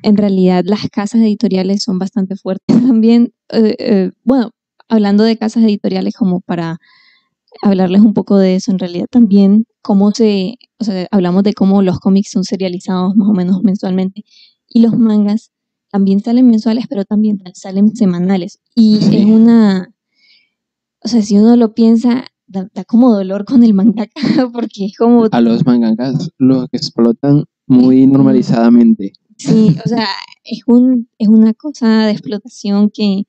en 0.02 0.18
realidad 0.18 0.64
las 0.66 0.86
casas 0.90 1.22
editoriales 1.22 1.82
son 1.82 1.98
bastante 1.98 2.36
fuertes 2.36 2.66
también. 2.86 3.32
Eh, 3.48 3.74
eh, 3.78 4.10
bueno, 4.22 4.50
hablando 4.86 5.24
de 5.24 5.38
casas 5.38 5.64
editoriales 5.64 6.14
como 6.14 6.42
para 6.42 6.76
hablarles 7.62 8.02
un 8.02 8.12
poco 8.12 8.36
de 8.36 8.56
eso, 8.56 8.70
en 8.70 8.78
realidad 8.78 9.06
también 9.10 9.64
cómo 9.80 10.10
se, 10.12 10.56
o 10.78 10.84
sea, 10.84 11.08
hablamos 11.10 11.42
de 11.42 11.54
cómo 11.54 11.80
los 11.80 12.00
cómics 12.00 12.32
son 12.32 12.44
serializados 12.44 13.16
más 13.16 13.30
o 13.30 13.32
menos 13.32 13.62
mensualmente 13.62 14.22
y 14.68 14.80
los 14.80 14.98
mangas 14.98 15.52
también 15.90 16.20
salen 16.20 16.48
mensuales, 16.48 16.84
pero 16.86 17.06
también 17.06 17.40
salen 17.54 17.96
semanales. 17.96 18.60
Y 18.74 18.98
es 18.98 19.24
una, 19.24 19.94
o 21.02 21.08
sea, 21.08 21.22
si 21.22 21.38
uno 21.38 21.56
lo 21.56 21.72
piensa, 21.72 22.26
da, 22.50 22.68
da 22.74 22.84
como 22.84 23.12
dolor 23.14 23.44
con 23.44 23.62
el 23.62 23.72
mangaka, 23.74 24.10
porque 24.52 24.86
es 24.86 24.96
como, 24.98 25.26
A 25.30 25.40
los 25.40 25.64
mangakas 25.64 26.30
los 26.38 26.66
explotan 26.72 27.44
muy 27.66 28.06
normalizadamente. 28.06 29.12
sí, 29.36 29.76
o 29.84 29.88
sea, 29.88 30.08
es, 30.44 30.62
un, 30.66 31.08
es 31.18 31.28
una 31.28 31.54
cosa 31.54 32.06
de 32.06 32.12
explotación 32.12 32.90
que, 32.90 33.22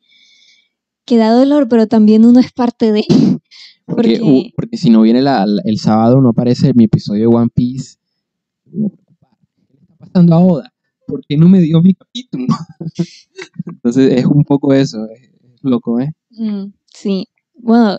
que 1.06 1.18
da 1.18 1.32
dolor, 1.34 1.68
pero 1.70 1.88
también 1.88 2.26
uno 2.26 2.40
es 2.40 2.52
parte 2.52 2.92
de... 2.92 3.04
Porque, 3.86 4.20
Porque, 4.20 4.22
uh, 4.24 4.44
porque 4.56 4.78
si 4.78 4.90
no 4.90 5.02
viene 5.02 5.22
la- 5.22 5.46
el 5.66 5.78
sábado, 5.78 6.22
no 6.22 6.30
aparece 6.30 6.72
mi 6.76 6.86
episodio 6.86 7.30
de 7.30 7.36
One 7.36 7.50
Piece. 7.54 7.98
¿Qué 8.64 8.86
está 8.86 9.98
pasando 10.00 10.34
a 10.36 10.40
Oda? 10.40 10.74
¿Por 11.08 11.22
qué 11.28 11.36
no 11.36 11.50
me 11.50 11.60
dio 11.60 11.82
mi 11.82 11.94
capítulo? 11.94 12.46
Entonces 13.66 14.14
es 14.14 14.26
un 14.26 14.44
poco 14.46 14.74
eso, 14.74 15.06
es 15.10 15.24
es 15.56 15.60
loco, 15.64 16.00
¿eh? 16.00 16.14
Mm, 16.30 16.72
Sí, 16.86 17.28
bueno, 17.56 17.98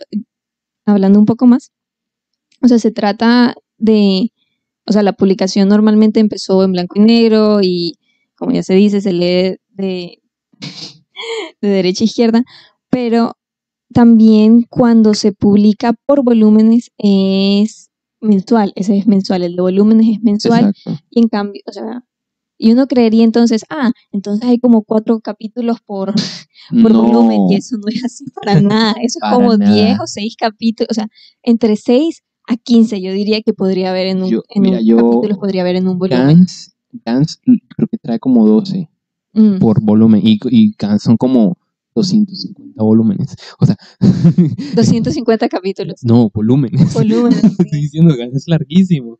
hablando 0.85 1.19
un 1.19 1.25
poco 1.25 1.45
más, 1.47 1.71
o 2.61 2.67
sea, 2.67 2.79
se 2.79 2.91
trata 2.91 3.55
de, 3.77 4.31
o 4.85 4.91
sea, 4.91 5.03
la 5.03 5.13
publicación 5.13 5.69
normalmente 5.69 6.19
empezó 6.19 6.63
en 6.63 6.71
blanco 6.71 6.97
y 6.97 7.01
negro 7.01 7.59
y, 7.61 7.97
como 8.35 8.51
ya 8.51 8.63
se 8.63 8.73
dice, 8.73 9.01
se 9.01 9.13
lee 9.13 9.57
de, 9.69 10.21
de 11.61 11.67
derecha 11.67 12.03
a 12.03 12.05
izquierda, 12.05 12.43
pero 12.89 13.37
también 13.93 14.65
cuando 14.69 15.13
se 15.13 15.31
publica 15.31 15.93
por 16.05 16.23
volúmenes 16.23 16.91
es 16.97 17.89
mensual, 18.21 18.73
ese 18.75 18.97
es 18.97 19.07
mensual, 19.07 19.43
el 19.43 19.55
de 19.55 19.61
volúmenes 19.61 20.07
es 20.07 20.23
mensual 20.23 20.69
Exacto. 20.69 21.03
y 21.09 21.21
en 21.21 21.27
cambio, 21.27 21.61
o 21.65 21.71
sea, 21.71 22.03
y 22.57 22.71
uno 22.71 22.87
creería 22.87 23.23
entonces, 23.23 23.63
ah, 23.69 23.91
entonces 24.11 24.47
hay 24.47 24.59
como 24.59 24.83
cuatro 24.83 25.19
capítulos 25.19 25.77
por, 25.85 26.13
por 26.81 26.91
No, 26.91 27.03
volumen 27.03 27.41
y 27.49 27.55
eso 27.55 27.77
no 27.77 27.87
es 27.87 28.03
así 28.05 28.25
para 28.35 28.61
nada. 28.61 28.95
Eso 29.01 29.19
es 29.21 29.31
como 29.31 29.57
nada. 29.57 29.73
10 29.75 29.99
o 29.99 30.07
6 30.07 30.35
capítulos, 30.37 30.87
o 30.91 30.93
sea, 30.93 31.07
entre 31.41 31.75
6 31.75 32.23
a 32.47 32.57
15 32.57 33.01
yo 33.01 33.11
diría 33.13 33.41
que 33.41 33.53
podría 33.53 33.89
haber 33.91 34.07
en 34.07 34.23
un, 34.23 34.29
Yo- 34.29 34.43
en 34.49 34.61
mira, 34.61 34.79
un 34.79 34.85
yo- 34.85 34.97
capítulos 34.97 35.37
podría 35.37 35.61
haber 35.61 35.75
en 35.77 35.87
un 35.87 35.97
volumen. 35.97 36.27
Gans, 36.27 36.75
Gans 37.05 37.39
creo 37.75 37.87
que 37.87 37.97
trae 37.97 38.19
como 38.19 38.45
12 38.47 38.89
Mm, 39.35 39.57
por 39.57 39.81
volumen 39.81 40.21
y, 40.23 40.37
y 40.51 40.75
Gans 40.77 41.01
son 41.01 41.17
como 41.17 41.57
250 41.95 42.83
volúmenes. 42.83 43.35
O 43.59 43.65
sea, 43.65 43.75
250 44.75 45.49
capítulos. 45.49 45.95
no, 46.03 46.29
volúmenes. 46.33 46.93
Volúmenes. 46.93 47.43
Estoy 47.43 47.81
diciendo 47.81 48.15
Gans 48.17 48.35
es 48.35 48.47
larguísimo. 48.47 49.19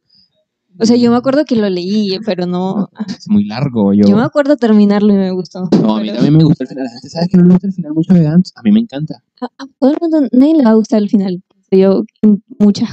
O 0.80 0.86
sea, 0.86 0.96
yo 0.96 1.12
me 1.12 1.18
acuerdo 1.18 1.46
que 1.46 1.56
lo 1.56 1.70
leí, 1.70 2.18
pero 2.26 2.46
no. 2.48 2.90
Es 3.08 3.30
muy 3.30 3.46
largo. 3.46 3.94
Yo, 3.94 4.08
Yo 4.08 4.16
me 4.16 4.24
acuerdo 4.24 4.58
terminarlo 4.58 5.14
y 5.14 5.18
me 5.18 5.32
gustó. 5.32 5.70
no, 5.82 5.98
a 5.98 6.00
mí 6.00 6.08
pero 6.08 6.16
también 6.16 6.38
me 6.38 6.44
gusta 6.44 6.64
el 6.64 6.68
final. 6.70 6.86
La 6.86 6.92
gente 6.92 7.10
sabe 7.10 7.28
que 7.28 7.38
no 7.38 7.44
le 7.44 7.52
gusta 7.52 7.68
el 7.68 7.74
final 7.74 7.94
mucho 7.94 8.14
de 8.14 8.24
Gans. 8.24 8.54
A 8.56 8.62
mí 8.64 8.72
me 8.72 8.80
encanta. 8.80 9.24
a, 9.42 9.46
a 9.46 9.68
todo 9.80 9.92
el 9.92 9.98
mundo, 10.02 10.28
nadie 10.32 10.56
le 10.56 10.64
va 10.64 10.72
a 10.72 10.76
gustar 10.76 11.02
el 11.02 11.10
final. 11.10 11.44
Yo, 11.72 12.04
muchas 12.60 12.90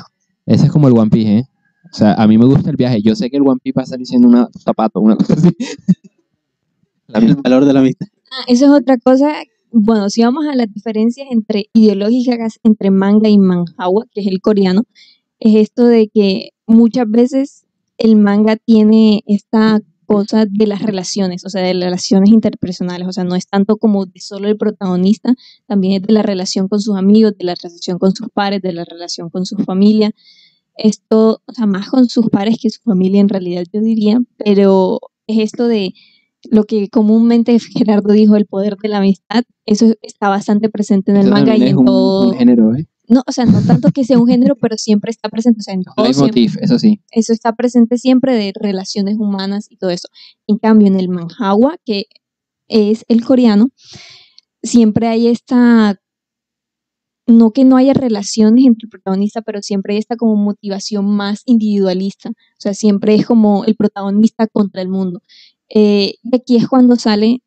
Ese 0.47 0.66
es 0.66 0.73
como 0.73 0.88
el 0.88 0.97
One 0.97 1.11
Piece, 1.11 1.38
¿eh? 1.38 1.45
O 1.93 1.97
sea, 1.97 2.14
a 2.14 2.27
mí 2.27 2.38
me 2.38 2.45
gusta 2.47 2.71
el 2.71 2.77
viaje. 2.77 3.03
Yo 3.03 3.14
sé 3.16 3.31
que 3.31 3.37
el 3.37 3.47
One 3.47 3.61
Piece 3.62 3.77
va 3.79 3.83
a 3.83 3.87
salir 3.87 4.07
siendo 4.07 4.29
un 4.29 4.47
zapato, 4.59 5.01
una 5.01 5.16
cosa 5.16 5.35
así. 5.35 5.51
La 7.09 7.19
El 7.19 7.35
valor 7.37 7.64
de 7.64 7.73
la 7.73 7.81
amistad. 7.81 8.07
Ah, 8.31 8.45
eso 8.47 8.66
es 8.66 8.71
otra 8.71 8.97
cosa. 8.99 9.33
Bueno, 9.73 10.09
si 10.11 10.23
vamos 10.23 10.47
a 10.47 10.55
las 10.55 10.73
diferencias 10.73 11.27
entre 11.31 11.66
ideológicas 11.73 12.61
entre 12.62 12.90
manga 12.90 13.29
y 13.29 13.38
manhwa, 13.38 14.07
que 14.12 14.21
es 14.21 14.27
el 14.29 14.40
coreano, 14.40 14.83
es 15.40 15.57
esto 15.57 15.85
de 15.87 16.09
que 16.09 16.51
muchas 16.66 17.11
veces 17.11 17.66
el 18.01 18.17
manga 18.17 18.57
tiene 18.57 19.23
esta 19.27 19.81
cosa 20.07 20.47
de 20.47 20.67
las 20.67 20.83
relaciones, 20.83 21.45
o 21.45 21.51
sea, 21.51 21.63
de 21.63 21.75
las 21.75 21.85
relaciones 21.85 22.31
interpersonales, 22.31 23.07
o 23.07 23.13
sea, 23.13 23.25
no 23.25 23.37
es 23.37 23.47
tanto 23.47 23.77
como 23.77 24.07
de 24.07 24.21
solo 24.21 24.49
el 24.49 24.57
protagonista, 24.57 25.35
también 25.67 26.01
es 26.01 26.09
de 26.09 26.15
la 26.15 26.23
relación 26.23 26.67
con 26.67 26.81
sus 26.81 26.97
amigos, 26.97 27.35
de 27.39 27.45
la 27.45 27.55
relación 27.55 27.99
con 27.99 28.13
sus 28.17 28.29
pares, 28.31 28.63
de 28.63 28.73
la 28.73 28.85
relación 28.85 29.29
con 29.29 29.45
su 29.45 29.57
familia. 29.59 30.13
Esto, 30.77 31.43
o 31.45 31.53
sea, 31.53 31.67
más 31.67 31.91
con 31.91 32.09
sus 32.09 32.31
pares 32.31 32.57
que 32.61 32.71
su 32.71 32.81
familia 32.83 33.21
en 33.21 33.29
realidad, 33.29 33.65
yo 33.71 33.83
diría, 33.83 34.19
pero 34.39 34.99
es 35.27 35.39
esto 35.39 35.69
de 35.69 35.93
lo 36.51 36.65
que 36.65 36.89
comúnmente 36.89 37.59
Gerardo 37.61 38.15
dijo, 38.15 38.35
el 38.35 38.47
poder 38.47 38.77
de 38.79 38.89
la 38.89 38.99
amistad, 38.99 39.45
eso 39.67 39.95
está 40.01 40.31
bastante 40.31 40.71
presente 40.71 41.13
en 41.13 41.19
el 41.19 41.27
Eso 41.27 41.35
manga 41.35 41.55
y 41.55 41.69
en 41.69 41.77
un, 41.77 41.85
todo. 41.85 42.31
un 42.31 42.37
género, 42.37 42.75
¿eh? 42.75 42.89
No, 43.11 43.23
o 43.27 43.33
sea, 43.33 43.44
no 43.44 43.61
tanto 43.61 43.90
que 43.90 44.05
sea 44.05 44.18
un 44.18 44.29
género, 44.29 44.55
pero 44.57 44.77
siempre 44.77 45.11
está 45.11 45.29
presente, 45.29 45.59
o 45.61 45.62
sea, 45.62 45.75
en 45.75 45.83
todo 45.96 46.12
siempre- 46.12 46.46
eso 46.62 46.79
sí. 46.79 47.01
eso 47.11 47.33
está 47.33 47.55
presente 47.57 47.99
siempre 47.99 48.35
de 48.35 48.53
relaciones 48.55 49.16
humanas 49.18 49.66
y 49.68 49.77
todo 49.77 49.90
eso. 49.90 50.09
En 50.46 50.59
cambio, 50.59 50.87
en 50.87 50.99
el 50.99 51.09
manhwa, 51.09 51.77
que 51.85 52.07
es 52.68 53.05
el 53.09 53.25
coreano, 53.25 53.66
siempre 54.62 55.09
hay 55.09 55.27
esta, 55.27 56.01
no 57.27 57.51
que 57.53 57.64
no 57.64 57.77
haya 57.77 57.94
relaciones 57.94 58.64
entre 58.64 58.87
el 58.87 58.90
protagonista, 58.90 59.42
pero 59.42 59.61
siempre 59.61 59.94
hay 59.94 59.99
esta 59.99 60.16
como 60.16 60.37
motivación 60.37 61.05
más 61.07 61.42
individualista. 61.46 62.31
O 62.31 62.35
sea, 62.61 62.75
siempre 62.75 63.14
es 63.16 63.27
como 63.27 63.64
el 63.64 63.75
protagonista 63.77 64.46
contra 64.46 64.83
el 64.83 64.88
mundo. 64.88 65.20
Eh, 65.68 66.14
y 66.23 66.37
aquí 66.37 66.57
es 66.57 66.68
cuando 66.68 66.94
sale 66.96 67.42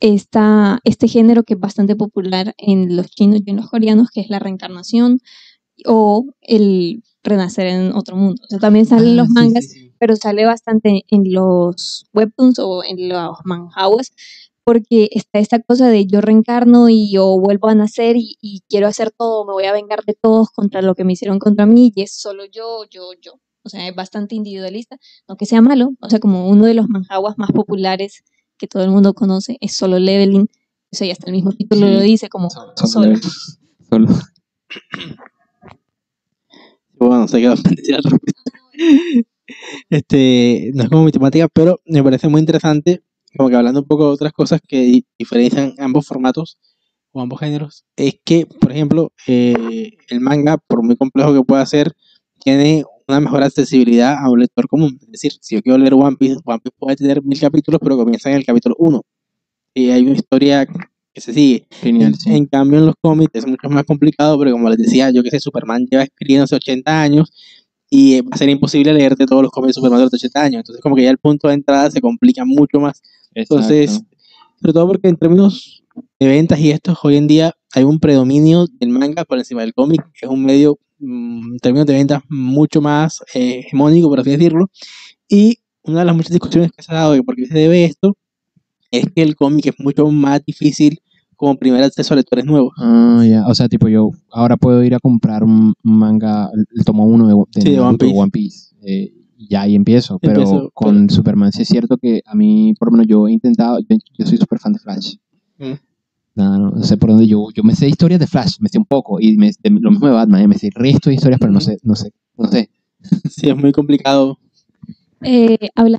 esta, 0.00 0.80
este 0.84 1.08
género 1.08 1.42
que 1.44 1.54
es 1.54 1.60
bastante 1.60 1.96
popular 1.96 2.54
en 2.58 2.96
los 2.96 3.06
chinos 3.10 3.40
y 3.44 3.50
en 3.50 3.56
los 3.56 3.68
coreanos, 3.70 4.10
que 4.10 4.20
es 4.20 4.30
la 4.30 4.38
reencarnación 4.38 5.20
o 5.86 6.26
el 6.42 7.02
renacer 7.22 7.66
en 7.68 7.94
otro 7.94 8.16
mundo. 8.16 8.42
O 8.44 8.48
sea, 8.48 8.58
también 8.58 8.86
salen 8.86 9.12
Ah, 9.14 9.22
los 9.22 9.26
sí, 9.28 9.32
mangas, 9.34 9.64
sí, 9.66 9.80
sí. 9.80 9.92
pero 9.98 10.16
sale 10.16 10.44
bastante 10.46 11.04
en 11.08 11.32
los 11.32 12.06
webtoons 12.14 12.58
o 12.58 12.82
en 12.84 13.08
los 13.08 13.38
manhwas, 13.44 14.12
porque 14.64 15.08
está 15.12 15.38
esta 15.38 15.60
cosa 15.60 15.88
de 15.88 16.06
yo 16.06 16.20
reencarno 16.20 16.88
y 16.88 17.10
yo 17.12 17.38
vuelvo 17.38 17.68
a 17.68 17.74
nacer 17.74 18.16
y, 18.16 18.36
y 18.40 18.62
quiero 18.68 18.86
hacer 18.86 19.10
todo, 19.10 19.44
me 19.46 19.52
voy 19.52 19.64
a 19.64 19.72
vengar 19.72 20.04
de 20.04 20.14
todos 20.14 20.50
contra 20.50 20.82
lo 20.82 20.94
que 20.94 21.04
me 21.04 21.14
hicieron 21.14 21.38
contra 21.38 21.66
mí 21.66 21.92
y 21.94 22.02
es 22.02 22.12
solo 22.12 22.44
yo, 22.46 22.84
yo, 22.90 23.10
yo. 23.20 23.32
O 23.64 23.68
sea, 23.70 23.86
es 23.88 23.94
bastante 23.94 24.34
individualista, 24.34 24.96
no 25.28 25.36
que 25.36 25.46
sea 25.46 25.60
malo, 25.62 25.90
o 26.00 26.08
sea, 26.10 26.20
como 26.20 26.48
uno 26.48 26.64
de 26.66 26.74
los 26.74 26.88
manhwas 26.88 27.36
más 27.38 27.52
populares 27.52 28.22
que 28.58 28.66
todo 28.66 28.82
el 28.84 28.90
mundo 28.90 29.14
conoce 29.14 29.56
es 29.60 29.74
Solo 29.76 29.98
Leveling, 29.98 30.42
o 30.90 30.96
sea, 30.96 31.06
y 31.06 31.10
hasta 31.10 31.26
el 31.26 31.32
mismo 31.32 31.52
título 31.52 31.86
Sí, 31.86 31.92
lo 31.94 32.00
dice 32.00 32.28
como 32.28 32.50
Solo- 32.50 32.72
solo 32.76 33.16
solo. 33.90 34.08
Bueno, 37.00 37.28
se 37.28 37.40
quedó. 37.40 37.54
Este, 39.88 40.70
no 40.74 40.82
es 40.82 40.88
como 40.90 41.04
mi 41.04 41.10
temática, 41.12 41.48
pero 41.48 41.80
me 41.86 42.02
parece 42.02 42.28
muy 42.28 42.40
interesante, 42.40 43.02
como 43.34 43.48
que 43.48 43.56
hablando 43.56 43.80
un 43.80 43.86
poco 43.86 44.04
de 44.08 44.12
otras 44.12 44.32
cosas 44.34 44.60
que 44.66 44.80
di- 44.80 45.06
diferencian 45.18 45.72
ambos 45.78 46.06
formatos 46.06 46.58
o 47.12 47.20
ambos 47.22 47.40
géneros, 47.40 47.86
es 47.96 48.20
que, 48.22 48.44
por 48.44 48.70
ejemplo, 48.72 49.10
eh, 49.26 49.96
el 50.10 50.20
manga, 50.20 50.58
por 50.58 50.82
muy 50.82 50.96
complejo 50.96 51.32
que 51.32 51.42
pueda 51.42 51.64
ser, 51.64 51.94
tiene 52.44 52.84
una 53.08 53.20
mejor 53.20 53.42
accesibilidad 53.42 54.14
a 54.18 54.30
un 54.30 54.40
lector 54.40 54.68
común. 54.68 54.98
Es 55.00 55.10
decir, 55.10 55.32
si 55.40 55.54
yo 55.54 55.62
quiero 55.62 55.78
leer 55.78 55.94
One 55.94 56.16
Piece, 56.16 56.36
One 56.44 56.60
Piece 56.60 56.76
puede 56.78 56.96
tener 56.96 57.22
mil 57.22 57.40
capítulos, 57.40 57.80
pero 57.82 57.96
comienza 57.96 58.30
en 58.30 58.36
el 58.36 58.44
capítulo 58.44 58.74
1. 58.78 59.02
Y 59.74 59.90
hay 59.90 60.02
una 60.02 60.12
historia 60.16 60.66
que 60.66 61.20
se 61.20 61.32
sigue. 61.32 61.66
Genial, 61.70 62.12
En, 62.12 62.18
sí. 62.18 62.30
en 62.34 62.46
cambio, 62.46 62.78
en 62.78 62.86
los 62.86 62.94
cómics 63.00 63.30
es 63.34 63.46
mucho 63.46 63.68
más 63.68 63.84
complicado, 63.84 64.38
pero 64.38 64.52
como 64.52 64.68
les 64.68 64.78
decía, 64.78 65.10
yo 65.10 65.22
que 65.22 65.30
sé, 65.30 65.40
Superman 65.40 65.86
lleva 65.90 66.02
escribiendo 66.02 66.44
hace 66.44 66.56
80 66.56 67.00
años 67.02 67.32
y 67.90 68.14
eh, 68.16 68.22
va 68.22 68.28
a 68.32 68.36
ser 68.36 68.48
imposible 68.50 68.92
leerte 68.92 69.26
todos 69.26 69.42
los 69.42 69.50
cómics 69.50 69.70
de 69.70 69.74
Superman 69.74 70.00
durante 70.00 70.16
80 70.16 70.42
años. 70.42 70.58
Entonces, 70.60 70.82
como 70.82 70.94
que 70.96 71.02
ya 71.02 71.10
el 71.10 71.18
punto 71.18 71.48
de 71.48 71.54
entrada 71.54 71.90
se 71.90 72.00
complica 72.00 72.44
mucho 72.44 72.80
más. 72.80 73.02
Entonces, 73.34 73.90
Exacto. 73.92 74.16
sobre 74.60 74.72
todo 74.72 74.86
porque 74.88 75.08
en 75.08 75.16
términos 75.16 75.82
de 76.20 76.28
ventas 76.28 76.60
y 76.60 76.70
estos, 76.70 76.98
hoy 77.02 77.16
en 77.16 77.26
día 77.26 77.54
hay 77.74 77.84
un 77.84 77.98
predominio 77.98 78.66
del 78.78 78.90
manga 78.90 79.24
por 79.24 79.38
encima 79.38 79.62
del 79.62 79.74
cómic, 79.74 80.02
que 80.12 80.26
es 80.26 80.30
un 80.30 80.44
medio, 80.44 80.78
en 81.00 81.56
términos 81.62 81.86
de 81.86 81.94
ventas, 81.94 82.22
mucho 82.28 82.80
más 82.80 83.22
eh, 83.34 83.60
hegemónico, 83.60 84.08
por 84.08 84.20
así 84.20 84.30
decirlo. 84.30 84.70
Y 85.28 85.58
una 85.82 86.00
de 86.00 86.04
las 86.06 86.16
muchas 86.16 86.32
discusiones 86.32 86.70
que 86.72 86.82
se 86.82 86.92
ha 86.92 86.96
dado 86.96 87.12
de 87.12 87.22
por 87.22 87.36
qué 87.36 87.46
se 87.46 87.54
debe 87.54 87.84
esto 87.84 88.16
es 88.90 89.04
que 89.14 89.22
el 89.22 89.36
cómic 89.36 89.66
es 89.66 89.74
mucho 89.78 90.06
más 90.10 90.44
difícil 90.44 90.98
como 91.36 91.56
primer 91.56 91.84
acceso 91.84 92.14
a 92.14 92.16
lectores 92.16 92.44
nuevos. 92.46 92.72
Ah, 92.78 93.24
ya. 93.28 93.46
O 93.46 93.54
sea, 93.54 93.68
tipo, 93.68 93.88
yo 93.88 94.10
ahora 94.30 94.56
puedo 94.56 94.82
ir 94.82 94.94
a 94.94 94.98
comprar 94.98 95.44
un 95.44 95.72
manga, 95.82 96.50
el 96.74 96.84
tomo 96.84 97.06
uno 97.06 97.28
de, 97.28 97.34
de, 97.54 97.62
Sí, 97.62 97.70
de 97.70 97.80
One 97.80 97.98
Piece. 97.98 98.18
One 98.18 98.30
Piece. 98.30 98.74
eh, 98.82 99.12
y 99.40 99.48
ya 99.50 99.62
ahí 99.62 99.76
empiezo. 99.76 100.18
Pero 100.18 100.40
Empiezo, 100.42 100.70
con 100.74 101.08
Superman 101.08 101.52
sí 101.52 101.62
es 101.62 101.68
cierto 101.68 101.96
que 101.96 102.22
a 102.26 102.34
mí, 102.34 102.74
por 102.76 102.88
lo 102.88 102.92
menos 102.92 103.06
yo 103.06 103.28
he 103.28 103.32
intentado, 103.32 103.78
yo, 103.78 103.96
yo 104.18 104.26
soy 104.26 104.36
súper 104.36 104.58
fan 104.58 104.72
de 104.72 104.80
Flash. 104.80 105.14
Mm. 105.58 105.74
No, 106.38 106.70
no 106.70 106.82
sé 106.84 106.96
por 106.96 107.10
dónde 107.10 107.26
yo, 107.26 107.48
yo 107.52 107.64
me 107.64 107.74
sé 107.74 107.88
historias 107.88 108.20
de 108.20 108.26
Flash, 108.28 108.58
me 108.60 108.68
sé 108.68 108.78
un 108.78 108.84
poco. 108.84 109.18
Y 109.20 109.36
me, 109.36 109.48
de- 109.48 109.70
lo 109.70 109.90
mismo 109.90 110.06
de 110.06 110.12
Batman, 110.12 110.42
eh, 110.42 110.48
me 110.48 110.56
sé 110.56 110.70
resto 110.74 111.10
de 111.10 111.16
historias, 111.16 111.40
pero 111.40 111.52
no 111.52 111.60
sé, 111.60 111.78
no 111.82 111.94
sé, 111.96 112.12
no 112.36 112.46
sé. 112.48 112.70
Sí, 113.30 113.48
es 113.48 113.56
muy 113.56 113.72
complicado. 113.72 114.38
Eh, 115.22 115.58
habla- 115.74 115.98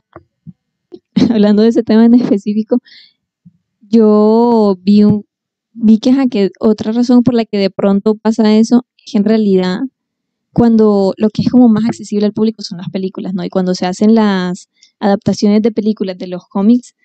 hablando 1.30 1.62
de 1.64 1.70
ese 1.70 1.84
tema 1.84 2.06
en 2.06 2.14
específico, 2.14 2.78
yo 3.82 4.78
vi 4.82 5.04
un 5.04 5.26
vi 5.74 6.00
que, 6.00 6.14
que 6.30 6.50
otra 6.60 6.92
razón 6.92 7.24
por 7.24 7.34
la 7.34 7.46
que 7.46 7.58
de 7.58 7.70
pronto 7.70 8.16
pasa 8.16 8.56
eso 8.56 8.86
es 8.98 9.12
que 9.12 9.18
en 9.18 9.24
realidad 9.26 9.80
cuando 10.54 11.14
lo 11.18 11.30
que 11.30 11.42
es 11.44 11.50
como 11.50 11.70
más 11.70 11.86
accesible 11.86 12.26
al 12.26 12.34
público 12.34 12.62
son 12.64 12.80
las 12.80 12.90
películas, 12.90 13.34
¿no? 13.34 13.44
Y 13.44 13.50
cuando 13.50 13.76
se 13.76 13.86
hacen 13.86 14.16
las 14.16 14.70
adaptaciones 15.00 15.62
de 15.62 15.72
películas 15.72 16.18
de 16.18 16.28
los 16.28 16.44
cómics, 16.50 16.96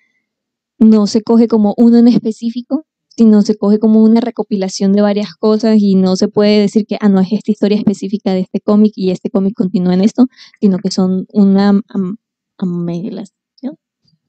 no 0.79 1.07
se 1.07 1.21
coge 1.21 1.47
como 1.47 1.73
uno 1.77 1.97
en 1.97 2.07
específico, 2.07 2.85
sino 3.17 3.41
se 3.41 3.55
coge 3.57 3.79
como 3.79 4.03
una 4.03 4.19
recopilación 4.21 4.91
de 4.93 5.01
varias 5.01 5.33
cosas 5.35 5.77
y 5.79 5.95
no 5.95 6.15
se 6.15 6.27
puede 6.27 6.59
decir 6.59 6.85
que, 6.85 6.97
ah, 6.99 7.09
no 7.09 7.19
es 7.21 7.31
esta 7.31 7.51
historia 7.51 7.77
específica 7.77 8.33
de 8.33 8.41
este 8.41 8.59
cómic 8.59 8.93
y 8.95 9.11
este 9.11 9.29
cómic 9.29 9.53
continúa 9.55 9.93
en 9.93 10.01
esto, 10.01 10.27
sino 10.59 10.77
que 10.79 10.91
son 10.91 11.25
una 11.33 11.69
am- 11.69 12.17
amelación- 12.57 13.77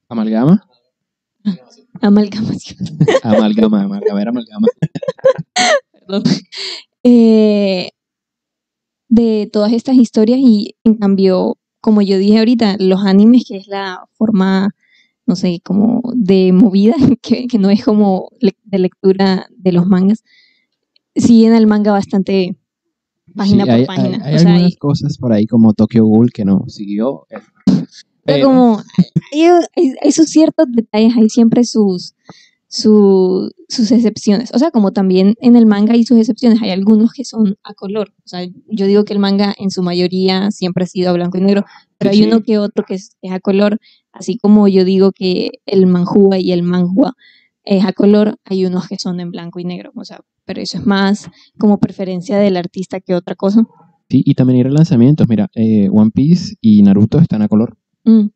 Amalgama. 0.08 0.64
amalgamación. 2.00 2.78
Amalgama, 3.22 3.82
amalgama, 3.82 4.20
era 4.20 4.30
amalgama. 4.30 4.66
perdón, 5.92 6.22
eh, 7.02 7.90
de 9.08 9.48
todas 9.52 9.72
estas 9.72 9.96
historias 9.96 10.38
y 10.40 10.76
en 10.84 10.94
cambio, 10.96 11.58
como 11.80 12.02
yo 12.02 12.18
dije 12.18 12.38
ahorita, 12.38 12.76
los 12.78 13.04
animes, 13.04 13.44
que 13.48 13.56
es 13.56 13.66
la 13.68 14.04
forma, 14.12 14.70
no 15.26 15.36
sé, 15.36 15.60
como 15.64 16.00
de 16.14 16.52
movida, 16.52 16.94
que, 17.22 17.46
que 17.46 17.58
no 17.58 17.68
es 17.70 17.84
como 17.84 18.30
le- 18.40 18.56
de 18.64 18.78
lectura 18.78 19.46
de 19.56 19.72
los 19.72 19.86
mangas, 19.86 20.22
siguen 21.14 21.52
al 21.52 21.66
manga 21.66 21.92
bastante 21.92 22.56
página 23.34 23.64
Sí, 23.64 23.70
por 23.70 23.78
hay, 23.80 23.86
página. 23.86 24.16
hay- 24.24 24.30
hay 24.30 24.34
o 24.34 24.38
sea, 24.38 24.48
algunas 24.50 24.72
hay- 24.72 24.76
cosas 24.76 25.18
por 25.18 25.32
ahí 25.32 25.46
como 25.46 25.72
Tokyo 25.74 26.04
Ghoul 26.04 26.32
que 26.32 26.44
no 26.44 26.64
siguió. 26.68 27.26
eh, 27.30 27.38
Pero 27.66 27.88
pero- 28.24 28.46
como 28.48 28.82
hay 30.02 30.12
sus 30.12 30.28
ciertos 30.30 30.66
detalles, 30.72 31.16
hay 31.16 31.28
siempre 31.28 31.64
sus, 31.64 32.14
su- 32.68 33.50
sus 33.68 33.90
excepciones. 33.92 34.50
O 34.52 34.58
sea, 34.58 34.70
como 34.70 34.92
también 34.92 35.34
en 35.40 35.56
el 35.56 35.66
manga 35.66 35.92
hay 35.94 36.04
sus 36.04 36.18
excepciones, 36.18 36.60
hay 36.62 36.70
algunos 36.70 37.12
que 37.12 37.24
son 37.24 37.56
a 37.62 37.74
color. 37.74 38.12
O 38.24 38.28
sea, 38.28 38.46
yo 38.68 38.86
digo 38.86 39.04
que 39.04 39.12
el 39.12 39.18
manga 39.20 39.54
en 39.58 39.70
su 39.70 39.82
mayoría 39.82 40.50
siempre 40.50 40.84
ha 40.84 40.86
sido 40.86 41.10
a 41.10 41.12
blanco 41.12 41.38
y 41.38 41.42
negro, 41.42 41.64
pero 41.98 42.10
Sí, 42.12 42.18
hay 42.18 42.24
sí. 42.24 42.28
uno 42.30 42.42
que 42.42 42.58
otro 42.58 42.84
que 42.84 42.94
es, 42.94 43.16
es 43.22 43.32
a 43.32 43.40
color, 43.40 43.78
así 44.18 44.38
como 44.38 44.68
yo 44.68 44.84
digo 44.84 45.12
que 45.12 45.50
el 45.66 45.86
manhua 45.86 46.38
y 46.38 46.52
el 46.52 46.62
manhua 46.62 47.14
es 47.64 47.84
a 47.84 47.92
color, 47.92 48.36
hay 48.44 48.64
unos 48.64 48.86
que 48.88 48.98
son 48.98 49.18
en 49.20 49.30
blanco 49.30 49.58
y 49.60 49.64
negro. 49.64 49.90
O 49.94 50.04
sea, 50.04 50.20
pero 50.44 50.60
eso 50.60 50.78
es 50.78 50.86
más 50.86 51.28
como 51.58 51.78
preferencia 51.78 52.38
del 52.38 52.56
artista 52.56 53.00
que 53.00 53.14
otra 53.14 53.34
cosa. 53.34 53.64
Sí, 54.08 54.22
y 54.24 54.34
también 54.34 54.58
hay 54.58 54.62
relanzamientos. 54.64 55.28
Mira, 55.28 55.48
eh, 55.54 55.88
One 55.92 56.12
Piece 56.12 56.54
y 56.60 56.82
Naruto 56.82 57.18
están 57.18 57.42
a 57.42 57.48
color, 57.48 57.76
Mm. 58.04 58.28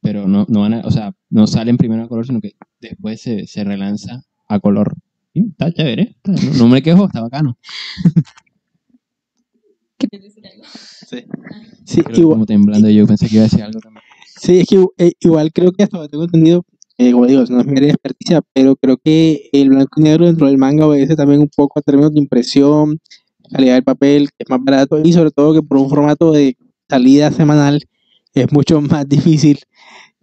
pero 0.00 0.26
no, 0.26 0.46
no 0.48 0.60
van 0.62 0.74
a, 0.74 0.80
o 0.80 0.90
sea, 0.90 1.14
no 1.30 1.46
salen 1.46 1.76
primero 1.76 2.02
a 2.02 2.08
color, 2.08 2.26
sino 2.26 2.40
que 2.40 2.52
después 2.80 3.20
se, 3.20 3.46
se 3.46 3.62
relanza 3.62 4.22
a 4.48 4.58
color. 4.58 4.94
Sí, 5.32 5.44
está 5.50 5.70
chévere, 5.72 6.16
está- 6.24 6.32
no, 6.32 6.54
no 6.58 6.68
me 6.68 6.82
quejo, 6.82 7.06
está 7.06 7.20
bacano. 7.20 7.56
¿Quieres 9.98 10.22
decir 10.22 10.44
algo? 10.46 10.64
Sí, 10.66 11.24
sí, 11.84 12.02
Creo 12.02 12.14
que 12.14 12.20
igual, 12.20 12.34
como 12.34 12.46
temblando 12.46 12.90
yo 12.90 13.06
pensé 13.06 13.28
que 13.28 13.36
iba 13.36 13.42
a 13.42 13.44
decir 13.48 13.62
algo 13.62 13.80
también. 13.80 14.02
Sí, 14.46 14.60
es 14.60 14.66
que 14.68 14.84
eh, 14.98 15.12
igual 15.20 15.52
creo 15.52 15.72
que 15.72 15.82
hasta 15.84 16.08
tengo 16.08 16.24
entendido, 16.24 16.64
eh, 16.98 17.12
como 17.12 17.26
digo, 17.26 17.44
no 17.48 17.60
es 17.60 17.66
de 17.66 17.88
experticia, 17.88 18.42
pero 18.54 18.76
creo 18.76 18.96
que 19.02 19.48
el 19.52 19.68
blanco 19.70 20.00
y 20.00 20.04
negro 20.04 20.26
dentro 20.26 20.46
del 20.46 20.58
manga 20.58 20.86
obedece 20.86 21.16
también 21.16 21.40
un 21.40 21.50
poco 21.54 21.78
a 21.78 21.82
términos 21.82 22.12
de 22.12 22.20
impresión, 22.20 22.98
calidad 23.52 23.74
del 23.74 23.84
papel, 23.84 24.28
que 24.30 24.44
es 24.44 24.50
más 24.50 24.60
barato, 24.62 25.00
y 25.02 25.12
sobre 25.12 25.30
todo 25.30 25.52
que 25.54 25.62
por 25.62 25.78
un 25.78 25.88
formato 25.90 26.32
de 26.32 26.56
salida 26.88 27.30
semanal 27.32 27.82
es 28.34 28.52
mucho 28.52 28.80
más 28.82 29.08
difícil 29.08 29.58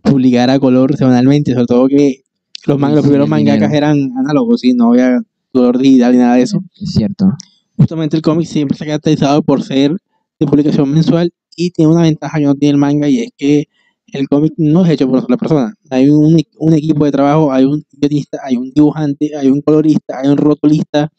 publicar 0.01 0.49
a 0.49 0.59
color 0.59 0.95
semanalmente, 0.97 1.53
sobre 1.53 1.65
todo 1.67 1.87
que 1.87 2.21
los, 2.65 2.79
man- 2.79 2.91
Sí, 2.91 2.95
los 2.95 3.03
sí, 3.03 3.09
primeros 3.09 3.29
mangakas 3.29 3.73
eran 3.73 4.11
análogos 4.17 4.63
y 4.63 4.73
no 4.73 4.91
había 4.91 5.21
color 5.51 5.77
digital 5.77 6.13
ni 6.13 6.17
nada 6.19 6.35
de 6.35 6.43
eso. 6.43 6.59
Es 6.81 6.91
cierto. 6.93 7.31
justamente 7.77 8.15
el 8.17 8.21
cómic 8.21 8.47
siempre 8.47 8.77
se 8.77 8.83
ha 8.83 8.87
caracterizado 8.87 9.41
por 9.43 9.63
ser 9.63 9.95
de 10.39 10.45
publicación 10.47 10.91
mensual 10.91 11.31
y 11.55 11.71
tiene 11.71 11.91
una 11.91 12.01
ventaja 12.03 12.37
que 12.39 12.45
no 12.45 12.55
tiene 12.55 12.71
el 12.73 12.77
manga 12.77 13.07
y 13.07 13.19
es 13.19 13.29
que 13.37 13.65
el 14.13 14.29
cómic 14.29 14.53
no 14.57 14.85
es 14.85 14.91
hecho 14.91 15.05
por 15.05 15.15
una 15.15 15.23
sola 15.23 15.37
persona. 15.37 15.73
Hay 15.89 16.09
un, 16.09 16.39
un 16.59 16.73
equipo 16.73 17.03
de 17.05 17.11
trabajo, 17.11 17.51
hay 17.51 17.65
un 17.65 17.83
guionista, 17.91 18.39
hay 18.43 18.57
un 18.57 18.71
dibujante, 18.71 19.35
hay 19.35 19.47
un 19.49 19.61
colorista, 19.61 20.19
hay 20.19 20.29
un 20.29 20.37
rotulista. 20.37 21.11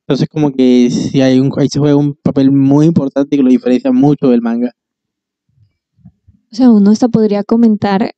Entonces 0.00 0.28
como 0.28 0.50
que 0.52 0.90
sí 0.90 1.20
hay 1.20 1.38
un, 1.38 1.52
ahí 1.58 1.68
se 1.68 1.78
juega 1.78 1.94
un 1.94 2.14
papel 2.14 2.50
muy 2.50 2.86
importante 2.86 3.36
que 3.36 3.42
lo 3.42 3.50
diferencia 3.50 3.92
mucho 3.92 4.28
del 4.28 4.40
manga. 4.40 4.72
O 6.50 6.54
sea, 6.54 6.70
uno 6.70 6.90
hasta 6.90 7.08
podría 7.08 7.44
comentar 7.44 8.14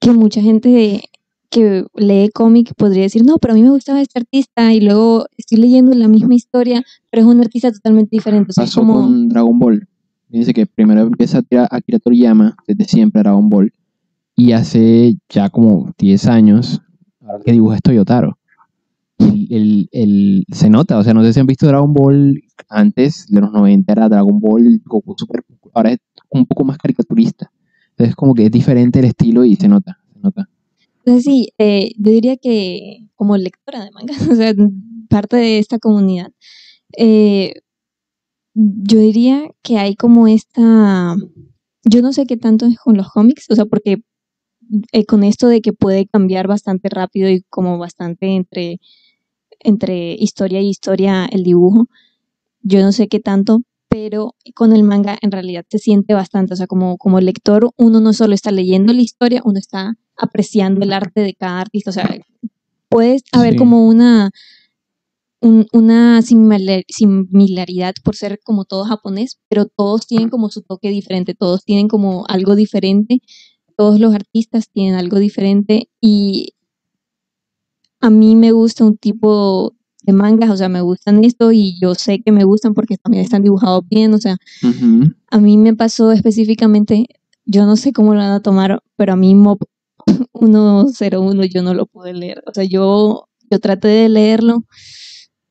que 0.00 0.10
mucha 0.12 0.40
gente 0.42 1.02
que 1.50 1.86
lee 1.94 2.30
cómic 2.34 2.74
podría 2.76 3.02
decir, 3.02 3.24
no, 3.24 3.38
pero 3.38 3.54
a 3.54 3.56
mí 3.56 3.62
me 3.62 3.70
gustaba 3.70 4.00
este 4.00 4.18
artista 4.18 4.72
y 4.72 4.80
luego 4.80 5.26
estoy 5.36 5.58
leyendo 5.58 5.94
la 5.94 6.08
misma 6.08 6.34
historia, 6.34 6.82
pero 7.10 7.22
es 7.22 7.28
un 7.28 7.40
artista 7.40 7.72
totalmente 7.72 8.10
diferente. 8.10 8.50
O 8.50 8.52
sea, 8.52 8.64
es 8.64 8.70
Pasó 8.70 8.80
como, 8.80 8.94
con 8.94 9.28
Dragon 9.28 9.58
Ball. 9.58 9.88
Dice 10.30 10.52
que 10.52 10.66
primero 10.66 11.00
empieza 11.02 11.38
a 11.38 11.42
tirar 11.42 11.68
Akira 11.70 11.98
Toriyama, 11.98 12.56
desde 12.66 12.84
siempre 12.84 13.22
Dragon 13.22 13.48
Ball, 13.48 13.72
y 14.36 14.52
hace 14.52 15.16
ya 15.28 15.48
como 15.50 15.92
10 15.98 16.26
años, 16.26 16.80
que 17.44 17.52
dibuja 17.52 17.76
es 17.76 17.82
Toyotaro. 17.82 18.38
El, 19.18 19.48
el- 19.50 19.88
el- 19.92 20.44
se 20.52 20.70
nota, 20.70 20.98
o 20.98 21.02
sea, 21.02 21.12
no 21.14 21.22
sé 21.24 21.32
si 21.32 21.40
han 21.40 21.46
visto 21.46 21.66
Dragon 21.66 21.92
Ball 21.92 22.40
antes 22.68 23.26
de 23.28 23.40
los 23.40 23.50
90, 23.52 23.92
era 23.92 24.08
Dragon 24.08 24.38
Ball 24.38 24.80
Goku 24.84 25.14
Super, 25.16 25.42
ahora 25.74 25.92
es 25.92 25.98
un 26.30 26.46
poco 26.46 26.64
más 26.64 26.78
caricaturista. 26.78 27.50
Entonces 27.90 28.14
como 28.14 28.34
que 28.34 28.46
es 28.46 28.50
diferente 28.52 29.00
el 29.00 29.06
estilo 29.06 29.44
y 29.44 29.56
se 29.56 29.66
nota, 29.68 29.98
se 30.12 30.20
nota. 30.20 30.48
entonces 30.98 31.24
sí, 31.24 31.48
eh, 31.58 31.90
yo 31.98 32.12
diría 32.12 32.36
que 32.36 33.08
como 33.16 33.36
lectora 33.36 33.84
de 33.84 33.90
manga, 33.90 34.14
o 34.30 34.34
sea, 34.36 34.54
parte 35.08 35.36
de 35.36 35.58
esta 35.58 35.78
comunidad, 35.80 36.30
eh, 36.96 37.54
yo 38.60 38.98
diría 38.98 39.48
que 39.62 39.78
hay 39.78 39.94
como 39.94 40.26
esta, 40.26 41.14
yo 41.84 42.02
no 42.02 42.12
sé 42.12 42.26
qué 42.26 42.36
tanto 42.36 42.66
es 42.66 42.76
con 42.78 42.96
los 42.96 43.08
cómics, 43.08 43.46
o 43.50 43.54
sea, 43.54 43.66
porque 43.66 44.02
eh, 44.92 45.04
con 45.06 45.22
esto 45.22 45.46
de 45.46 45.60
que 45.60 45.72
puede 45.72 46.06
cambiar 46.06 46.48
bastante 46.48 46.88
rápido 46.88 47.30
y 47.30 47.42
como 47.48 47.78
bastante 47.78 48.34
entre, 48.34 48.80
entre 49.60 50.14
historia 50.14 50.60
y 50.60 50.68
historia 50.68 51.26
el 51.26 51.44
dibujo, 51.44 51.88
yo 52.62 52.82
no 52.82 52.90
sé 52.90 53.06
qué 53.06 53.20
tanto, 53.20 53.62
pero 53.88 54.34
con 54.54 54.72
el 54.72 54.82
manga 54.82 55.16
en 55.22 55.30
realidad 55.30 55.64
se 55.70 55.78
siente 55.78 56.14
bastante, 56.14 56.54
o 56.54 56.56
sea, 56.56 56.66
como, 56.66 56.98
como 56.98 57.20
lector 57.20 57.70
uno 57.76 58.00
no 58.00 58.12
solo 58.12 58.34
está 58.34 58.50
leyendo 58.50 58.92
la 58.92 59.02
historia, 59.02 59.40
uno 59.44 59.60
está 59.60 59.94
apreciando 60.16 60.84
el 60.84 60.92
arte 60.92 61.20
de 61.20 61.34
cada 61.34 61.60
artista, 61.60 61.90
o 61.90 61.92
sea, 61.92 62.10
puede 62.88 63.20
haber 63.30 63.52
Sí. 63.52 63.58
como 63.58 63.86
una, 63.86 64.32
un- 65.40 65.66
una 65.72 66.20
similar- 66.22 66.84
similaridad 66.88 67.94
por 68.02 68.16
ser 68.16 68.40
como 68.44 68.64
todo 68.64 68.84
japonés, 68.84 69.38
pero 69.48 69.66
todos 69.66 70.06
tienen 70.06 70.30
como 70.30 70.50
su 70.50 70.62
toque 70.62 70.90
diferente, 70.90 71.34
todos 71.34 71.64
tienen 71.64 71.88
como 71.88 72.24
algo 72.28 72.56
diferente, 72.56 73.20
todos 73.76 74.00
los 74.00 74.14
artistas 74.14 74.68
tienen 74.72 74.94
algo 74.94 75.18
diferente 75.18 75.88
y 76.00 76.54
a 78.00 78.10
mí 78.10 78.36
me 78.36 78.52
gusta 78.52 78.84
un 78.84 78.96
tipo 78.96 79.74
de 80.02 80.12
mangas, 80.12 80.50
o 80.50 80.56
sea, 80.56 80.68
me 80.68 80.80
gustan 80.80 81.24
esto 81.24 81.52
y 81.52 81.78
yo 81.80 81.94
sé 81.94 82.20
que 82.22 82.32
me 82.32 82.44
gustan 82.44 82.72
porque 82.74 82.96
también 82.96 83.24
están 83.24 83.42
dibujados 83.42 83.84
bien, 83.88 84.14
o 84.14 84.18
sea, 84.18 84.36
a 85.30 85.38
mí 85.38 85.56
me 85.56 85.74
pasó 85.74 86.12
específicamente, 86.12 87.06
yo 87.44 87.66
no 87.66 87.76
sé 87.76 87.92
cómo 87.92 88.14
lo 88.14 88.20
van 88.20 88.32
a 88.32 88.40
tomar, 88.42 88.80
pero 88.96 89.12
a 89.14 89.16
mí 89.16 89.34
Mob 89.34 89.58
101 90.32 91.44
yo 91.44 91.62
no 91.62 91.74
lo 91.74 91.86
pude 91.86 92.14
leer. 92.14 92.42
O 92.46 92.54
sea, 92.54 92.64
yo, 92.64 93.28
yo 93.50 93.58
traté 93.60 93.88
de 93.88 94.08
leerlo 94.08 94.64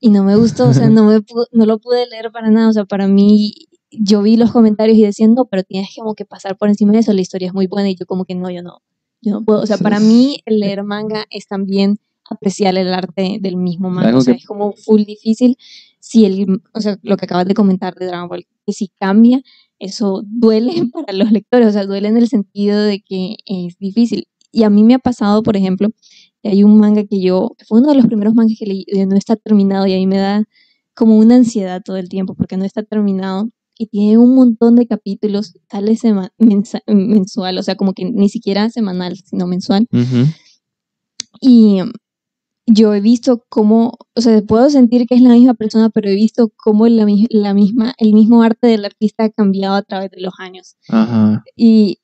y 0.07 0.11
no 0.11 0.23
me 0.23 0.35
gustó, 0.35 0.69
o 0.69 0.73
sea, 0.73 0.89
no, 0.89 1.05
me 1.05 1.19
no 1.51 1.65
lo 1.65 1.79
pude 1.79 2.07
leer 2.07 2.31
para 2.31 2.49
nada. 2.49 2.69
O 2.69 2.73
sea, 2.73 2.85
para 2.85 3.07
mí, 3.07 3.53
yo 3.91 4.21
vi 4.21 4.35
los 4.37 4.51
comentarios 4.51 4.97
y 4.97 5.03
decían, 5.03 5.33
no, 5.33 5.45
pero 5.45 5.63
tienes 5.63 5.89
como 5.97 6.15
que 6.15 6.25
pasar 6.25 6.57
por 6.57 6.69
encima 6.69 6.93
de 6.93 6.99
eso, 6.99 7.13
la 7.13 7.21
historia 7.21 7.47
es 7.47 7.53
muy 7.53 7.67
buena 7.67 7.89
y 7.89 7.95
yo 7.95 8.05
como 8.05 8.25
que 8.25 8.35
no, 8.35 8.49
yo 8.49 8.61
no, 8.63 8.81
yo 9.21 9.31
no 9.33 9.43
puedo. 9.45 9.61
O 9.61 9.65
sea, 9.65 9.77
Sí. 9.77 9.83
para 9.83 9.99
mí 9.99 10.41
el 10.45 10.59
leer 10.59 10.83
manga 10.83 11.25
es 11.29 11.47
también 11.47 11.97
apreciar 12.29 12.77
el 12.77 12.93
arte 12.93 13.37
del 13.39 13.55
mismo 13.57 13.89
manga. 13.89 14.17
O 14.17 14.21
sea, 14.21 14.33
que- 14.33 14.39
es 14.39 14.45
como 14.45 14.73
full 14.73 15.03
difícil 15.03 15.55
si 15.99 16.25
el, 16.25 16.61
o 16.73 16.81
sea, 16.81 16.97
lo 17.01 17.17
que 17.17 17.25
acabas 17.25 17.45
de 17.47 17.53
comentar 17.53 17.95
de 17.95 18.05
Dragon 18.07 18.27
Ball, 18.29 18.45
que 18.65 18.73
si 18.73 18.89
cambia, 18.99 19.41
eso 19.79 20.23
duele 20.25 20.73
para 20.93 21.13
los 21.13 21.31
lectores, 21.31 21.67
o 21.67 21.71
sea, 21.71 21.85
duele 21.85 22.07
en 22.07 22.17
el 22.17 22.27
sentido 22.27 22.81
de 22.81 22.99
que 23.01 23.37
es 23.45 23.77
difícil. 23.77 24.27
Y 24.51 24.63
a 24.63 24.69
mí 24.69 24.83
me 24.83 24.95
ha 24.95 24.99
pasado, 24.99 25.43
por 25.43 25.55
ejemplo, 25.57 25.89
hay 26.43 26.63
un 26.63 26.77
manga 26.79 27.03
que 27.05 27.21
yo, 27.21 27.55
fue 27.67 27.79
uno 27.79 27.89
de 27.89 27.95
los 27.95 28.05
primeros 28.05 28.33
mangas 28.33 28.57
que 28.57 28.65
leí, 28.65 28.85
y 28.87 29.05
no 29.05 29.15
está 29.15 29.35
terminado 29.35 29.87
y 29.87 29.93
ahí 29.93 30.07
me 30.07 30.17
da 30.17 30.43
como 30.93 31.17
una 31.17 31.35
ansiedad 31.35 31.81
todo 31.83 31.97
el 31.97 32.09
tiempo 32.09 32.33
porque 32.33 32.57
no 32.57 32.65
está 32.65 32.83
terminado 32.83 33.49
y 33.77 33.87
tiene 33.87 34.17
un 34.17 34.33
montón 34.35 34.75
de 34.75 34.87
capítulos, 34.87 35.53
sale 35.69 35.95
mensual, 36.87 37.57
o 37.57 37.63
sea, 37.63 37.75
como 37.75 37.93
que 37.93 38.05
ni 38.05 38.29
siquiera 38.29 38.69
semanal, 38.69 39.15
sino 39.17 39.45
mensual. 39.45 39.87
Ujú. 39.91 40.25
Y 41.39 41.81
um, 41.81 41.91
yo 42.65 42.93
he 42.93 43.01
visto 43.01 43.45
cómo, 43.49 43.97
o 44.15 44.21
sea, 44.21 44.41
puedo 44.41 44.69
sentir 44.69 45.05
que 45.05 45.15
es 45.15 45.21
la 45.21 45.29
misma 45.29 45.53
persona, 45.53 45.89
pero 45.89 46.09
he 46.09 46.15
visto 46.15 46.51
cómo 46.57 46.87
la, 46.87 47.05
la 47.29 47.53
misma, 47.53 47.93
el 47.99 48.13
mismo 48.13 48.41
arte 48.41 48.67
del 48.67 48.85
artista 48.85 49.25
ha 49.25 49.29
cambiado 49.29 49.75
a 49.75 49.83
través 49.83 50.09
de 50.11 50.21
los 50.21 50.33
años. 50.39 50.75
Ajá. 50.89 51.43
Y, 51.55 51.99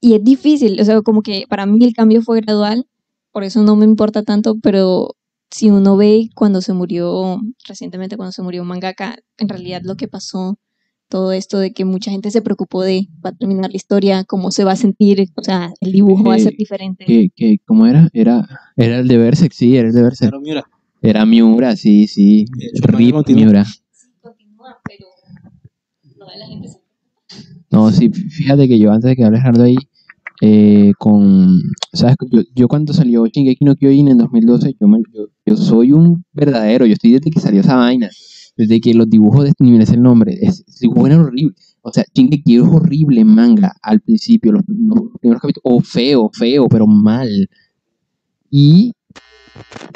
y 0.00 0.14
es 0.14 0.24
difícil, 0.24 0.80
o 0.80 0.84
sea, 0.84 1.02
como 1.02 1.22
que 1.22 1.44
para 1.48 1.66
mí 1.66 1.84
el 1.84 1.92
cambio 1.92 2.22
fue 2.22 2.40
gradual, 2.40 2.86
por 3.34 3.42
eso 3.42 3.62
no 3.64 3.74
me 3.74 3.84
importa 3.84 4.22
tanto, 4.22 4.56
pero 4.62 5.08
si 5.50 5.68
uno 5.68 5.96
ve 5.96 6.28
cuando 6.36 6.60
se 6.62 6.72
murió, 6.72 7.40
recientemente 7.66 8.16
cuando 8.16 8.30
se 8.32 8.42
murió 8.42 8.62
un 8.62 8.68
mangaka, 8.68 9.16
en 9.38 9.48
realidad 9.48 9.82
lo 9.84 9.96
que 9.96 10.06
pasó, 10.06 10.56
todo 11.08 11.32
esto 11.32 11.58
de 11.58 11.72
que 11.72 11.84
mucha 11.84 12.12
gente 12.12 12.30
se 12.30 12.42
preocupó 12.42 12.82
de, 12.82 13.08
va 13.24 13.30
a 13.30 13.34
terminar 13.34 13.70
la 13.70 13.76
historia, 13.76 14.22
cómo 14.24 14.52
se 14.52 14.62
va 14.62 14.72
a 14.72 14.76
sentir, 14.76 15.28
o 15.34 15.42
sea, 15.42 15.72
el 15.80 15.90
dibujo 15.92 16.22
va 16.28 16.36
a 16.36 16.38
ser 16.38 16.54
diferente. 16.56 17.04
que, 17.04 17.28
que, 17.34 17.58
¿Cómo 17.66 17.86
era? 17.86 18.08
Era 18.12 18.46
era 18.76 18.98
el 19.00 19.08
de 19.08 19.18
Berserk, 19.18 19.52
sí, 19.52 19.76
era 19.76 19.88
el 19.88 19.94
de 19.94 20.02
Berserk. 20.02 20.30
Pero 20.30 20.40
Miura, 20.40 20.64
Era 21.02 21.26
Miura, 21.26 21.76
sí, 21.76 22.06
sí. 22.06 22.44
Rip. 22.82 23.14
Miura. 23.30 23.66
Continúa, 24.22 24.78
pero 24.84 25.06
no 26.18 26.26
de 26.26 26.38
la 26.38 26.46
gente 26.46 26.68
se- 26.68 26.80
No, 27.70 27.90
sí, 27.90 28.10
fíjate 28.10 28.68
que 28.68 28.78
yo 28.78 28.92
antes 28.92 29.08
de 29.10 29.16
que 29.16 29.24
hables 29.24 29.40
Gerardo 29.42 29.64
ahí, 29.64 29.76
eh, 30.46 30.92
con, 30.98 31.62
¿sabes? 31.94 32.16
Yo, 32.54 32.68
cuando 32.68 32.92
salió 32.92 33.24
Shingeki 33.24 33.64
no 33.64 33.76
Kyojin 33.76 34.08
en 34.08 34.18
2012, 34.18 34.76
yo, 34.78 34.86
me- 34.88 35.02
yo, 35.10 35.28
yo 35.46 35.56
soy 35.56 35.92
un 35.92 36.22
verdadero, 36.34 36.84
yo 36.84 36.92
estoy 36.92 37.12
desde 37.12 37.30
que 37.30 37.40
salió 37.40 37.62
esa 37.62 37.76
vaina, 37.76 38.10
desde 38.54 38.78
que 38.78 38.92
los 38.92 39.08
dibujos 39.08 39.44
de 39.44 39.54
ni 39.58 39.70
me 39.70 39.82
el 39.82 40.02
nombre, 40.02 40.36
es, 40.42 40.62
es 40.68 40.80
dibujo 40.80 41.06
era 41.06 41.18
horrible, 41.18 41.54
o 41.80 41.90
sea, 41.90 42.04
Shingeki 42.14 42.56
es 42.56 42.62
horrible 42.62 43.24
manga 43.24 43.74
al 43.80 44.00
principio, 44.02 44.52
los, 44.52 44.64
primeros 45.18 45.40
capítulos, 45.40 45.62
o 45.64 45.80
feo, 45.80 46.30
feo, 46.34 46.68
pero 46.68 46.86
mal, 46.86 47.48
y 48.50 48.92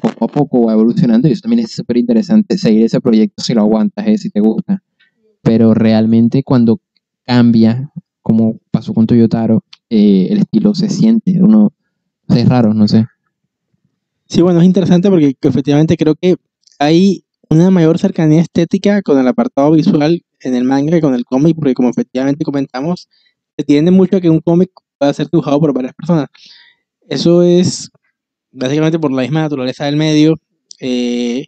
poco 0.01 0.25
a 0.25 0.29
poco 0.29 0.67
va 0.67 0.73
evolucionando 0.73 1.29
y 1.29 1.33
eso 1.33 1.43
también 1.43 1.61
es 1.67 1.73
súper 1.73 1.99
interesante, 1.99 2.57
seguir 2.57 2.85
ese 2.87 3.03
proyecto 3.03 3.43
si 3.43 3.53
lo 3.53 3.61
aguantas, 3.61 4.07
eh, 4.09 4.17
si 4.17 4.31
te 4.31 4.41
gusta, 4.41 4.83
pero 5.43 5.75
realmente 5.75 6.43
cuando 6.43 6.81
cambia, 7.27 7.91
como 8.23 8.61
pasó 8.71 8.95
con 8.95 9.07
Toyotaro, 9.07 9.63
eh, 9.91 10.29
el 10.31 10.39
estilo 10.39 10.75
se 10.75 10.89
siente, 10.89 11.41
uno, 11.41 11.73
o 12.29 12.35
es 12.35 12.49
raro, 12.49 12.75
no 12.75 12.89
sé. 12.89 13.07
Sí, 14.27 14.43
bueno, 14.43 14.61
es 14.61 14.67
interesante 14.67 15.09
porque 15.09 15.35
efectivamente 15.41 15.97
creo 15.97 16.15
que 16.15 16.37
hay 16.79 17.25
una 17.51 17.71
mayor 17.71 17.99
cercanía 17.99 18.43
estética 18.43 19.01
con 19.03 19.19
el 19.19 19.27
apartado 19.27 19.71
visual 19.71 20.23
en 20.41 20.55
el 20.55 20.65
manga 20.65 20.93
que 20.93 21.01
con 21.01 21.15
el 21.15 21.25
cómic, 21.25 21.57
porque 21.57 21.75
como 21.75 21.89
efectivamente 21.89 22.45
comentamos, 22.45 23.09
se 23.57 23.65
tiende 23.65 23.91
mucho 23.91 24.17
a 24.17 24.21
que 24.21 24.31
un 24.31 24.41
cómic 24.41 24.71
pueda 24.99 25.13
ser 25.13 25.29
dibujado 25.31 25.59
por 25.61 25.73
varias 25.73 25.95
personas. 25.95 26.29
Eso 27.09 27.43
es 27.43 27.91
básicamente 28.53 28.99
por 28.99 29.13
la 29.13 29.23
misma 29.23 29.43
naturaleza 29.43 29.87
del 29.87 29.97
medio. 29.97 30.35
Eh, 30.81 31.47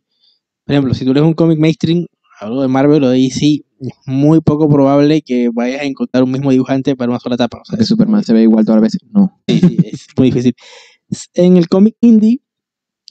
por 0.64 0.74
ejemplo, 0.74 0.95
si 0.95 1.05
tú 1.05 1.12
lees 1.12 1.26
un 1.26 1.34
cómic 1.34 1.59
mainstream, 1.59 2.07
hablo 2.41 2.62
de 2.62 2.68
Marvel 2.68 3.05
o 3.05 3.11
de 3.11 3.18
DC, 3.18 3.62
es 3.81 3.95
muy 4.07 4.41
poco 4.41 4.68
probable 4.68 5.22
que 5.22 5.51
vayas 5.53 5.81
a 5.81 5.85
encontrar 5.85 6.22
un 6.22 6.31
mismo 6.31 6.51
dibujante 6.51 6.97
para 6.97 7.11
una 7.11 7.20
sola 7.20 7.37
etapa. 7.37 7.59
O 7.59 7.64
sea, 7.64 7.76
Porque 7.76 7.87
Superman 7.87 8.22
se 8.22 8.33
ve 8.33 8.43
igual 8.43 8.64
todas 8.64 8.81
las 8.81 8.93
veces. 8.93 9.01
No. 9.11 9.41
Sí, 9.49 9.61
sí, 9.61 9.76
es 9.85 10.07
muy 10.16 10.31
difícil. 10.31 10.55
En 11.35 11.57
el 11.57 11.68
cómic 11.68 11.97
indie, 12.01 12.41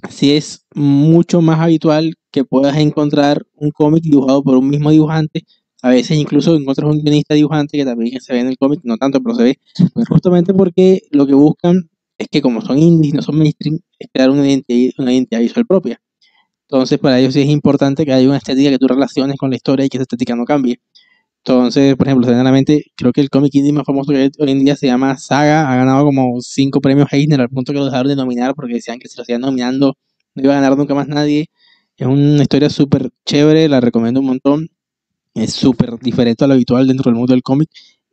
sí 0.09 0.31
es 0.31 0.65
mucho 0.73 1.41
más 1.41 1.59
habitual 1.59 2.15
que 2.31 2.45
puedas 2.45 2.77
encontrar 2.77 3.45
un 3.55 3.71
cómic 3.71 4.03
dibujado 4.03 4.43
por 4.43 4.57
un 4.57 4.69
mismo 4.69 4.91
dibujante. 4.91 5.45
A 5.81 5.89
veces 5.89 6.17
incluso 6.17 6.55
encuentras 6.55 6.89
un 6.89 7.01
guionista 7.01 7.33
dibujante 7.33 7.77
que 7.77 7.85
también 7.85 8.19
se 8.21 8.33
ve 8.33 8.41
en 8.41 8.47
el 8.47 8.57
cómic, 8.57 8.81
no 8.83 8.97
tanto, 8.97 9.21
pero 9.23 9.35
se 9.35 9.43
ve. 9.43 9.59
Justamente 10.09 10.53
porque 10.53 11.01
lo 11.11 11.25
que 11.25 11.33
buscan 11.33 11.89
es 12.17 12.27
que 12.27 12.41
como 12.41 12.61
son 12.61 12.77
indies, 12.77 13.13
no 13.13 13.21
son 13.21 13.37
mainstream, 13.37 13.79
es 13.97 14.09
crear 14.13 14.29
una 14.29 14.47
identidad, 14.47 14.93
una 14.97 15.13
identidad 15.13 15.39
visual 15.39 15.65
propia. 15.65 16.01
Entonces, 16.71 16.99
para 16.99 17.19
ellos 17.19 17.33
sí 17.33 17.41
es 17.41 17.49
importante 17.49 18.05
que 18.05 18.13
haya 18.13 18.27
una 18.27 18.37
estética 18.37 18.69
que 18.69 18.77
tú 18.77 18.87
relaciones 18.87 19.37
con 19.37 19.49
la 19.49 19.55
historia 19.55 19.85
y 19.85 19.89
que 19.89 19.97
esa 19.97 20.03
estética 20.03 20.35
no 20.35 20.45
cambie. 20.45 20.79
Entonces, 21.43 21.95
por 21.95 22.07
ejemplo, 22.07 22.27
generalmente 22.27 22.85
creo 22.95 23.11
que 23.13 23.21
el 23.21 23.29
cómic 23.31 23.55
indie 23.55 23.73
más 23.73 23.85
famoso 23.85 24.11
que 24.11 24.31
hoy 24.39 24.51
en 24.51 24.65
día 24.65 24.75
se 24.75 24.87
llama 24.87 25.17
Saga, 25.17 25.71
ha 25.71 25.75
ganado 25.77 26.05
como 26.05 26.41
cinco 26.41 26.81
premios 26.81 27.11
Eisner 27.11 27.41
al 27.41 27.49
punto 27.49 27.73
que 27.73 27.79
lo 27.79 27.85
dejaron 27.85 28.09
de 28.09 28.15
nominar 28.15 28.55
porque 28.55 28.75
decían 28.75 28.99
que 28.99 29.07
si 29.09 29.17
lo 29.17 29.25
siguen 29.25 29.41
nominando 29.41 29.95
no 30.35 30.43
iba 30.43 30.53
a 30.53 30.61
ganar 30.61 30.77
nunca 30.77 30.93
más 30.95 31.07
nadie. 31.07 31.47
Es 31.97 32.07
una 32.07 32.41
historia 32.43 32.69
súper 32.69 33.09
chévere, 33.25 33.69
la 33.69 33.81
recomiendo 33.81 34.19
un 34.21 34.27
montón. 34.27 34.69
Es 35.35 35.53
súper 35.53 35.99
diferente 35.99 36.45
a 36.45 36.47
lo 36.47 36.55
habitual 36.55 36.87
dentro 36.87 37.11
del 37.11 37.17
mundo 37.17 37.33
del 37.33 37.43
cómic 37.43 37.69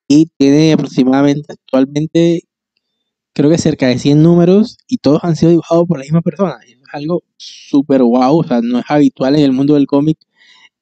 y 0.09 0.27
tiene 0.39 0.73
aproximadamente 0.75 1.53
actualmente 1.53 2.43
creo 3.37 3.51
que 3.51 3.59
cerca 3.59 3.87
de 3.87 3.99
100 3.99 4.23
números 4.23 4.79
y 4.89 4.97
todos 4.97 5.23
han 5.23 5.37
sido 5.37 5.51
dibujados 5.51 5.87
por 5.87 5.99
la 5.99 6.05
misma 6.05 6.23
persona. 6.23 6.57
Es 6.67 6.79
algo 6.93 7.23
súper 7.37 8.03
guau, 8.03 8.39
o 8.39 8.45
sea, 8.45 8.63
no 8.63 8.79
es 8.79 8.85
habitual 8.89 9.37
en 9.37 9.43
el 9.43 9.53
mundo 9.53 9.75
del 9.75 9.87
cómic 9.87 10.17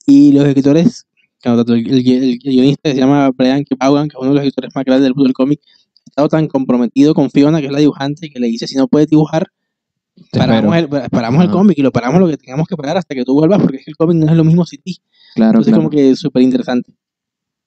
y 0.06 0.30
los 0.32 0.46
escritores 0.46 1.06
tanto 1.42 1.74
el, 1.74 1.86
el- 1.90 2.06
el 2.06 2.38
guionista 2.38 2.88
que 2.88 2.92
se 2.94 3.00
llama 3.00 3.30
Brian 3.36 3.64
K. 3.64 3.74
Vaughan, 3.78 4.08
que 4.08 4.14
es 4.16 4.20
uno 4.20 4.30
de 4.30 4.34
los 4.36 4.44
escritores 4.44 4.70
más 4.74 4.84
grandes 4.84 5.02
del 5.04 5.14
mundo 5.14 5.24
del 5.24 5.34
cómic, 5.34 5.60
ha 5.64 6.02
estado 6.10 6.28
tan 6.28 6.46
comprometido 6.46 7.12
con 7.12 7.28
Fiona, 7.30 7.60
que 7.60 7.66
es 7.66 7.72
la 7.72 7.80
dibujante, 7.80 8.30
que 8.30 8.38
le 8.40 8.46
dice, 8.46 8.66
si 8.68 8.76
no 8.76 8.86
puedes 8.88 9.08
dibujar, 9.08 9.48
paramos, 10.32 10.76
el, 10.76 10.88
paramos 10.88 11.40
el 11.42 11.48
Ajá. 11.48 11.52
cómic 11.58 11.78
y 11.78 11.82
lo 11.82 11.92
paramos 11.92 12.20
lo 12.20 12.28
que 12.28 12.36
tengamos 12.36 12.66
que 12.68 12.76
parar 12.76 12.96
hasta 12.96 13.14
que 13.14 13.24
tú 13.24 13.34
vuelvas, 13.34 13.60
porque 13.60 13.78
es 13.78 13.84
que 13.84 13.90
el 13.90 13.96
cómic 13.96 14.16
no 14.16 14.26
es 14.30 14.36
lo 14.36 14.44
mismo 14.44 14.64
sin 14.64 14.80
ti. 14.80 14.98
Claro, 15.34 15.50
Entonces, 15.50 15.72
claro. 15.72 15.82
como 15.82 15.90
que 15.90 16.10
es 16.12 16.18
súper 16.18 16.42
interesante. 16.42 16.94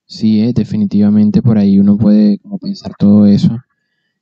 Sí, 0.05 0.41
eh, 0.41 0.53
definitivamente 0.53 1.41
por 1.41 1.57
ahí 1.57 1.77
uno 1.79 1.97
puede 1.97 2.39
como 2.39 2.57
pensar 2.59 2.93
todo 2.97 3.25
eso. 3.27 3.57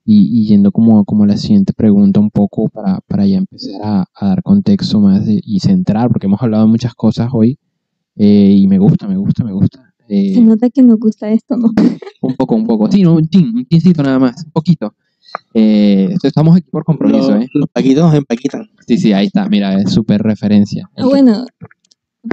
Y, 0.07 0.39
y 0.41 0.45
yendo 0.47 0.71
como, 0.71 1.03
como 1.03 1.23
a 1.23 1.27
la 1.27 1.35
siguiente 1.37 1.73
pregunta 1.73 2.19
un 2.19 2.29
poco 2.29 2.69
para, 2.69 2.99
para 3.07 3.25
ya 3.25 3.37
empezar 3.37 3.81
a, 3.83 4.05
a 4.13 4.27
dar 4.27 4.43
contexto 4.43 4.99
más 4.99 5.25
de- 5.25 5.41
y 5.43 5.59
centrar, 5.59 6.09
porque 6.09 6.27
hemos 6.27 6.41
hablado 6.43 6.65
de 6.65 6.69
muchas 6.71 6.93
cosas 6.93 7.29
hoy 7.33 7.57
eh, 8.15 8.53
y 8.55 8.67
me 8.67 8.77
gusta, 8.77 9.07
me 9.07 9.17
gusta, 9.17 9.43
me 9.43 9.51
gusta. 9.51 9.93
Eh, 10.07 10.35
Se 10.35 10.41
nota 10.41 10.69
que 10.69 10.83
nos 10.83 10.99
gusta 10.99 11.31
esto, 11.31 11.57
¿no? 11.57 11.71
un 12.21 12.35
poco, 12.35 12.55
un 12.55 12.67
poco. 12.67 12.91
Sí, 12.91 13.01
no, 13.01 13.15
un 13.15 13.27
chin, 13.27 13.51
un 13.55 13.65
chincito 13.65 14.03
nada 14.03 14.19
más, 14.19 14.43
un 14.45 14.51
poquito. 14.51 14.93
Eh, 15.53 16.15
estamos 16.23 16.55
aquí 16.55 16.69
por 16.69 16.85
compromiso, 16.85 17.31
Los, 17.31 17.43
¿eh? 17.43 17.47
los 17.53 17.67
paquitos 17.69 18.03
nos 18.05 18.13
empaquitan. 18.13 18.69
Sí, 18.87 18.97
sí, 18.99 19.11
ahí 19.11 19.25
está, 19.25 19.49
mira, 19.49 19.75
es 19.81 19.91
súper 19.91 20.21
referencia. 20.21 20.87
Ah, 20.95 21.05
bueno, 21.05 21.45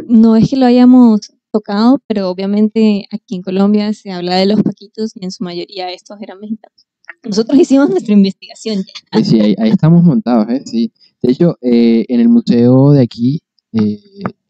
no 0.09 0.37
es 0.37 0.51
que 0.51 0.57
lo 0.57 0.67
hayamos 0.67 1.33
tocado, 1.51 2.01
pero 2.07 2.29
obviamente 2.31 3.07
aquí 3.11 3.37
en 3.37 3.43
Colombia 3.43 3.93
se 3.95 4.11
habla 4.11 4.37
de 4.37 4.47
los 4.47 4.63
paquitos 4.63 5.13
y 5.17 5.25
en 5.25 5.31
su 5.31 5.43
mayoría 5.43 5.91
estos 5.91 6.21
eran 6.21 6.39
mexicanos. 6.39 6.87
Nosotros 7.25 7.59
hicimos 7.61 7.91
nuestra 7.91 8.13
investigación 8.13 8.79
ya. 8.79 9.19
Sí, 9.19 9.25
sí, 9.25 9.41
ahí, 9.41 9.55
ahí 9.59 9.71
estamos 9.71 10.03
montados, 10.03 10.49
¿eh? 10.49 10.63
Sí. 10.65 10.93
De 11.23 11.33
hecho, 11.33 11.57
eh, 11.61 12.05
en 12.09 12.21
el 12.21 12.29
museo 12.29 12.93
de 12.93 13.03
aquí, 13.03 13.41
eh, 13.73 14.01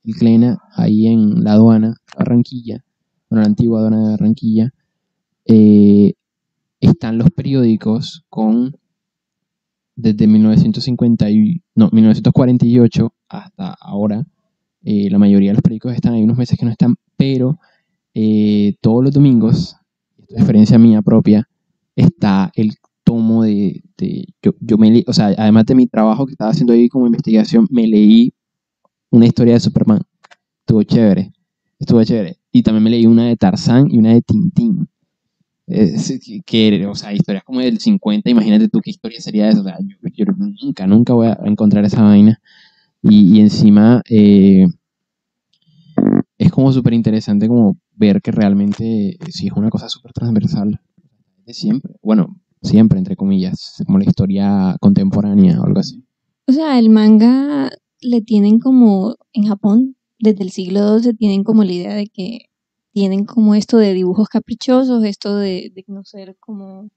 el 0.04 0.14
Clena, 0.14 0.58
ahí 0.74 1.06
en 1.06 1.44
la 1.44 1.52
aduana, 1.52 1.96
Barranquilla, 2.16 2.84
bueno, 3.28 3.42
la 3.42 3.48
antigua 3.48 3.78
aduana 3.78 4.02
de 4.02 4.10
Barranquilla, 4.10 4.70
eh, 5.46 6.14
están 6.80 7.18
los 7.18 7.30
periódicos 7.30 8.24
con, 8.28 8.76
desde 9.94 10.26
1950 10.26 11.30
y, 11.30 11.62
no, 11.74 11.88
1948 11.92 13.14
hasta 13.28 13.76
ahora, 13.80 14.26
eh, 14.82 15.08
la 15.10 15.18
mayoría 15.18 15.50
de 15.50 15.54
los 15.54 15.62
periódicos 15.62 15.94
están, 15.94 16.14
hay 16.14 16.24
unos 16.24 16.36
meses 16.36 16.58
que 16.58 16.64
no 16.64 16.72
están, 16.72 16.96
pero 17.16 17.58
eh, 18.14 18.74
todos 18.80 19.04
los 19.04 19.12
domingos, 19.12 19.76
esto 20.18 20.34
es 20.34 20.40
experiencia 20.40 20.78
mía 20.78 21.02
propia, 21.02 21.48
está 21.96 22.50
el 22.54 22.72
tomo 23.04 23.44
de, 23.44 23.82
de- 23.98 24.26
yo, 24.42 24.52
yo 24.60 24.78
me 24.78 25.04
o 25.06 25.12
sea, 25.12 25.26
además 25.38 25.66
de 25.66 25.74
mi 25.74 25.86
trabajo 25.86 26.26
que 26.26 26.32
estaba 26.32 26.50
haciendo 26.50 26.72
ahí 26.72 26.88
como 26.88 27.06
investigación, 27.06 27.66
me 27.70 27.86
leí 27.86 28.32
una 29.10 29.26
historia 29.26 29.54
de 29.54 29.60
Superman. 29.60 30.02
Estuvo 30.60 30.82
chévere, 30.84 31.32
estuvo 31.78 32.04
chévere. 32.04 32.38
Y 32.52 32.62
también 32.62 32.84
me 32.84 32.90
leí 32.90 33.06
una 33.06 33.26
de 33.26 33.36
Tarzán 33.36 33.90
y 33.90 33.98
una 33.98 34.14
de 34.14 34.22
Tintín. 34.22 34.88
Es 35.66 36.12
que, 36.44 36.86
o 36.86 36.94
sea, 36.94 37.12
historias 37.12 37.44
como 37.44 37.60
del 37.60 37.78
50, 37.78 38.28
imagínate 38.30 38.68
tú 38.68 38.80
qué 38.80 38.90
historia 38.90 39.20
sería 39.20 39.48
eso. 39.48 39.60
O 39.60 39.64
sea, 39.64 39.78
yo, 39.80 40.24
nunca, 40.62 40.86
nunca 40.86 41.14
voy 41.14 41.28
a 41.28 41.38
encontrar 41.44 41.84
esa 41.84 42.02
vaina. 42.02 42.40
Y, 43.02 43.38
y 43.38 43.40
encima 43.40 44.02
eh, 44.10 44.66
es 46.38 46.50
como 46.50 46.72
súper 46.72 46.94
interesante 46.94 47.48
como 47.48 47.78
ver 47.94 48.20
que 48.22 48.32
realmente 48.32 49.16
sí 49.30 49.46
es 49.46 49.52
una 49.52 49.70
cosa 49.70 49.88
súper 49.88 50.12
transversal 50.12 50.80
siempre. 51.48 51.94
Bueno, 52.02 52.40
siempre, 52.62 52.98
entre 52.98 53.16
comillas, 53.16 53.82
como 53.86 53.98
la 53.98 54.04
historia 54.04 54.76
contemporánea 54.80 55.60
o 55.60 55.64
algo 55.64 55.80
así. 55.80 56.04
O 56.46 56.52
sea, 56.52 56.78
el 56.78 56.90
manga 56.90 57.70
le 58.00 58.20
tienen 58.20 58.58
como, 58.58 59.16
en 59.32 59.44
Japón, 59.44 59.96
desde 60.18 60.42
el 60.42 60.50
siglo 60.50 60.98
XII, 60.98 61.14
tienen 61.14 61.44
como 61.44 61.64
la 61.64 61.72
idea 61.72 61.94
de 61.94 62.06
que 62.06 62.46
tienen 62.92 63.24
como 63.24 63.54
esto 63.54 63.78
de 63.78 63.94
dibujos 63.94 64.28
caprichosos, 64.28 65.04
esto 65.04 65.36
de, 65.36 65.72
de 65.74 65.84
no 65.88 66.04
ser 66.04 66.36
como 66.38 66.90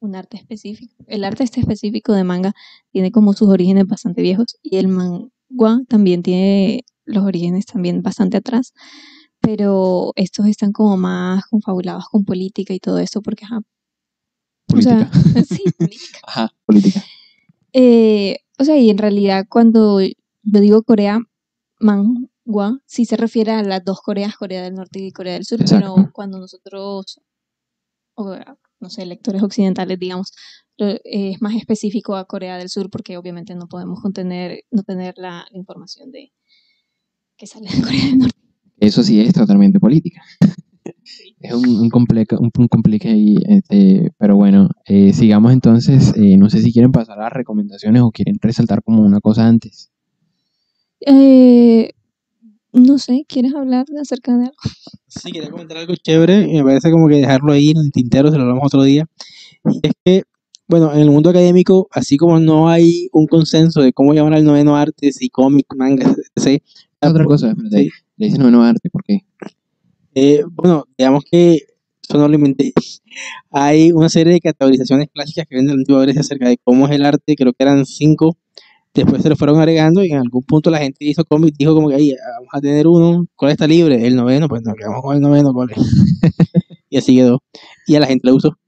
un 0.00 0.16
arte 0.16 0.36
específico. 0.36 0.94
El 1.06 1.24
arte 1.24 1.44
este 1.44 1.60
específico 1.60 2.12
de 2.12 2.24
manga 2.24 2.52
tiene 2.90 3.12
como 3.12 3.32
sus 3.32 3.48
orígenes 3.48 3.86
bastante 3.86 4.20
viejos 4.22 4.56
y 4.62 4.76
el 4.76 4.88
manga 4.88 5.30
también 5.88 6.22
tiene 6.22 6.84
los 7.04 7.24
orígenes 7.24 7.66
también 7.66 8.02
bastante 8.02 8.36
atrás, 8.36 8.72
pero 9.40 10.12
estos 10.16 10.46
están 10.46 10.72
como 10.72 10.96
más 10.96 11.44
confabulados 11.46 12.06
con 12.10 12.24
política 12.24 12.74
y 12.74 12.80
todo 12.80 12.98
esto 12.98 13.22
porque, 13.22 13.44
o 14.74 14.82
sea, 14.82 15.10
Política. 15.10 15.44
sí, 15.48 15.64
política. 15.78 16.18
Ajá, 16.26 16.54
política. 16.64 17.04
Eh, 17.72 18.38
o 18.58 18.64
sea, 18.64 18.76
y 18.76 18.90
en 18.90 18.98
realidad 18.98 19.46
cuando 19.48 20.00
yo 20.00 20.60
digo 20.60 20.82
Corea, 20.82 21.20
mangua, 21.78 22.80
sí 22.86 23.04
se 23.04 23.16
refiere 23.16 23.52
a 23.52 23.62
las 23.62 23.84
dos 23.84 24.00
Coreas, 24.00 24.36
Corea 24.36 24.62
del 24.62 24.74
Norte 24.74 25.00
y 25.00 25.12
Corea 25.12 25.34
del 25.34 25.44
Sur, 25.44 25.60
Exacto. 25.60 25.94
pero 25.94 26.12
cuando 26.12 26.38
nosotros, 26.38 27.20
o, 28.14 28.36
no 28.80 28.90
sé, 28.90 29.06
lectores 29.06 29.42
occidentales, 29.42 29.98
digamos, 29.98 30.32
es 30.76 31.40
más 31.40 31.54
específico 31.54 32.16
a 32.16 32.26
Corea 32.26 32.58
del 32.58 32.68
Sur 32.68 32.90
porque 32.90 33.16
obviamente 33.16 33.54
no 33.54 33.68
podemos 33.68 34.00
contener, 34.00 34.64
no 34.70 34.82
tener 34.82 35.14
la 35.16 35.46
información 35.52 36.10
de 36.10 36.32
que 37.36 37.46
sale 37.46 37.68
de 37.68 37.82
Corea 37.82 38.04
del 38.04 38.18
Norte. 38.18 38.38
Eso 38.78 39.02
sí 39.02 39.20
es 39.20 39.32
totalmente 39.32 39.78
política. 39.78 40.22
Es 41.40 41.54
un, 41.54 41.68
un, 41.68 41.90
complejo, 41.90 42.38
un, 42.38 42.50
un 42.56 42.68
complique 42.68 43.08
ahí, 43.08 43.36
este, 43.48 44.12
pero 44.18 44.36
bueno, 44.36 44.70
eh, 44.86 45.12
sigamos 45.12 45.52
entonces, 45.52 46.12
eh, 46.16 46.36
no 46.36 46.50
sé 46.50 46.62
si 46.62 46.72
quieren 46.72 46.92
pasar 46.92 47.18
a 47.18 47.24
las 47.24 47.32
recomendaciones 47.32 48.02
o 48.02 48.10
quieren 48.10 48.36
resaltar 48.40 48.82
como 48.82 49.02
una 49.02 49.20
cosa 49.20 49.46
antes. 49.46 49.90
Eh, 51.00 51.90
no 52.72 52.98
sé, 52.98 53.24
¿quieres 53.28 53.54
hablar 53.54 53.86
de 53.86 54.00
acerca 54.00 54.36
de 54.36 54.44
algo? 54.44 54.56
Sí, 55.08 55.30
quería 55.30 55.50
comentar 55.50 55.76
algo 55.76 55.94
chévere 55.94 56.46
me 56.46 56.62
parece 56.62 56.90
como 56.90 57.08
que 57.08 57.16
dejarlo 57.16 57.52
ahí 57.52 57.70
en 57.70 57.78
el 57.78 57.92
tintero, 57.92 58.30
se 58.30 58.36
lo 58.36 58.42
hablamos 58.42 58.64
otro 58.64 58.82
día. 58.82 59.06
Y 59.64 59.80
es 59.82 59.92
que, 60.04 60.22
bueno, 60.68 60.92
en 60.92 61.00
el 61.00 61.10
mundo 61.10 61.30
académico, 61.30 61.88
así 61.90 62.16
como 62.16 62.40
no 62.40 62.68
hay 62.68 63.08
un 63.12 63.26
consenso 63.26 63.82
de 63.82 63.92
cómo 63.92 64.14
llamar 64.14 64.34
al 64.34 64.44
noveno 64.44 64.76
arte, 64.76 65.12
si 65.12 65.28
cómic, 65.28 65.66
manga, 65.76 66.14
etc. 66.34 66.62
Otra 67.00 67.24
cosa, 67.24 67.54
le 67.58 67.90
dicen 68.16 68.40
noveno 68.40 68.62
arte, 68.62 68.88
¿por 68.88 69.02
qué? 69.02 69.26
Eh, 70.14 70.42
bueno, 70.50 70.84
digamos 70.96 71.24
que 71.30 71.54
eso 72.02 72.18
no 72.18 72.28
lo 72.28 72.34
inventé. 72.34 72.72
Hay 73.50 73.92
una 73.92 74.08
serie 74.08 74.34
de 74.34 74.40
categorizaciones 74.40 75.08
clásicas 75.12 75.46
que 75.48 75.54
vienen 75.54 75.68
de 75.68 75.74
la 75.74 75.80
antigua 75.80 76.02
Grecia 76.02 76.20
acerca 76.20 76.48
de 76.48 76.58
cómo 76.62 76.86
es 76.86 76.92
el 76.92 77.04
arte, 77.04 77.36
creo 77.36 77.52
que 77.52 77.62
eran 77.62 77.86
cinco. 77.86 78.36
Después 78.94 79.22
se 79.22 79.30
lo 79.30 79.36
fueron 79.36 79.58
agregando 79.58 80.04
y 80.04 80.12
en 80.12 80.18
algún 80.18 80.42
punto 80.42 80.70
la 80.70 80.78
gente 80.78 81.04
hizo 81.06 81.24
cómic, 81.24 81.54
dijo 81.56 81.74
como 81.74 81.88
que 81.88 81.94
ahí 81.94 82.14
vamos 82.36 82.50
a 82.52 82.60
tener 82.60 82.86
uno, 82.86 83.26
¿cuál 83.36 83.52
está 83.52 83.66
libre? 83.66 84.06
El 84.06 84.16
noveno, 84.16 84.48
pues 84.48 84.62
nos 84.62 84.74
quedamos 84.74 85.00
con 85.00 85.16
el 85.16 85.22
noveno, 85.22 85.54
¿cuál 85.54 85.70
y 86.90 86.98
así 86.98 87.16
quedó. 87.16 87.42
Y 87.86 87.94
a 87.96 88.00
la 88.00 88.06
gente 88.06 88.26
le 88.26 88.32
gustó. 88.32 88.58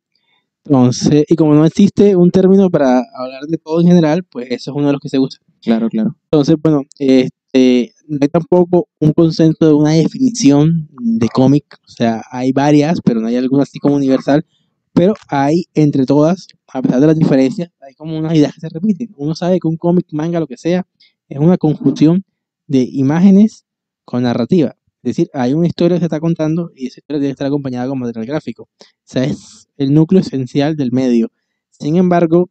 Entonces, 0.65 1.25
y 1.29 1.37
como 1.37 1.55
no 1.55 1.67
existe 1.67 2.17
un 2.17 2.31
término 2.31 2.71
para 2.71 3.03
hablar 3.15 3.43
de 3.47 3.59
todo 3.59 3.83
en 3.83 3.89
general, 3.89 4.25
pues 4.25 4.47
eso 4.51 4.71
es 4.71 4.77
uno 4.77 4.87
de 4.87 4.93
los 4.95 5.01
que 5.01 5.11
se 5.11 5.19
usa. 5.19 5.41
Claro, 5.61 5.91
claro. 5.91 6.17
Entonces, 6.31 6.57
bueno, 6.63 6.83
este, 6.99 7.93
no 8.09 8.19
hay 8.21 8.29
tampoco 8.29 8.89
un 9.01 9.13
consenso 9.13 9.67
de 9.67 9.73
una 9.73 9.91
definición 9.91 10.89
de 11.01 11.29
cómic, 11.29 11.79
o 11.85 11.89
sea, 11.89 12.23
hay 12.31 12.53
varias, 12.53 13.01
pero 13.03 13.21
no 13.21 13.29
hay 13.29 13.37
alguna 13.37 13.65
así 13.65 13.79
como 13.79 13.97
universal, 13.97 14.45
pero 14.93 15.15
hay 15.29 15.65
entre 15.75 16.07
todas, 16.07 16.49
a 16.73 16.81
pesar 16.83 17.01
de 17.01 17.07
las 17.09 17.19
diferencias, 17.19 17.71
hay 17.81 17.95
como 17.95 18.17
unas 18.17 18.35
ideas 18.35 18.55
que 18.55 18.61
se 18.61 18.69
repiten. 18.69 19.13
Uno 19.17 19.35
sabe 19.35 19.59
que 19.59 19.69
un 19.69 19.77
cómic, 19.77 20.07
manga, 20.13 20.41
lo 20.41 20.47
que 20.47 20.57
sea, 20.57 20.87
es 21.29 21.39
una 21.39 21.59
conjunción 21.59 22.25
de 22.67 22.89
imágenes 22.91 23.67
con 24.05 24.23
narrativa. 24.23 24.77
Es 25.03 25.17
decir, 25.17 25.29
hay 25.35 25.53
una 25.53 25.67
historia 25.67 25.97
que 25.97 26.01
se 26.01 26.07
está 26.07 26.21
contando 26.21 26.71
y 26.75 26.87
esa 26.87 27.01
historia 27.01 27.21
tiene 27.21 27.29
que 27.29 27.33
estar 27.33 27.47
acompañada 27.47 27.89
con 27.89 27.99
material 27.99 28.27
gráfico. 28.27 28.69
O 28.81 28.87
sea, 29.03 29.25
es 29.25 29.69
el 29.77 29.93
núcleo 29.93 30.21
esencial 30.21 30.77
del 30.77 30.93
medio. 30.93 31.31
Sin 31.71 31.97
embargo, 31.97 32.49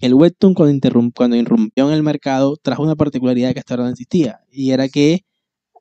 el 0.00 0.14
webtoon 0.14 0.54
cuando, 0.54 0.88
cuando 1.14 1.36
irrumpió 1.36 1.88
en 1.88 1.94
el 1.94 2.02
mercado 2.02 2.56
trajo 2.56 2.82
una 2.82 2.96
particularidad 2.96 3.52
que 3.52 3.60
hasta 3.60 3.74
ahora 3.74 3.84
no 3.84 3.90
existía 3.90 4.40
y 4.50 4.70
era 4.70 4.88
que 4.88 5.24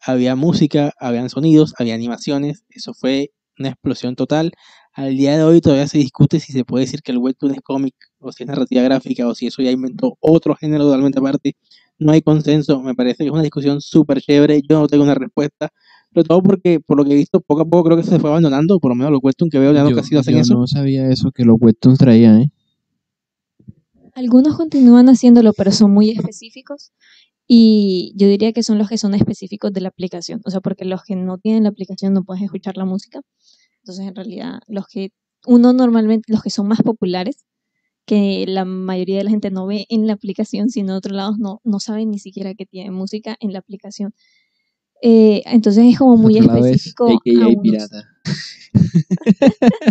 había 0.01 0.35
música, 0.35 0.93
habían 0.99 1.29
sonidos, 1.29 1.73
había 1.79 1.95
animaciones, 1.95 2.63
eso 2.69 2.93
fue 2.93 3.31
una 3.57 3.69
explosión 3.69 4.15
total. 4.15 4.51
Al 4.93 5.17
día 5.17 5.35
de 5.37 5.43
hoy 5.43 5.61
todavía 5.61 5.87
se 5.87 5.97
discute 5.97 6.39
si 6.39 6.53
se 6.53 6.63
puede 6.63 6.85
decir 6.85 7.01
que 7.01 7.11
el 7.11 7.17
webtoon 7.17 7.55
es 7.55 7.61
cómic 7.61 7.95
o 8.19 8.31
si 8.31 8.43
es 8.43 8.47
narrativa 8.47 8.81
gráfica 8.83 9.27
o 9.27 9.35
si 9.35 9.47
eso 9.47 9.61
ya 9.61 9.71
inventó 9.71 10.17
otro 10.19 10.55
género 10.55 10.83
totalmente 10.83 11.19
aparte. 11.19 11.55
No 11.97 12.11
hay 12.11 12.21
consenso, 12.21 12.81
me 12.81 12.93
parece 12.93 13.19
que 13.19 13.25
es 13.25 13.31
una 13.31 13.41
discusión 13.41 13.81
súper 13.81 14.21
chévere, 14.21 14.61
yo 14.67 14.79
no 14.79 14.87
tengo 14.87 15.03
una 15.03 15.15
respuesta, 15.15 15.69
sobre 16.13 16.27
todo 16.27 16.43
porque 16.43 16.79
por 16.79 16.97
lo 16.97 17.05
que 17.05 17.13
he 17.13 17.15
visto 17.15 17.41
poco 17.41 17.61
a 17.61 17.65
poco 17.65 17.85
creo 17.85 17.97
que 17.97 18.03
se 18.03 18.19
fue 18.19 18.29
abandonando, 18.29 18.79
por 18.79 18.91
lo 18.91 18.95
menos 18.95 19.11
los 19.11 19.21
webtoon 19.23 19.49
que 19.49 19.59
veo 19.59 19.73
ya 19.73 19.83
no 19.83 19.95
casi 19.95 20.15
hacen 20.15 20.35
yo 20.35 20.41
eso. 20.41 20.53
no 20.55 20.67
sabía 20.67 21.09
eso 21.09 21.31
que 21.31 21.45
los 21.45 21.57
webtoons 21.59 21.97
traían, 21.97 22.41
¿eh? 22.41 22.51
Algunos 24.15 24.55
continúan 24.57 25.07
haciéndolo, 25.09 25.53
pero 25.53 25.71
son 25.71 25.91
muy 25.91 26.09
específicos. 26.09 26.91
Y 27.47 28.13
yo 28.15 28.27
diría 28.27 28.53
que 28.53 28.63
son 28.63 28.77
los 28.79 28.89
que 28.89 28.97
son 28.97 29.13
específicos 29.13 29.71
de 29.71 29.81
la 29.81 29.89
aplicación. 29.89 30.41
O 30.45 30.49
sea, 30.49 30.61
porque 30.61 30.85
los 30.85 31.03
que 31.03 31.15
no 31.15 31.37
tienen 31.37 31.63
la 31.63 31.69
aplicación 31.69 32.13
no 32.13 32.23
puedes 32.23 32.41
escuchar 32.43 32.75
la 32.77 32.85
música. 32.85 33.21
Entonces, 33.83 34.07
en 34.07 34.15
realidad, 34.15 34.59
los 34.67 34.87
que 34.87 35.11
uno 35.45 35.73
normalmente, 35.73 36.31
los 36.31 36.41
que 36.41 36.49
son 36.49 36.67
más 36.67 36.81
populares, 36.81 37.45
que 38.05 38.45
la 38.47 38.65
mayoría 38.65 39.17
de 39.17 39.25
la 39.25 39.29
gente 39.31 39.51
no 39.51 39.65
ve 39.67 39.85
en 39.89 40.07
la 40.07 40.13
aplicación, 40.13 40.69
sino 40.69 40.93
de 40.93 40.97
otros 40.99 41.15
lados 41.15 41.37
no, 41.37 41.59
no 41.63 41.79
saben 41.79 42.09
ni 42.11 42.19
siquiera 42.19 42.53
que 42.55 42.65
tiene 42.65 42.91
música 42.91 43.35
en 43.39 43.51
la 43.53 43.59
aplicación. 43.59 44.13
Eh, 45.01 45.43
entonces 45.45 45.83
es 45.85 45.97
como 45.99 46.15
muy 46.15 46.37
específico. 46.37 47.07
a 47.09 47.13
AKA 47.13 47.47
unos- 47.47 47.61
pirata. 47.61 48.09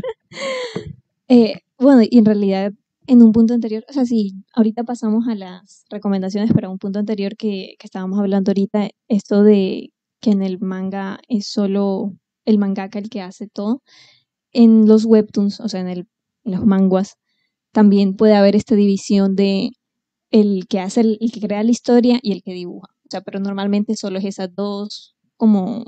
Eh, 1.28 1.60
bueno, 1.78 2.02
y 2.08 2.18
en 2.18 2.24
realidad, 2.26 2.72
en 3.06 3.22
un 3.22 3.32
punto 3.32 3.54
anterior, 3.54 3.84
o 3.88 3.92
sea, 3.92 4.04
sí, 4.04 4.34
ahorita 4.54 4.84
pasamos 4.84 5.28
a 5.28 5.34
las 5.34 5.84
recomendaciones, 5.90 6.52
pero 6.54 6.70
un 6.70 6.78
punto 6.78 6.98
anterior 6.98 7.36
que, 7.36 7.76
que 7.78 7.86
estábamos 7.86 8.18
hablando 8.18 8.50
ahorita, 8.50 8.90
esto 9.08 9.42
de 9.42 9.90
que 10.20 10.30
en 10.30 10.42
el 10.42 10.58
manga 10.58 11.20
es 11.28 11.48
solo 11.48 12.14
el 12.46 12.58
mangaka 12.58 12.98
el 12.98 13.10
que 13.10 13.20
hace 13.20 13.48
todo. 13.48 13.82
En 14.52 14.86
los 14.88 15.04
webtoons, 15.04 15.60
o 15.60 15.68
sea, 15.68 15.80
en, 15.80 15.88
el, 15.88 16.08
en 16.44 16.52
los 16.52 16.64
manguas, 16.66 17.16
también 17.72 18.16
puede 18.16 18.34
haber 18.34 18.56
esta 18.56 18.76
división 18.76 19.36
de 19.36 19.70
el 20.30 20.66
que 20.68 20.80
hace, 20.80 21.02
el, 21.02 21.18
el 21.20 21.32
que 21.32 21.40
crea 21.40 21.62
la 21.62 21.70
historia 21.70 22.20
y 22.22 22.32
el 22.32 22.42
que 22.42 22.54
dibuja. 22.54 22.88
O 23.04 23.08
sea, 23.10 23.22
pero 23.22 23.40
normalmente 23.40 23.96
solo 23.96 24.18
es 24.18 24.24
esas 24.24 24.54
dos 24.54 25.16
como 25.36 25.84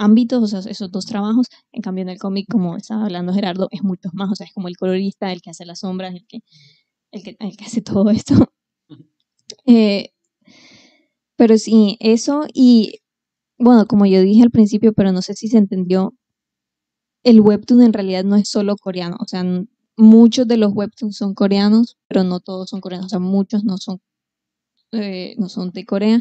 ámbitos, 0.00 0.42
o 0.42 0.46
sea, 0.46 0.70
esos 0.70 0.90
dos 0.90 1.06
trabajos. 1.06 1.46
En 1.72 1.82
cambio, 1.82 2.02
en 2.02 2.08
el 2.08 2.18
cómic, 2.18 2.46
como 2.50 2.76
estaba 2.76 3.04
hablando 3.04 3.34
Gerardo, 3.34 3.68
es 3.70 3.82
muchos 3.82 4.14
más. 4.14 4.30
O 4.32 4.34
sea, 4.34 4.46
es 4.46 4.52
como 4.54 4.68
el 4.68 4.76
colorista, 4.76 5.32
el 5.32 5.42
que 5.42 5.50
hace 5.50 5.66
las 5.66 5.80
sombras, 5.80 6.14
el 6.14 6.26
que, 6.26 6.40
el 7.12 7.22
que, 7.22 7.36
el 7.40 7.56
que 7.56 7.64
hace 7.64 7.82
todo 7.82 8.10
esto. 8.10 8.34
Eh, 9.66 10.12
pero 11.36 11.58
sí, 11.58 11.96
eso 12.00 12.46
y, 12.54 13.00
bueno, 13.58 13.86
como 13.86 14.06
yo 14.06 14.20
dije 14.22 14.42
al 14.42 14.50
principio, 14.50 14.92
pero 14.92 15.12
no 15.12 15.22
sé 15.22 15.34
si 15.34 15.48
se 15.48 15.58
entendió, 15.58 16.14
el 17.24 17.40
webtoon 17.40 17.82
en 17.82 17.92
realidad 17.92 18.24
no 18.24 18.36
es 18.36 18.48
solo 18.48 18.76
coreano. 18.76 19.16
O 19.20 19.26
sea, 19.26 19.44
muchos 19.96 20.46
de 20.48 20.56
los 20.56 20.72
webtoons 20.74 21.16
son 21.16 21.34
coreanos, 21.34 21.98
pero 22.08 22.24
no 22.24 22.40
todos 22.40 22.70
son 22.70 22.80
coreanos. 22.80 23.06
O 23.06 23.10
sea, 23.10 23.18
muchos 23.20 23.64
no 23.64 23.78
son, 23.78 24.00
eh, 24.92 25.34
no 25.38 25.48
son 25.48 25.70
de 25.72 25.84
Corea. 25.86 26.20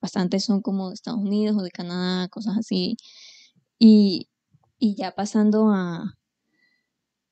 Bastantes 0.00 0.44
son 0.44 0.62
como 0.62 0.88
de 0.88 0.94
Estados 0.94 1.20
Unidos 1.20 1.56
o 1.58 1.62
de 1.62 1.70
Canadá, 1.70 2.28
cosas 2.28 2.56
así. 2.58 2.96
Y, 3.78 4.28
y 4.78 4.94
ya 4.96 5.12
pasando 5.14 5.70
a, 5.70 6.16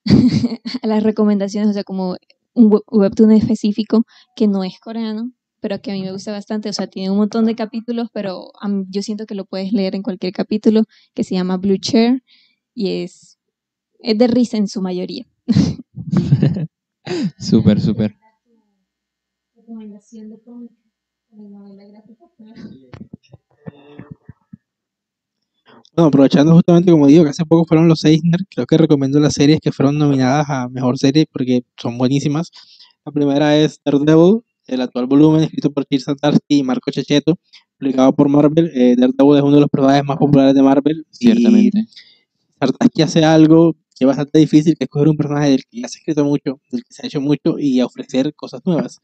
a 0.82 0.86
las 0.86 1.02
recomendaciones, 1.02 1.70
o 1.70 1.72
sea, 1.72 1.84
como 1.84 2.16
un 2.54 2.70
web- 2.70 2.82
webtoon 2.90 3.32
específico 3.32 4.04
que 4.36 4.46
no 4.48 4.64
es 4.64 4.78
coreano, 4.80 5.32
pero 5.60 5.80
que 5.80 5.90
a 5.90 5.94
mí 5.94 6.02
me 6.02 6.12
gusta 6.12 6.32
bastante, 6.32 6.68
o 6.68 6.72
sea, 6.72 6.86
tiene 6.86 7.10
un 7.10 7.16
montón 7.18 7.44
de 7.44 7.54
capítulos, 7.56 8.08
pero 8.12 8.50
mí- 8.68 8.86
yo 8.90 9.02
siento 9.02 9.26
que 9.26 9.34
lo 9.34 9.44
puedes 9.44 9.72
leer 9.72 9.94
en 9.94 10.02
cualquier 10.02 10.32
capítulo, 10.32 10.84
que 11.14 11.24
se 11.24 11.34
llama 11.34 11.56
Blue 11.56 11.78
Chair, 11.78 12.22
y 12.74 13.02
es, 13.02 13.38
es 14.00 14.16
de 14.18 14.26
risa 14.28 14.56
en 14.56 14.68
su 14.68 14.80
mayoría. 14.82 15.26
súper, 17.38 17.80
súper. 17.80 18.16
Recomendación 19.54 20.30
de 20.30 20.40
cómic, 20.40 20.70
novela 21.42 21.84
gráfica. 21.84 22.24
Bueno, 25.94 26.08
aprovechando 26.08 26.54
justamente 26.54 26.90
como 26.92 27.06
digo 27.06 27.24
que 27.24 27.30
hace 27.30 27.44
poco 27.44 27.64
fueron 27.64 27.88
los 27.88 28.04
Eisner, 28.04 28.40
creo 28.48 28.66
que 28.66 28.76
recomiendo 28.78 29.18
las 29.18 29.34
series 29.34 29.60
que 29.60 29.72
fueron 29.72 29.98
nominadas 29.98 30.46
a 30.48 30.68
Mejor 30.68 30.98
Serie 30.98 31.26
porque 31.30 31.64
son 31.76 31.98
buenísimas. 31.98 32.50
La 33.04 33.12
primera 33.12 33.56
es 33.56 33.80
Daredevil, 33.84 34.42
el 34.66 34.80
actual 34.80 35.06
volumen 35.06 35.42
escrito 35.42 35.72
por 35.72 35.86
Kirsten 35.86 36.16
Starsky 36.16 36.58
y 36.58 36.62
Marco 36.62 36.90
Checheto, 36.90 37.38
publicado 37.78 38.14
por 38.14 38.28
Marvel. 38.28 38.70
Eh, 38.74 38.94
Daredevil 38.96 39.38
es 39.38 39.42
uno 39.42 39.54
de 39.54 39.60
los 39.60 39.70
personajes 39.70 40.04
más 40.04 40.18
populares 40.18 40.54
de 40.54 40.62
Marvel. 40.62 41.06
y 41.10 41.16
Ciertamente. 41.16 41.84
Starsky 42.62 43.02
hace 43.02 43.24
algo 43.24 43.74
que 43.98 44.04
es 44.04 44.08
bastante 44.08 44.38
difícil, 44.38 44.76
que 44.76 44.84
es 44.84 44.90
coger 44.90 45.08
un 45.08 45.16
personaje 45.16 45.50
del 45.50 45.64
que 45.70 45.80
ya 45.82 45.88
se 45.88 45.98
ha 45.98 46.00
escrito 46.00 46.24
mucho, 46.24 46.60
del 46.70 46.82
que 46.84 46.94
se 46.94 47.02
ha 47.02 47.06
hecho 47.06 47.20
mucho 47.20 47.58
y 47.58 47.80
ofrecer 47.82 48.34
cosas 48.34 48.60
nuevas. 48.64 48.98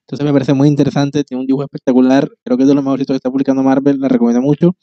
Entonces 0.00 0.24
me 0.26 0.32
parece 0.32 0.54
muy 0.54 0.68
interesante, 0.68 1.24
tiene 1.24 1.40
un 1.42 1.46
dibujo 1.46 1.64
espectacular, 1.64 2.28
creo 2.44 2.56
que 2.56 2.64
es 2.64 2.68
de 2.68 2.74
los 2.74 2.84
mejorcitos 2.84 3.14
que 3.14 3.18
está 3.18 3.30
publicando 3.30 3.62
Marvel, 3.62 4.00
la 4.00 4.08
recomiendo 4.08 4.42
mucho. 4.42 4.76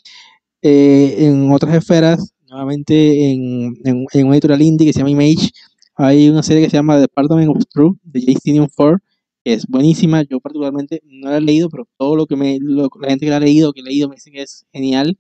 Eh, 0.62 1.16
en 1.28 1.52
otras 1.52 1.76
esferas, 1.76 2.34
nuevamente 2.50 3.32
en, 3.32 3.76
en, 3.86 4.06
en 4.14 4.26
una 4.28 4.36
editorial 4.36 4.62
indie 4.62 4.88
que 4.88 4.94
se 4.94 5.00
llama 5.00 5.12
Image, 5.12 5.52
hay 5.96 6.30
una 6.30 6.44
serie 6.44 6.64
que 6.64 6.70
se 6.70 6.78
llama 6.78 6.98
Department 7.00 7.50
of 7.50 7.64
Truth 7.74 7.98
de 8.04 8.22
Justinian 8.26 8.70
Ford, 8.70 9.00
que 9.44 9.54
es 9.54 9.66
buenísima. 9.68 10.24
Yo 10.24 10.40
particularmente 10.40 11.02
no 11.06 11.30
la 11.32 11.38
he 11.38 11.42
leído, 11.42 11.70
pero 11.70 11.88
todo 11.98 12.16
lo 12.16 12.26
que 12.28 12.36
me, 12.36 12.58
lo- 12.62 12.90
la 13.02 13.10
gente 13.10 13.26
que 13.26 13.30
la 13.32 13.38
ha 13.38 13.40
leído, 13.40 13.74
que 13.74 13.82
he 13.82 13.84
leído, 13.84 14.10
me 14.10 14.16
dice 14.16 14.32
que 14.32 14.42
es 14.44 14.66
genial. 14.74 15.18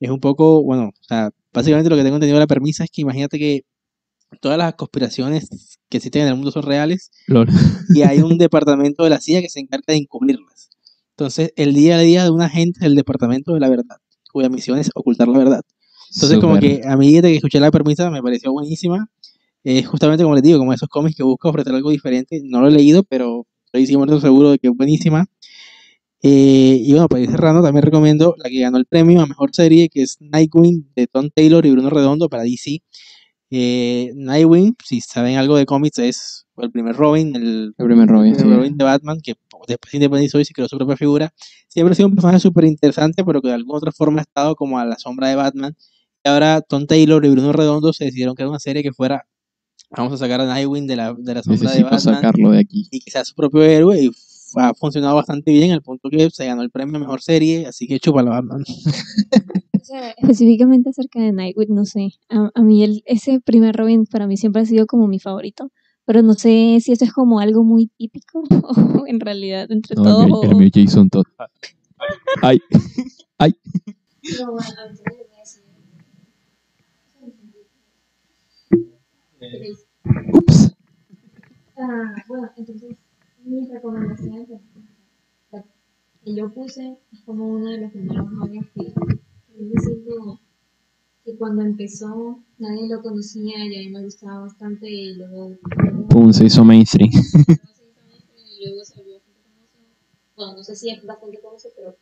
Es 0.00 0.10
un 0.10 0.20
poco, 0.20 0.62
bueno, 0.62 0.86
o 0.88 1.04
sea, 1.04 1.30
básicamente 1.52 1.90
lo 1.90 1.96
que 1.96 2.02
tengo 2.04 2.16
entendido 2.16 2.36
de 2.38 2.42
la 2.44 2.46
premisa 2.48 2.84
es 2.84 2.90
que 2.90 3.02
imagínate 3.02 3.38
que 3.38 3.62
todas 4.40 4.58
las 4.58 4.74
conspiraciones 4.74 5.78
que 5.88 5.98
existen 5.98 6.22
en 6.22 6.28
el 6.28 6.34
mundo 6.36 6.50
son 6.50 6.62
reales 6.62 7.10
Lol. 7.26 7.48
y 7.94 8.02
hay 8.02 8.20
un 8.20 8.38
departamento 8.38 9.04
de 9.04 9.10
la 9.10 9.20
CIA 9.20 9.40
que 9.40 9.48
se 9.48 9.60
encarga 9.60 9.84
de 9.88 9.96
encubrirlas. 9.96 10.70
Entonces, 11.10 11.52
el 11.56 11.74
día 11.74 11.96
a 11.96 12.00
día 12.00 12.24
de 12.24 12.30
un 12.30 12.42
agente 12.42 12.80
del 12.80 12.94
departamento 12.94 13.54
de 13.54 13.60
la 13.60 13.68
verdad, 13.68 13.98
cuya 14.32 14.48
misión 14.48 14.78
es 14.78 14.90
ocultar 14.94 15.28
la 15.28 15.38
verdad. 15.38 15.60
Entonces, 16.14 16.38
como 16.38 16.56
Súper. 16.56 16.82
que 16.82 16.88
a 16.88 16.96
mí 16.96 17.12
desde 17.12 17.28
que 17.28 17.36
escuché 17.36 17.60
la 17.60 17.70
premisa 17.70 18.10
me 18.10 18.22
pareció 18.22 18.52
buenísima. 18.52 19.08
Es 19.64 19.86
justamente 19.86 20.24
como 20.24 20.34
les 20.34 20.42
digo, 20.42 20.58
como 20.58 20.72
esos 20.72 20.88
cómics 20.88 21.16
que 21.16 21.22
busca 21.22 21.48
ofrecer 21.48 21.74
algo 21.74 21.90
diferente. 21.90 22.40
No 22.44 22.60
lo 22.60 22.68
he 22.68 22.70
leído, 22.70 23.02
pero 23.04 23.46
estoy 23.66 23.86
100% 23.86 24.20
seguro 24.20 24.50
de 24.50 24.58
que 24.58 24.68
es 24.68 24.74
buenísima. 24.76 25.26
Eh, 26.22 26.78
y 26.80 26.92
bueno, 26.92 27.08
para 27.08 27.22
ir 27.22 27.30
cerrando, 27.30 27.62
también 27.62 27.82
recomiendo 27.82 28.34
la 28.38 28.48
que 28.48 28.60
ganó 28.60 28.78
el 28.78 28.86
premio 28.86 29.20
a 29.20 29.26
mejor 29.26 29.54
serie, 29.54 29.88
que 29.88 30.02
es 30.02 30.18
Nightwing 30.20 30.92
de 30.94 31.06
Tom 31.06 31.30
Taylor 31.34 31.64
y 31.66 31.70
Bruno 31.72 31.90
Redondo 31.90 32.28
para 32.28 32.44
DC. 32.44 32.82
Eh, 33.54 34.12
Nightwing, 34.14 34.74
si 34.82 35.02
saben 35.02 35.36
algo 35.36 35.58
de 35.58 35.66
cómics, 35.66 35.98
es 35.98 36.46
el 36.56 36.70
primer 36.70 36.96
Robin, 36.96 37.36
el, 37.36 37.74
El 37.76 37.86
primer 37.86 38.08
Robin, 38.08 38.32
el 38.32 38.40
sí. 38.40 38.44
Robin 38.44 38.78
de 38.78 38.84
Batman, 38.84 39.20
que 39.22 39.34
después 39.68 39.92
independizó 39.92 40.40
y 40.40 40.46
se 40.46 40.54
creó 40.54 40.68
su 40.68 40.78
propia 40.78 40.96
figura. 40.96 41.34
Siempre 41.68 41.92
ha 41.92 41.94
sido 41.94 42.08
un 42.08 42.14
personaje 42.14 42.40
súper 42.40 42.64
interesante, 42.64 43.22
pero 43.22 43.42
que 43.42 43.48
de 43.48 43.54
alguna 43.54 43.76
otra 43.76 43.92
forma 43.92 44.20
ha 44.20 44.22
estado 44.22 44.54
como 44.56 44.78
a 44.78 44.86
la 44.86 44.96
sombra 44.96 45.28
de 45.28 45.34
Batman. 45.36 45.76
Y 46.24 46.28
ahora 46.30 46.62
Tom 46.62 46.86
Taylor 46.86 47.22
y 47.26 47.28
Bruno 47.28 47.52
Redondo 47.52 47.92
se 47.92 48.06
decidieron 48.06 48.34
crear 48.34 48.48
una 48.48 48.58
serie 48.58 48.82
que 48.82 48.92
fuera, 48.92 49.26
vamos 49.90 50.14
a 50.14 50.16
sacar 50.16 50.40
a 50.40 50.46
Nightwing 50.46 50.86
de 50.86 50.96
la, 50.96 51.12
de 51.12 51.34
la 51.34 51.42
sombra 51.42 51.72
de 51.72 51.82
Necesito 51.82 51.90
Batman 51.90 52.14
sacarlo 52.14 52.50
de 52.52 52.60
aquí. 52.60 52.88
y 52.90 53.00
que 53.00 53.10
sea 53.10 53.22
su 53.22 53.34
propio 53.34 53.62
héroe 53.62 54.04
y 54.04 54.10
ha 54.56 54.74
funcionado 54.74 55.16
bastante 55.16 55.50
bien 55.52 55.72
al 55.72 55.82
punto 55.82 56.08
que 56.10 56.30
se 56.30 56.46
ganó 56.46 56.62
el 56.62 56.70
premio 56.70 56.98
mejor 57.00 57.20
serie, 57.22 57.66
así 57.66 57.86
que 57.86 57.98
chúpalo 58.00 58.30
Batman. 58.30 58.62
O 59.80 59.84
sea, 59.84 60.10
específicamente 60.16 60.90
acerca 60.90 61.20
de 61.20 61.32
Nightwing, 61.32 61.74
no 61.74 61.84
sé. 61.84 62.10
A, 62.28 62.50
a 62.54 62.62
mí 62.62 62.84
el, 62.84 63.02
ese 63.06 63.40
primer 63.40 63.74
Robin 63.76 64.06
para 64.06 64.26
mí 64.26 64.36
siempre 64.36 64.62
ha 64.62 64.66
sido 64.66 64.86
como 64.86 65.06
mi 65.08 65.18
favorito. 65.18 65.70
Pero 66.04 66.22
no 66.22 66.34
sé 66.34 66.78
si 66.80 66.90
eso 66.92 67.04
es 67.04 67.12
como 67.12 67.38
algo 67.38 67.62
muy 67.62 67.86
típico 67.96 68.42
o 68.62 69.06
en 69.06 69.20
realidad 69.20 69.70
entre 69.70 69.94
No, 69.96 70.02
todos. 70.02 70.44
el, 70.44 70.50
el 70.50 70.56
mío 70.56 70.68
Jason 70.74 71.08
Todd. 71.08 71.24
Ay, 72.42 72.60
bueno, 74.50 74.66
de 79.40 79.48
decir- 79.48 79.76
ups. 80.32 80.74
Ah, 81.76 82.14
bueno, 82.28 82.50
entonces 82.56 82.96
mis 83.52 83.68
recomendaciones 83.70 84.48
la 85.50 85.64
que 86.24 86.34
yo 86.34 86.52
puse 86.52 86.98
es 87.12 87.20
como 87.20 87.46
uno 87.46 87.70
de 87.70 87.80
los 87.82 87.92
primeros 87.92 88.30
mangas 88.30 88.66
que 88.74 88.84
yo 88.84 89.80
siento 89.80 90.40
que 91.24 91.36
cuando 91.36 91.62
empezó 91.62 92.40
nadie 92.58 92.88
lo 92.88 93.02
conocía 93.02 93.64
y 93.66 93.76
a 93.76 93.80
mí 93.80 93.90
me 93.90 94.02
gustaba 94.04 94.40
bastante 94.40 94.90
y 94.90 95.14
luego 95.14 95.56
Pum, 96.08 96.32
se 96.32 96.46
hizo 96.46 96.64
mainstream. 96.64 97.10
y 97.10 98.66
luego. 98.66 98.82
Bueno, 100.34 100.56
no 100.56 100.64
sé 100.64 100.74
si 100.74 100.90
es 100.90 101.04
bastante 101.04 101.38
famoso, 101.38 101.68
pero 101.76 101.94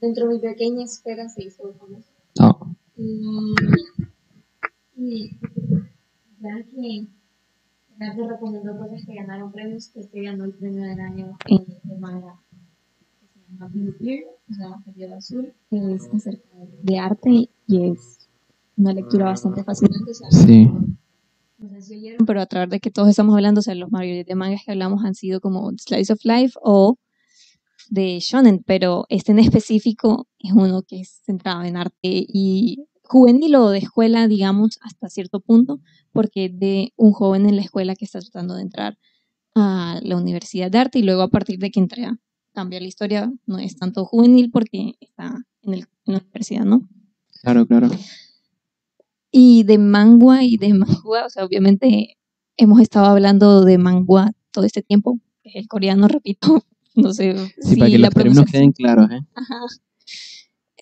dentro 0.00 0.26
de 0.28 0.34
mi 0.34 0.40
pequeña 0.40 0.84
esfera 0.84 1.28
se 1.28 1.44
hizo 1.44 1.72
famoso. 1.74 2.08
Y, 2.96 3.22
y 4.96 5.30
que 6.40 7.06
Gerardo 8.00 8.28
recomendó 8.30 8.78
cosas 8.78 9.04
que 9.04 9.14
ganaron 9.14 9.52
premios, 9.52 9.90
este 9.94 10.22
ganó 10.22 10.44
el 10.44 10.54
premio 10.54 10.84
del 10.84 11.00
año 11.00 11.36
en 11.46 11.66
de 11.82 11.98
manga 11.98 12.40
que 13.20 13.26
se 13.28 13.52
llama 13.52 13.68
Blue 13.68 13.94
Beer, 14.00 14.24
o 14.50 14.54
sea, 14.54 14.82
periodo 14.86 15.16
azul, 15.16 15.52
que 15.68 15.94
es 15.94 16.08
acerca 16.08 16.48
de 16.82 16.98
arte 16.98 17.50
y 17.66 17.90
es 17.90 18.26
una 18.78 18.94
lectura 18.94 19.26
bastante 19.26 19.62
fascinante. 19.64 20.12
O 20.12 20.14
sea, 20.14 20.30
sí. 20.30 20.70
no 21.58 21.68
sé 21.68 21.82
si 21.82 21.94
oyeron, 21.96 22.24
pero 22.24 22.40
a 22.40 22.46
través 22.46 22.70
de 22.70 22.80
que 22.80 22.90
todos 22.90 23.10
estamos 23.10 23.34
hablando, 23.34 23.58
o 23.58 23.62
sea, 23.62 23.74
los 23.74 23.90
mayoría 23.90 24.24
de 24.24 24.34
mangas 24.34 24.62
que 24.64 24.70
hablamos 24.70 25.04
han 25.04 25.14
sido 25.14 25.42
como 25.42 25.70
Slice 25.76 26.14
of 26.14 26.24
Life 26.24 26.58
o 26.62 26.96
de 27.90 28.18
Shonen, 28.18 28.62
pero 28.64 29.04
este 29.10 29.32
en 29.32 29.40
específico 29.40 30.26
es 30.38 30.52
uno 30.54 30.82
que 30.88 31.00
es 31.00 31.20
centrado 31.26 31.64
en 31.64 31.76
arte 31.76 31.98
y 32.02 32.86
juvenil 33.10 33.54
o 33.56 33.70
de 33.70 33.78
escuela, 33.78 34.28
digamos, 34.28 34.78
hasta 34.82 35.08
cierto 35.08 35.40
punto, 35.40 35.80
porque 36.12 36.48
de 36.48 36.92
un 36.96 37.12
joven 37.12 37.46
en 37.48 37.56
la 37.56 37.62
escuela 37.62 37.96
que 37.96 38.04
está 38.04 38.20
tratando 38.20 38.54
de 38.54 38.62
entrar 38.62 38.98
a 39.54 39.98
la 40.02 40.16
universidad 40.16 40.70
de 40.70 40.78
arte 40.78 40.98
y 41.00 41.02
luego 41.02 41.22
a 41.22 41.28
partir 41.28 41.58
de 41.58 41.70
que 41.70 41.80
entra 41.80 42.18
cambia 42.52 42.80
la 42.80 42.86
historia, 42.86 43.32
no 43.46 43.58
es 43.58 43.76
tanto 43.76 44.04
juvenil 44.04 44.50
porque 44.50 44.94
está 45.00 45.34
en, 45.62 45.74
el- 45.74 45.86
en 46.06 46.12
la 46.14 46.18
universidad, 46.18 46.64
¿no? 46.64 46.88
Claro, 47.42 47.66
claro. 47.66 47.88
Y 49.32 49.62
de 49.64 49.78
mangua 49.78 50.42
y 50.44 50.56
de 50.56 50.74
manhua, 50.74 51.26
o 51.26 51.30
sea, 51.30 51.44
obviamente 51.44 52.16
hemos 52.56 52.80
estado 52.80 53.06
hablando 53.06 53.64
de 53.64 53.78
mangua 53.78 54.32
todo 54.50 54.64
este 54.64 54.82
tiempo, 54.82 55.18
el 55.44 55.66
coreano, 55.68 56.08
repito, 56.08 56.64
no 56.94 57.12
sé 57.12 57.34
Sí, 57.60 57.74
si 57.74 57.76
para 57.80 57.90
que 57.90 57.98
la 57.98 58.06
los 58.08 58.14
términos 58.14 58.44
queden 58.50 58.72
claros, 58.72 59.10
¿eh? 59.10 59.20
Ajá. 59.34 59.60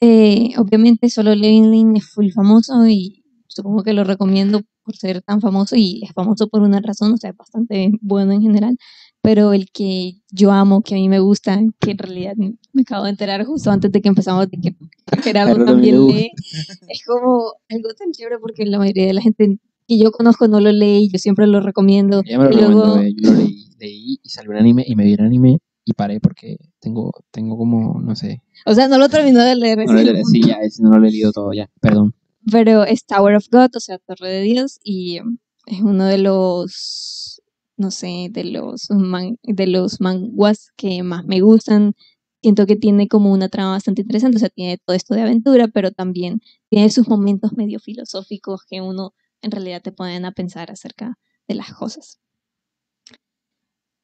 Eh, 0.00 0.50
obviamente 0.56 1.10
solo 1.10 1.34
Leveling 1.34 1.96
es 1.96 2.08
full 2.10 2.30
famoso 2.30 2.86
y 2.86 3.24
supongo 3.48 3.82
que 3.82 3.92
lo 3.92 4.04
recomiendo 4.04 4.62
por 4.84 4.96
ser 4.96 5.22
tan 5.22 5.40
famoso 5.40 5.76
y 5.76 6.02
es 6.04 6.12
famoso 6.12 6.48
por 6.48 6.62
una 6.62 6.80
razón, 6.80 7.12
o 7.12 7.16
sea, 7.16 7.30
es 7.30 7.36
bastante 7.36 7.90
bueno 8.00 8.32
en 8.32 8.40
general, 8.40 8.76
pero 9.20 9.52
el 9.52 9.70
que 9.72 10.12
yo 10.30 10.52
amo, 10.52 10.82
que 10.82 10.94
a 10.94 10.98
mí 10.98 11.08
me 11.08 11.18
gusta, 11.18 11.60
que 11.80 11.90
en 11.90 11.98
realidad 11.98 12.34
me 12.36 12.82
acabo 12.82 13.04
de 13.04 13.10
enterar 13.10 13.44
justo 13.44 13.70
antes 13.70 13.90
de 13.90 14.00
que 14.00 14.08
empezamos 14.08 14.48
de 14.48 14.58
que 14.58 14.76
Gerardo 15.22 15.64
también 15.64 15.96
también 15.96 16.06
le 16.06 16.12
lee, 16.12 16.30
es 16.88 17.04
como 17.04 17.52
algo 17.68 17.88
tan 17.98 18.12
chévere 18.12 18.38
porque 18.38 18.64
la 18.64 18.78
mayoría 18.78 19.06
de 19.06 19.14
la 19.14 19.20
gente 19.20 19.58
que 19.86 19.98
yo 19.98 20.12
conozco 20.12 20.48
no 20.48 20.60
lo 20.60 20.70
lee 20.70 21.04
y 21.04 21.12
yo 21.12 21.18
siempre 21.18 21.46
lo 21.46 21.60
recomiendo. 21.60 22.22
Ella 22.24 22.38
me 22.38 22.44
lo 22.44 22.52
y 22.52 22.56
luego, 22.56 23.02
yo 23.02 23.32
lo 23.32 23.38
leí, 23.38 23.68
leí 23.78 24.20
y 24.22 24.28
salió 24.28 24.50
un 24.52 24.58
anime 24.58 24.84
y 24.86 24.94
me 24.94 25.04
vi 25.04 25.14
el 25.14 25.20
anime 25.20 25.58
y 25.88 25.94
paré 25.94 26.20
porque 26.20 26.58
tengo, 26.80 27.12
tengo 27.30 27.56
como, 27.56 28.00
no 28.00 28.14
sé. 28.14 28.42
o 28.66 28.74
sea, 28.74 28.88
no 28.88 28.98
lo 28.98 29.08
terminó 29.08 29.40
de 29.42 29.56
leer. 29.56 29.78
No 29.86 29.92
lo 29.94 30.00
he- 30.00 30.24
sí, 30.24 30.42
ya, 30.46 30.54
ese 30.60 30.82
no 30.82 30.98
lo 30.98 31.06
he 31.06 31.10
leído 31.10 31.32
todo, 31.32 31.52
ya, 31.54 31.70
perdón. 31.80 32.14
pero 32.52 32.84
es 32.84 33.04
Tower 33.06 33.34
of 33.36 33.46
God, 33.50 33.70
o 33.76 33.80
sea, 33.80 33.98
Torre 33.98 34.28
de 34.28 34.42
Dios, 34.42 34.78
y 34.84 35.18
es 35.66 35.80
uno 35.80 36.04
de 36.04 36.18
los, 36.18 37.42
no 37.78 37.90
sé, 37.90 38.28
de 38.30 38.44
los, 38.44 38.90
man- 38.90 39.38
de 39.42 39.66
los 39.66 40.00
manguas 40.00 40.72
que 40.76 41.02
más 41.02 41.24
me 41.24 41.40
gustan. 41.40 41.94
Siento 42.42 42.66
que 42.66 42.76
tiene 42.76 43.08
como 43.08 43.32
una 43.32 43.48
trama 43.48 43.70
bastante 43.72 44.02
interesante, 44.02 44.36
o 44.36 44.40
sea, 44.40 44.48
tiene 44.50 44.78
todo 44.78 44.94
esto 44.94 45.14
de 45.14 45.22
aventura, 45.22 45.68
pero 45.68 45.90
también 45.90 46.40
tiene 46.68 46.88
sus 46.90 47.08
momentos 47.08 47.52
medio 47.56 47.80
filosóficos 47.80 48.62
que 48.68 48.80
uno 48.80 49.12
en 49.42 49.50
realidad 49.50 49.80
te 49.82 49.90
ponen 49.92 50.24
a 50.24 50.32
pensar 50.32 50.70
acerca 50.70 51.18
de 51.48 51.54
las 51.54 51.72
cosas. 51.72 52.20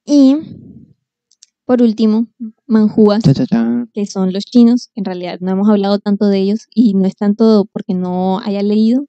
Y, 0.07 0.37
por 1.65 1.83
último, 1.83 2.27
cha. 3.47 3.87
que 3.93 4.07
son 4.07 4.33
los 4.33 4.45
chinos. 4.45 4.91
En 4.95 5.05
realidad 5.05 5.39
no 5.41 5.53
hemos 5.53 5.69
hablado 5.69 5.99
tanto 5.99 6.27
de 6.27 6.39
ellos 6.39 6.67
y 6.75 6.95
no 6.95 7.07
es 7.07 7.17
tanto 7.17 7.69
porque 7.73 7.95
no 7.95 8.41
haya 8.41 8.62
leído, 8.62 9.07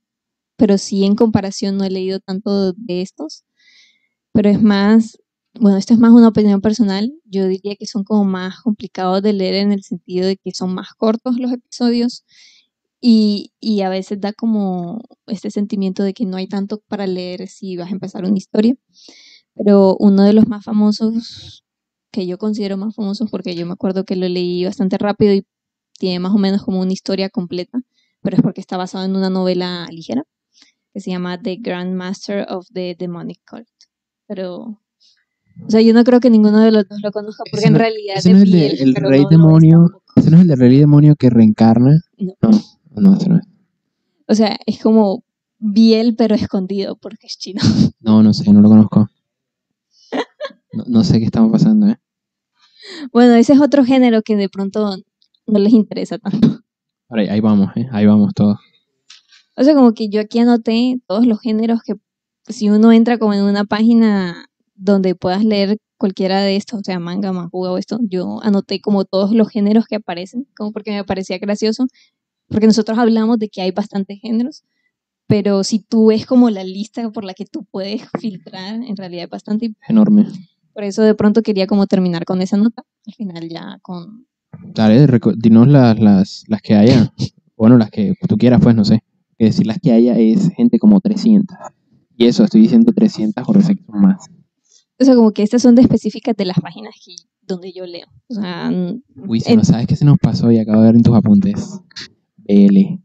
pero 0.57 0.77
sí 0.77 1.05
en 1.05 1.15
comparación 1.15 1.77
no 1.77 1.83
he 1.83 1.89
leído 1.89 2.19
tanto 2.19 2.73
de 2.73 3.01
estos. 3.01 3.43
Pero 4.33 4.49
es 4.49 4.61
más, 4.61 5.17
bueno, 5.59 5.77
esto 5.77 5.93
es 5.93 5.99
más 5.99 6.11
una 6.11 6.29
opinión 6.29 6.61
personal. 6.61 7.13
Yo 7.25 7.47
diría 7.47 7.75
que 7.77 7.87
son 7.87 8.03
como 8.03 8.25
más 8.25 8.61
complicados 8.61 9.21
de 9.21 9.33
leer 9.33 9.55
en 9.55 9.71
el 9.73 9.83
sentido 9.83 10.27
de 10.27 10.37
que 10.37 10.51
son 10.53 10.73
más 10.73 10.93
cortos 10.95 11.37
los 11.39 11.51
episodios 11.51 12.25
y, 13.01 13.53
y 13.59 13.81
a 13.81 13.89
veces 13.89 14.21
da 14.21 14.33
como 14.33 15.01
este 15.27 15.51
sentimiento 15.51 16.03
de 16.03 16.13
que 16.13 16.25
no 16.25 16.37
hay 16.37 16.47
tanto 16.47 16.81
para 16.87 17.07
leer 17.07 17.47
si 17.47 17.77
vas 17.77 17.89
a 17.89 17.93
empezar 17.93 18.25
una 18.25 18.37
historia. 18.37 18.75
Pero 19.55 19.95
uno 19.99 20.23
de 20.23 20.33
los 20.33 20.47
más 20.47 20.65
famosos 20.65 21.64
que 22.15 22.25
yo 22.25 22.37
considero 22.37 22.77
más 22.77 22.95
famosos 22.95 23.29
porque 23.29 23.55
yo 23.55 23.65
me 23.65 23.73
acuerdo 23.73 24.05
que 24.05 24.15
lo 24.15 24.27
leí 24.27 24.63
bastante 24.65 24.97
rápido 24.97 25.33
y 25.33 25.45
tiene 25.99 26.19
más 26.19 26.33
o 26.33 26.37
menos 26.37 26.63
como 26.63 26.79
una 26.81 26.93
historia 26.93 27.29
completa, 27.29 27.79
pero 28.21 28.37
es 28.37 28.41
porque 28.43 28.61
está 28.61 28.77
basado 28.77 29.05
en 29.05 29.15
una 29.15 29.29
novela 29.29 29.85
ligera 29.91 30.23
que 30.93 30.99
se 31.01 31.11
llama 31.11 31.41
The 31.41 31.57
Grand 31.57 31.93
Master 31.93 32.45
of 32.49 32.67
the 32.73 32.95
Demonic 32.97 33.39
Cult. 33.49 33.67
Pero, 34.27 34.55
o 34.63 35.69
sea, 35.69 35.81
yo 35.81 35.93
no 35.93 36.03
creo 36.03 36.19
que 36.21 36.29
ninguno 36.29 36.59
de 36.59 36.71
los 36.71 36.87
dos 36.87 36.99
lo 37.01 37.11
conozca 37.11 37.43
porque 37.51 37.67
en 37.67 37.75
realidad 37.75 38.15
ese 38.17 38.31
no 38.31 38.37
es 38.37 38.43
el 38.43 38.51
de- 38.51 38.67
el 38.67 38.95
rey 38.95 39.23
no 39.23 39.29
demonio. 39.29 40.01
¿Ese 40.15 40.31
no 40.31 40.37
es 40.37 40.43
el 40.43 40.47
del 40.47 40.59
rey 40.59 40.77
demonio 40.79 41.15
que 41.17 41.29
reencarna? 41.29 41.99
No. 42.17 42.49
No, 42.91 43.01
no, 43.01 43.17
ese 43.17 43.27
no 43.29 43.35
es. 43.37 43.43
O 44.27 44.35
sea, 44.35 44.57
es 44.65 44.81
como 44.81 45.23
Biel 45.59 46.15
pero 46.15 46.33
escondido 46.35 46.95
porque 46.97 47.27
es 47.27 47.37
chino. 47.37 47.61
No, 47.99 48.23
no 48.23 48.33
sé, 48.33 48.51
no 48.53 48.61
lo 48.61 48.69
conozco. 48.69 49.07
No, 50.73 50.83
no 50.87 51.03
sé 51.05 51.19
qué 51.19 51.25
estamos 51.25 51.51
pasando, 51.53 51.87
¿eh? 51.87 51.97
Bueno, 53.11 53.35
ese 53.35 53.53
es 53.53 53.61
otro 53.61 53.83
género 53.83 54.21
que 54.21 54.35
de 54.35 54.49
pronto 54.49 54.97
no 55.47 55.59
les 55.59 55.73
interesa 55.73 56.17
tanto. 56.17 56.59
Ahora, 57.09 57.23
ahí 57.31 57.39
vamos, 57.39 57.69
¿eh? 57.75 57.87
Ahí 57.91 58.05
vamos 58.05 58.33
todos. 58.33 58.57
O 59.55 59.63
sea, 59.63 59.73
como 59.73 59.93
que 59.93 60.09
yo 60.09 60.21
aquí 60.21 60.39
anoté 60.39 60.99
todos 61.07 61.25
los 61.25 61.39
géneros 61.39 61.81
que 61.83 61.95
si 62.47 62.69
uno 62.69 62.91
entra 62.91 63.17
como 63.17 63.33
en 63.33 63.43
una 63.43 63.63
página 63.65 64.47
donde 64.75 65.15
puedas 65.15 65.43
leer 65.43 65.77
cualquiera 65.97 66.41
de 66.41 66.55
estos, 66.55 66.81
o 66.81 66.83
sea, 66.83 66.99
manga, 66.99 67.31
manhua 67.31 67.71
o 67.71 67.77
esto, 67.77 67.99
yo 68.01 68.39
anoté 68.43 68.81
como 68.81 69.05
todos 69.05 69.31
los 69.31 69.49
géneros 69.49 69.85
que 69.85 69.95
aparecen, 69.95 70.47
como 70.57 70.71
porque 70.71 70.91
me 70.91 71.03
parecía 71.05 71.37
gracioso, 71.37 71.87
porque 72.47 72.67
nosotros 72.67 72.97
hablamos 72.97 73.39
de 73.39 73.49
que 73.49 73.61
hay 73.61 73.71
bastantes 73.71 74.19
géneros, 74.21 74.63
pero 75.27 75.63
si 75.63 75.79
tú 75.79 76.07
ves 76.07 76.25
como 76.25 76.49
la 76.49 76.63
lista 76.63 77.09
por 77.11 77.23
la 77.23 77.33
que 77.33 77.45
tú 77.45 77.65
puedes 77.71 78.01
filtrar, 78.19 78.75
en 78.75 78.97
realidad 78.97 79.23
es 79.23 79.29
bastante, 79.29 79.73
Enorme. 79.87 80.27
Por 80.75 80.83
eso 80.83 81.01
de 81.03 81.15
pronto 81.15 81.41
quería 81.41 81.65
como 81.67 81.87
terminar 81.87 82.25
con 82.25 82.41
esa 82.41 82.57
nota, 82.57 82.83
al 83.07 83.13
final 83.13 83.47
ya 83.49 83.79
con... 83.81 84.27
Dale, 84.73 85.07
dinos 85.37 85.67
las, 85.69 85.97
las, 85.99 86.43
las 86.47 86.61
que 86.61 86.75
haya. 86.75 87.11
Bueno, 87.57 87.77
las 87.77 87.89
que 87.89 88.13
tú 88.27 88.37
quieras, 88.37 88.59
pues, 88.61 88.75
no 88.75 88.83
sé. 88.83 89.01
Decir 89.39 89.65
las 89.65 89.79
que 89.79 89.93
haya 89.93 90.17
es 90.17 90.49
gente 90.57 90.77
como 90.77 90.99
300. 90.99 91.55
Y 92.17 92.25
eso, 92.25 92.43
estoy 92.43 92.59
diciendo 92.59 92.91
300 92.93 93.41
o 93.47 93.53
son 93.61 93.79
más. 93.87 94.25
O 94.99 95.05
sea, 95.05 95.15
como 95.15 95.31
que 95.31 95.41
estas 95.41 95.61
son 95.61 95.73
de 95.73 95.81
específicas 95.81 96.35
de 96.35 96.43
las 96.43 96.59
páginas 96.59 96.93
que, 97.03 97.15
donde 97.41 97.71
yo 97.71 97.85
leo. 97.85 98.07
O 98.27 98.33
sea, 98.33 98.69
Uy, 99.25 99.39
si 99.39 99.53
En- 99.53 99.59
no 99.59 99.63
sabes 99.63 99.87
qué 99.87 99.95
se 99.95 100.03
nos 100.03 100.17
pasó 100.17 100.51
y 100.51 100.57
acabo 100.57 100.81
de 100.81 100.87
ver 100.87 100.95
en 100.97 101.03
tus 101.03 101.15
apuntes. 101.15 101.79
BL. 102.39 102.99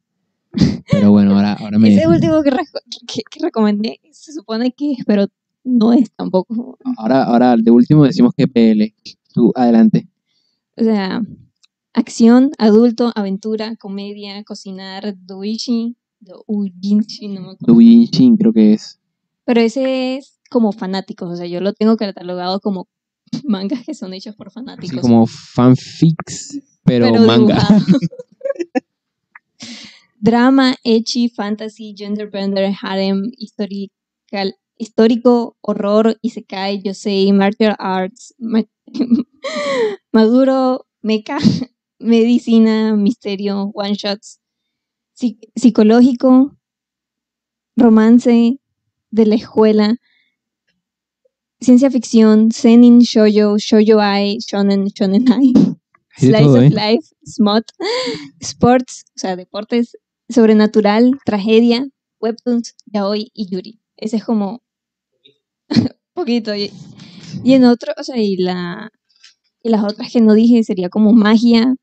Pero 0.90 1.12
bueno, 1.12 1.36
ahora, 1.36 1.52
ahora 1.52 1.78
me... 1.78 1.94
Ese 1.94 2.08
último 2.08 2.42
que, 2.42 2.50
que, 2.50 3.22
que 3.30 3.40
recomendé 3.40 4.00
se 4.10 4.32
supone 4.32 4.72
que 4.72 4.94
es, 4.94 5.04
pero 5.06 5.28
no 5.64 5.92
es 5.92 6.10
tampoco. 6.12 6.78
Ahora, 6.96 7.24
ahora 7.24 7.56
de 7.56 7.70
último 7.70 8.04
decimos 8.04 8.32
que 8.36 8.48
PL. 8.48 8.94
Tú, 9.32 9.52
adelante. 9.54 10.08
O 10.76 10.82
sea, 10.82 11.22
acción, 11.92 12.50
adulto, 12.58 13.12
aventura, 13.14 13.76
comedia, 13.76 14.42
cocinar, 14.44 15.14
doichi, 15.18 15.96
doujinshi, 16.20 17.28
no 17.28 17.40
me 17.40 17.50
acuerdo. 17.52 17.74
Doujinshi 17.74 18.36
creo 18.38 18.52
que 18.52 18.72
es. 18.74 18.98
Pero 19.44 19.60
ese 19.60 20.16
es 20.16 20.40
como 20.50 20.72
fanáticos, 20.72 21.30
o 21.30 21.36
sea, 21.36 21.46
yo 21.46 21.60
lo 21.60 21.72
tengo 21.72 21.96
catalogado 21.96 22.60
como 22.60 22.88
mangas 23.44 23.84
que 23.84 23.94
son 23.94 24.12
hechos 24.14 24.34
por 24.34 24.48
Así 24.48 24.54
fanáticos. 24.54 25.00
como 25.00 25.26
fanfics, 25.26 26.60
pero, 26.84 27.12
pero 27.12 27.26
manga. 27.26 27.58
Drama, 30.22 30.74
ecchi, 30.84 31.30
fantasy, 31.30 31.94
genderbender, 31.96 32.74
harem, 32.82 33.30
historical, 33.38 34.54
histórico, 34.80 35.56
horror, 35.60 36.16
isekai, 36.22 36.80
yosei, 36.82 37.32
martial 37.32 37.74
arts, 37.78 38.34
ma- 38.38 38.64
maduro, 40.12 40.86
mecha, 41.02 41.38
medicina, 41.98 42.96
misterio, 42.96 43.70
one 43.74 43.94
shots, 43.94 44.40
psi- 45.14 45.38
psicológico, 45.54 46.56
romance, 47.76 48.58
de 49.10 49.26
la 49.26 49.34
escuela, 49.34 49.96
ciencia 51.60 51.90
ficción, 51.90 52.50
seinen, 52.52 53.00
shoujo, 53.00 53.58
shoujo 53.58 54.00
ai, 54.00 54.38
shonen, 54.40 54.86
shonen 54.88 55.30
ai, 55.30 55.52
slice 56.16 56.42
todo, 56.42 56.56
of 56.58 56.64
¿eh? 56.64 56.70
life, 56.70 57.06
smut, 57.24 57.64
sports, 58.40 59.04
o 59.16 59.18
sea, 59.18 59.36
deportes, 59.36 59.96
sobrenatural, 60.28 61.18
tragedia, 61.26 61.86
webtoons, 62.20 62.74
yaoi 62.86 63.30
y 63.34 63.46
yuri. 63.50 63.80
Ese 63.96 64.16
es 64.16 64.24
como 64.24 64.62
poquito. 66.14 66.54
Y, 66.54 66.70
y 67.44 67.54
en 67.54 67.64
otro, 67.64 67.92
o 67.98 68.02
sea, 68.04 68.16
y 68.18 68.36
la 68.36 68.90
y 69.62 69.68
las 69.68 69.84
otras 69.84 70.10
que 70.12 70.20
no 70.20 70.34
dije 70.34 70.62
sería 70.64 70.88
como 70.88 71.12
magia, 71.12 71.74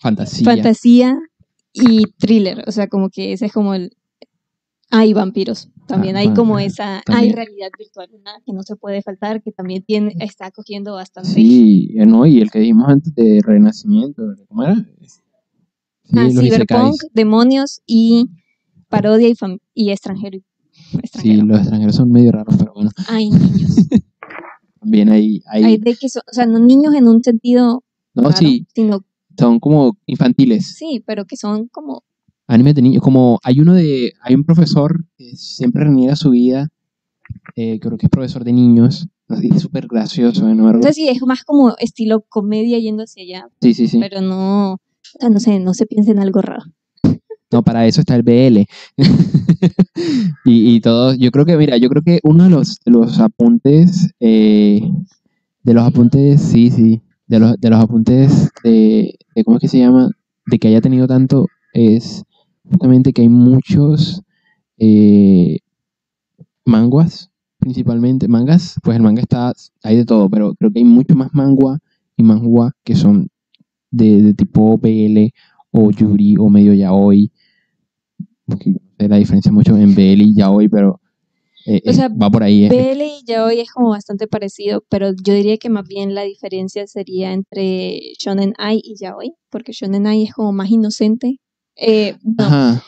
Fantasía. 0.00 0.44
fantasía 0.44 1.18
y 1.72 2.04
thriller, 2.18 2.64
o 2.66 2.72
sea, 2.72 2.88
como 2.88 3.08
que 3.10 3.32
ese 3.32 3.46
es 3.46 3.52
como 3.52 3.74
el 3.74 3.92
hay 4.90 5.12
vampiros. 5.12 5.68
También 5.86 6.16
Ah, 6.16 6.20
hay 6.20 6.32
como 6.34 6.58
esa, 6.58 7.02
hay 7.06 7.30
realidad 7.32 7.70
virtual, 7.78 8.08
una 8.12 8.32
que 8.44 8.52
no 8.52 8.62
se 8.62 8.74
puede 8.76 9.02
faltar, 9.02 9.42
que 9.42 9.52
también 9.52 9.84
tiene, 9.84 10.14
está 10.20 10.50
cogiendo 10.50 10.94
bastante. 10.94 11.30
Sí, 11.30 11.92
eh, 11.96 12.06
no, 12.06 12.26
y 12.26 12.40
el 12.40 12.50
que 12.50 12.58
dijimos 12.60 12.88
antes 12.88 13.14
de 13.14 13.40
Renacimiento, 13.44 14.22
¿cómo 14.48 14.64
era? 14.64 14.74
Sí, 14.74 15.20
Ah, 16.16 16.28
cyberpunk, 16.30 16.94
demonios 17.12 17.80
y 17.86 18.26
parodia 18.88 19.28
y, 19.28 19.34
y 19.74 19.90
extranjero. 19.90 20.38
Sí, 20.90 20.98
extranjero. 21.02 21.46
los 21.46 21.58
extranjeros 21.58 21.96
son 21.96 22.10
medio 22.10 22.32
raros, 22.32 22.56
pero 22.58 22.72
bueno, 22.74 22.90
Hay 23.08 23.30
niños. 23.30 23.76
también 24.80 25.10
hay, 25.10 25.42
hay, 25.50 25.64
Hay 25.64 25.76
de 25.78 25.94
que 25.96 26.08
son, 26.08 26.22
o 26.30 26.32
sea, 26.32 26.46
no 26.46 26.58
niños 26.58 26.94
en 26.94 27.08
un 27.08 27.22
sentido 27.22 27.82
no, 28.14 28.22
raro, 28.22 28.36
sí, 28.36 28.66
sino 28.74 29.04
son 29.38 29.60
como 29.60 29.98
infantiles, 30.06 30.74
sí, 30.76 31.02
pero 31.06 31.24
que 31.26 31.36
son 31.36 31.68
como 31.68 32.04
anime 32.46 32.72
de 32.72 32.82
niños, 32.82 33.02
como 33.02 33.38
hay 33.42 33.60
uno 33.60 33.74
de, 33.74 34.12
hay 34.22 34.34
un 34.34 34.44
profesor 34.44 35.04
que 35.16 35.36
siempre 35.36 35.84
reniega 35.84 36.16
su 36.16 36.30
vida, 36.30 36.68
eh, 37.56 37.78
creo 37.80 37.98
que 37.98 38.06
es 38.06 38.10
profesor 38.10 38.44
de 38.44 38.52
niños, 38.52 39.08
así, 39.28 39.50
súper 39.58 39.88
gracioso. 39.88 40.46
¿no? 40.54 40.82
sé 40.82 40.92
si 40.92 41.08
es 41.08 41.20
más 41.22 41.42
como 41.44 41.74
estilo 41.78 42.24
comedia 42.28 42.78
yendo 42.78 43.02
hacia 43.02 43.22
allá, 43.22 43.48
Sí, 43.60 43.74
sí, 43.74 43.88
sí. 43.88 43.98
pero 44.00 44.20
no, 44.20 44.74
o 44.74 44.80
sea, 45.18 45.28
no 45.28 45.40
sé, 45.40 45.58
no 45.58 45.74
se 45.74 45.86
piensa 45.86 46.12
en 46.12 46.20
algo 46.20 46.40
raro. 46.40 46.64
No, 47.52 47.62
para 47.62 47.86
eso 47.86 48.00
está 48.00 48.16
el 48.16 48.22
BL. 48.22 48.66
y, 50.44 50.74
y 50.76 50.80
todo, 50.80 51.14
yo 51.14 51.30
creo 51.30 51.44
que, 51.46 51.56
mira, 51.56 51.76
yo 51.76 51.88
creo 51.88 52.02
que 52.02 52.20
uno 52.24 52.44
de 52.44 52.50
los, 52.50 52.78
los 52.84 53.20
apuntes, 53.20 54.10
eh, 54.20 54.80
de 55.62 55.74
los 55.74 55.84
apuntes, 55.84 56.40
sí, 56.42 56.70
sí, 56.70 57.02
de 57.26 57.38
los, 57.40 57.60
de 57.60 57.70
los 57.70 57.80
apuntes 57.80 58.50
de, 58.64 59.16
¿cómo 59.44 59.56
es 59.58 59.62
que 59.62 59.68
se 59.68 59.78
llama? 59.78 60.10
De 60.46 60.58
que 60.58 60.68
haya 60.68 60.80
tenido 60.80 61.06
tanto, 61.06 61.46
es 61.72 62.24
justamente 62.70 63.12
que 63.12 63.22
hay 63.22 63.28
muchos 63.28 64.22
eh, 64.78 65.58
manguas, 66.64 67.30
principalmente, 67.58 68.28
mangas, 68.28 68.76
pues 68.82 68.96
el 68.96 69.02
manga 69.02 69.22
está, 69.22 69.52
hay 69.82 69.96
de 69.96 70.04
todo, 70.04 70.28
pero 70.28 70.54
creo 70.54 70.70
que 70.72 70.80
hay 70.80 70.84
mucho 70.84 71.14
más 71.14 71.32
mangua 71.34 71.78
y 72.16 72.22
manhua 72.22 72.72
que 72.84 72.94
son 72.94 73.28
de, 73.90 74.22
de 74.22 74.34
tipo 74.34 74.78
BL 74.78 75.32
o 75.70 75.90
Yuri 75.90 76.36
o 76.38 76.48
medio 76.48 76.74
yaoi. 76.74 77.30
Sé 78.48 79.08
la 79.08 79.16
diferencia 79.16 79.52
mucho 79.52 79.76
en 79.76 79.94
BL 79.94 80.22
y 80.22 80.34
yaoi, 80.34 80.68
pero 80.68 81.00
eh, 81.66 81.82
O 81.84 81.90
eh, 81.90 81.94
sea, 81.94 82.08
va 82.08 82.30
por 82.30 82.42
ahí. 82.42 82.64
eh. 82.64 82.68
BL 82.68 83.02
y 83.04 83.24
yaoi 83.26 83.60
es 83.60 83.70
como 83.72 83.90
bastante 83.90 84.26
parecido, 84.28 84.84
pero 84.88 85.10
yo 85.22 85.34
diría 85.34 85.58
que 85.58 85.68
más 85.68 85.86
bien 85.86 86.14
la 86.14 86.22
diferencia 86.22 86.86
sería 86.86 87.32
entre 87.32 87.98
shonen 88.18 88.54
ai 88.58 88.80
y 88.84 88.94
yaoi, 89.00 89.32
porque 89.50 89.72
shonen 89.72 90.06
ai 90.06 90.22
es 90.24 90.32
como 90.32 90.52
más 90.52 90.70
inocente. 90.70 91.38
Eh, 91.76 92.16
no, 92.22 92.44
Ajá, 92.44 92.82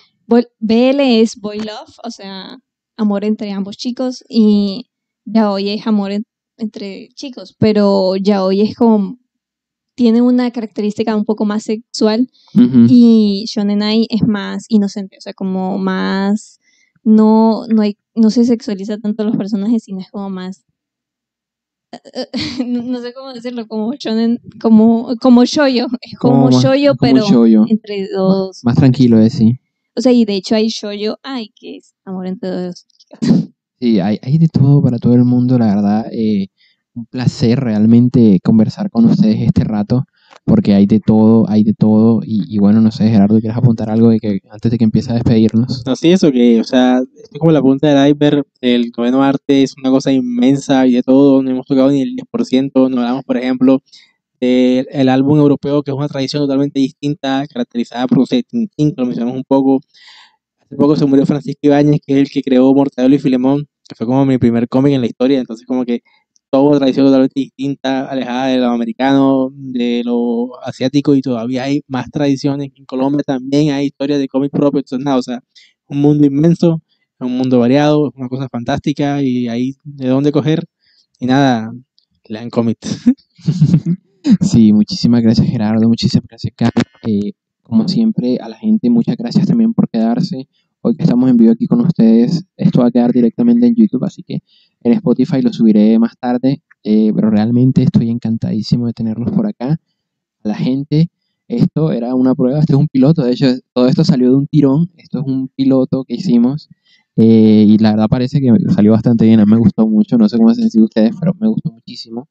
BL 0.61 1.21
es 1.21 1.37
boy 1.41 1.59
love, 1.59 1.93
o 2.05 2.11
sea, 2.11 2.59
amor 2.97 3.25
entre 3.25 3.51
ambos 3.53 3.77
chicos, 3.77 4.25
y 4.29 4.87
yaoi 5.25 5.71
es 5.71 5.87
amor 5.87 6.13
en- 6.13 6.25
entre 6.57 7.09
chicos, 7.15 7.55
pero 7.59 8.17
yaoi 8.17 8.61
es 8.63 8.77
como 8.77 9.19
tiene 9.99 10.23
una 10.23 10.53
característica 10.53 11.17
un 11.17 11.25
poco 11.25 11.45
más 11.45 11.65
sexual 11.65 12.31
y 12.89 13.45
shonen 13.49 13.83
ai 13.83 14.07
es 14.11 14.23
más 14.23 14.65
inocente, 14.69 15.17
o 15.19 15.21
sea, 15.21 15.35
como 15.35 15.77
más 15.77 16.61
no 17.03 17.67
no 17.67 17.83
hay 17.83 17.97
no 18.15 18.31
se 18.31 18.45
sexualiza 18.45 18.99
tanto 18.99 19.23
a 19.25 19.27
los 19.27 19.37
personajes, 19.37 19.83
sino 19.83 19.99
es 19.99 20.09
como 20.13 20.31
más 20.31 20.65
no, 22.65 23.01
sé 23.01 23.13
cómo 23.13 23.33
decirlo, 23.33 23.67
como 23.67 23.93
shonen, 23.95 24.39
como 24.61 25.17
como 25.21 25.45
shoyo, 25.45 25.87
es 26.01 26.17
como, 26.19 26.45
más- 26.51 26.63
shoyo 26.63 26.95
como 26.97 27.13
pero 27.13 27.27
shoujo. 27.29 27.67
entre 27.69 28.07
dos 28.15 28.61
Más 28.63 28.77
tranquilo, 28.77 29.19
eh, 29.21 29.31
sí. 29.31 29.59
o 29.97 30.01
sea, 30.01 30.13
y 30.13 30.25
de 30.25 30.35
hecho 30.37 30.55
hay 30.55 30.69
shoujo 30.69 31.19
ay, 31.25 31.51
que 31.59 31.79
es 31.79 31.95
amor 32.05 32.27
entre 32.29 32.51
dos 32.51 32.87
chicas. 32.99 33.49
Sí, 33.81 33.99
hay, 34.01 34.19
hay 34.23 34.39
de 34.39 34.49
todo 34.49 34.81
para 34.83 34.99
todo 34.99 35.15
el 35.15 35.25
mundo, 35.25 35.59
la 35.59 35.67
verdad. 35.75 36.07
eh, 36.13 36.49
un 36.99 37.07
placer 37.07 37.61
realmente 37.61 38.41
conversar 38.43 38.91
con 38.91 39.07
ustedes 39.07 39.41
este 39.41 39.65
rato, 39.65 40.05
porque 40.45 40.75
hay 40.75 40.87
de 40.87 41.01
todo, 41.01 41.49
hay 41.49 41.63
de 41.63 41.75
todo. 41.75 42.21
Y, 42.25 42.45
y 42.49 42.59
bueno, 42.59 42.81
no 42.81 42.91
sé, 42.91 43.09
Gerardo, 43.09 43.41
¿quieres 43.41 43.57
apuntar 43.57 43.91
algo 43.91 44.11
de 44.11 44.19
que, 44.19 44.41
antes 44.51 44.71
de 44.71 44.79
que 44.79 44.85
empiece 44.85 45.11
a 45.11 45.15
despedirnos? 45.15 45.83
No, 45.87 45.97
sí, 45.97 46.11
eso 46.11 46.33
que, 46.33 46.61
o 46.61 46.65
sea, 46.65 47.01
es 47.01 47.39
como 47.39 47.53
la 47.53 47.63
punta 47.63 47.89
del 47.89 48.11
iceberg. 48.11 48.45
El 48.61 48.93
noveno 48.97 49.23
arte 49.23 49.63
es 49.63 49.75
una 49.79 49.91
cosa 49.91 50.13
inmensa 50.13 50.87
y 50.87 50.93
de 50.93 51.03
todo, 51.03 51.43
no 51.43 51.51
hemos 51.51 51.67
tocado 51.67 51.91
ni 51.91 52.03
el 52.03 52.17
10%. 52.17 52.89
No 52.89 53.01
hablamos, 53.01 53.25
por 53.25 53.37
ejemplo, 53.37 53.83
del 54.41 54.87
el 54.91 55.09
álbum 55.09 55.39
europeo, 55.39 55.83
que 55.83 55.91
es 55.91 55.97
una 55.97 56.09
tradición 56.09 56.43
totalmente 56.43 56.81
distinta, 56.81 57.45
caracterizada 57.47 58.07
por, 58.07 58.19
no 58.19 58.27
sé, 58.27 58.43
Tintín, 58.43 58.91
que 58.91 59.01
lo 59.01 59.07
mencionamos 59.07 59.37
un 59.37 59.45
poco. 59.45 59.81
Hace 60.59 60.77
poco 60.77 60.97
se 60.97 61.07
murió 61.07 61.25
Francisco 61.27 61.61
Ibáñez, 61.63 62.01
que 62.07 62.15
es 62.15 62.19
el 62.19 62.31
que 62.31 62.43
creó 62.43 62.73
Mortadelo 62.75 63.15
y 63.15 63.19
Filemón, 63.19 63.69
que 63.89 63.95
fue 63.95 64.07
como 64.07 64.25
mi 64.27 64.39
primer 64.39 64.69
cómic 64.69 64.93
en 64.93 65.01
la 65.01 65.07
historia. 65.07 65.39
Entonces, 65.41 65.67
como 65.67 65.85
que 65.85 66.03
toda 66.51 66.79
tradición 66.79 67.07
totalmente 67.07 67.41
distinta, 67.41 68.09
alejada 68.09 68.47
de 68.47 68.59
lo 68.59 68.67
americano, 68.71 69.51
de 69.53 70.03
lo 70.05 70.61
asiático, 70.63 71.15
y 71.15 71.23
todavía 71.23 71.65
hay 71.65 71.83
más 71.89 72.11
tradiciones. 72.11 72.71
En 72.77 72.85
Colombia 72.87 73.23
también 73.27 73.71
hay 73.73 73.87
historias 73.87 74.19
de 74.19 74.29
cómic 74.29 74.51
propio. 74.51 74.81
Entonces, 74.81 75.05
nada, 75.05 75.19
o 75.19 75.23
sea, 75.23 75.41
un 75.89 76.01
mundo 76.01 76.27
inmenso, 76.27 76.83
un 77.21 77.37
mundo 77.37 77.59
variado, 77.59 78.13
una 78.15 78.29
cosa 78.29 78.49
fantástica 78.49 79.23
y 79.23 79.49
hay 79.49 79.75
de 79.85 80.09
dónde 80.09 80.33
coger. 80.33 80.65
Y 81.21 81.27
nada, 81.27 81.73
lean 82.29 82.51
cómics. 82.51 83.05
Sí, 84.41 84.73
muchísimas 84.73 85.23
gracias 85.23 85.47
Gerardo, 85.47 85.89
muchísimas 85.89 86.27
gracias 86.29 86.53
Carlos. 86.55 86.85
Eh, 87.07 87.33
como 87.63 87.89
siempre, 87.89 88.39
a 88.41 88.49
la 88.49 88.59
gente, 88.59 88.91
muchas 88.91 89.17
gracias 89.17 89.47
también 89.47 89.73
por 89.73 89.89
quedarse. 89.89 90.49
Hoy 90.81 90.95
que 90.97 91.03
estamos 91.03 91.29
en 91.31 91.37
vivo 91.37 91.53
aquí 91.53 91.67
con 91.67 91.81
ustedes, 91.81 92.45
esto 92.57 92.81
va 92.81 92.87
a 92.89 92.91
quedar 92.91 93.13
directamente 93.13 93.67
en 93.67 93.75
YouTube, 93.75 94.05
así 94.05 94.23
que 94.23 94.41
en 94.83 94.93
Spotify 94.93 95.43
lo 95.43 95.53
subiré 95.53 95.99
más 95.99 96.17
tarde. 96.19 96.63
eh, 96.85 97.13
pero 97.15 97.31
realmente 97.31 97.83
estoy 97.83 98.09
encantadísimo 98.11 98.87
de 98.87 98.93
tenerlos 98.93 99.31
por 99.33 99.47
acá. 99.47 99.73
A 100.45 100.49
la 100.49 100.55
gente, 100.55 101.11
esto 101.49 101.93
era 101.93 102.15
una 102.15 102.35
prueba, 102.35 102.61
este 102.61 102.73
es 102.75 102.79
un 102.79 102.89
piloto, 102.89 103.23
de 103.25 103.33
hecho, 103.33 103.47
todo 103.75 103.89
esto 103.89 104.05
salió 104.05 104.31
de 104.31 104.37
un 104.37 104.47
tirón, 104.47 104.91
esto 104.97 105.19
es 105.21 105.25
un 105.27 105.49
piloto 105.49 106.05
que 106.05 106.15
hicimos. 106.15 106.69
eh, 107.17 107.65
y 107.69 107.79
la 107.79 107.91
verdad 107.93 108.07
parece 108.09 108.41
que 108.41 108.49
salió 108.75 108.93
bastante 108.93 109.25
bien, 109.27 109.43
me 109.47 109.57
gustó 109.59 109.89
mucho, 109.89 110.17
no 110.19 110.29
sé 110.29 110.37
cómo 110.39 110.51
se 110.55 110.61
sienten 110.63 110.83
ustedes, 110.85 111.13
pero 111.21 111.35
me 111.41 111.49
gustó 111.49 111.73
muchísimo 111.73 112.29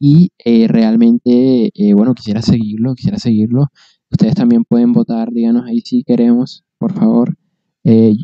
y 0.00 0.30
eh, 0.44 0.66
realmente, 0.68 1.70
eh, 1.74 1.94
bueno, 1.94 2.14
quisiera 2.14 2.42
seguirlo, 2.42 2.94
quisiera 2.94 3.18
seguirlo. 3.18 3.68
Ustedes 4.10 4.34
también 4.34 4.64
pueden 4.64 4.92
votar, 4.92 5.30
díganos 5.32 5.64
ahí 5.66 5.80
si 5.80 6.02
queremos, 6.04 6.64
por 6.78 6.92
favor, 6.92 7.36
eh, 7.84 8.14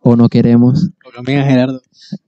o 0.00 0.16
no 0.16 0.28
queremos, 0.28 0.90
O 1.06 1.10
también 1.14 1.38
a 1.40 1.44
Gerardo. 1.44 1.80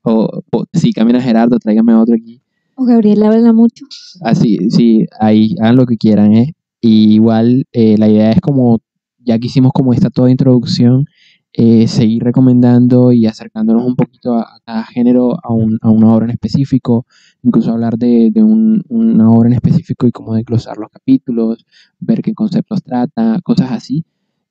o, 0.03 0.43
o 0.53 0.64
si 0.72 0.93
camina 0.93 1.20
Gerardo, 1.20 1.59
tráigame 1.59 1.95
otro 1.95 2.14
aquí. 2.14 2.41
O 2.76 2.85
Gabriel 2.85 3.22
habla 3.24 3.53
mucho. 3.53 3.85
Así, 4.22 4.59
sí, 4.70 5.07
ahí, 5.20 5.55
hagan 5.61 5.76
lo 5.76 5.87
que 5.87 5.97
quieran, 5.97 6.35
¿eh? 6.35 6.55
Y 6.80 7.14
igual 7.14 7.64
eh, 7.72 7.97
la 7.99 8.09
idea 8.09 8.30
es 8.32 8.41
como 8.41 8.80
ya 9.18 9.39
que 9.39 9.47
hicimos 9.47 9.72
como 9.72 9.93
esta 9.95 10.11
toda 10.11 10.30
introducción, 10.30 11.07
eh, 11.55 11.87
seguir 11.89 12.22
recomendando 12.24 13.12
y 13.12 13.26
acercándonos 13.26 13.87
un 13.87 13.95
poquito 13.97 14.35
a, 14.35 14.43
a 14.43 14.61
cada 14.64 14.85
género, 14.85 15.35
a, 15.43 15.53
un- 15.53 15.78
a 15.80 15.89
una 15.91 16.12
obra 16.14 16.26
en 16.26 16.32
específico, 16.32 17.07
incluso 17.43 17.70
hablar 17.72 17.97
de, 17.97 18.30
de 18.32 18.43
un- 18.43 18.82
una 18.89 19.30
obra 19.30 19.49
en 19.49 19.55
específico 19.55 20.07
y 20.07 20.12
cómo 20.12 20.35
desglosar 20.35 20.76
los 20.78 20.91
capítulos, 20.91 21.64
ver 22.01 22.20
qué 22.22 22.35
conceptos 22.35 22.82
trata, 22.82 23.41
cosas 23.43 23.70
así. 23.72 24.05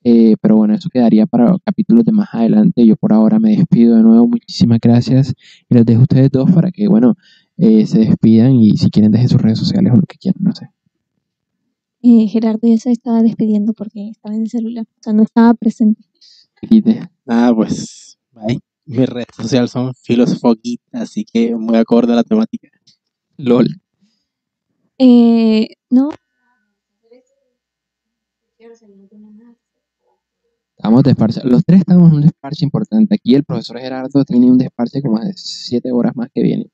Eh, 0.03 0.35
pero 0.41 0.57
bueno, 0.57 0.73
eso 0.73 0.89
quedaría 0.89 1.25
para 1.25 1.55
capítulos 1.63 2.03
de 2.05 2.11
más 2.11 2.29
adelante. 2.33 2.85
Yo 2.85 2.95
por 2.95 3.13
ahora 3.13 3.39
me 3.39 3.55
despido 3.55 3.95
de 3.95 4.03
nuevo. 4.03 4.27
Muchísimas 4.27 4.79
gracias 4.81 5.33
y 5.69 5.75
los 5.75 5.85
dejo 5.85 6.01
a 6.01 6.03
ustedes 6.03 6.31
dos 6.31 6.51
para 6.51 6.71
que, 6.71 6.87
bueno, 6.87 7.15
eh, 7.57 7.85
se 7.85 7.99
despidan 7.99 8.53
y 8.55 8.77
si 8.77 8.89
quieren 8.89 9.11
dejen 9.11 9.29
sus 9.29 9.41
redes 9.41 9.59
sociales 9.59 9.93
o 9.93 9.95
lo 9.95 10.03
que 10.03 10.17
quieran, 10.17 10.43
no 10.43 10.53
sé. 10.53 10.69
Eh, 12.01 12.27
Gerardo 12.27 12.67
ya 12.67 12.77
se 12.77 12.91
estaba 12.91 13.21
despidiendo 13.23 13.73
porque 13.73 14.09
estaba 14.09 14.35
en 14.35 14.41
el 14.41 14.49
celular, 14.49 14.85
o 14.85 15.03
sea, 15.03 15.13
no 15.13 15.23
estaba 15.23 15.53
presente. 15.53 16.03
Nada, 17.25 17.55
pues, 17.55 18.19
bye. 18.31 18.59
Mis 18.85 19.07
redes 19.07 19.27
sociales 19.33 19.71
son 19.71 19.93
Filosofokit, 19.95 20.81
así 20.91 21.23
que 21.23 21.55
muy 21.55 21.77
acorde 21.77 22.11
a 22.11 22.17
la 22.17 22.23
temática. 22.23 22.67
LOL. 23.37 23.67
Eh, 24.97 25.67
no. 25.89 26.09
Estamos 30.83 31.03
desparche. 31.03 31.39
Los 31.45 31.63
tres 31.63 31.79
estamos 31.79 32.09
en 32.09 32.15
un 32.17 32.21
desparche 32.23 32.65
importante. 32.65 33.15
Aquí 33.15 33.35
el 33.35 33.45
profesor 33.45 33.79
Gerardo 33.79 34.25
tiene 34.25 34.51
un 34.51 34.57
desparche 34.57 35.01
como 35.01 35.17
de 35.17 35.31
siete 35.33 35.93
horas 35.93 36.13
más 36.13 36.27
que 36.33 36.43
viene. 36.43 36.67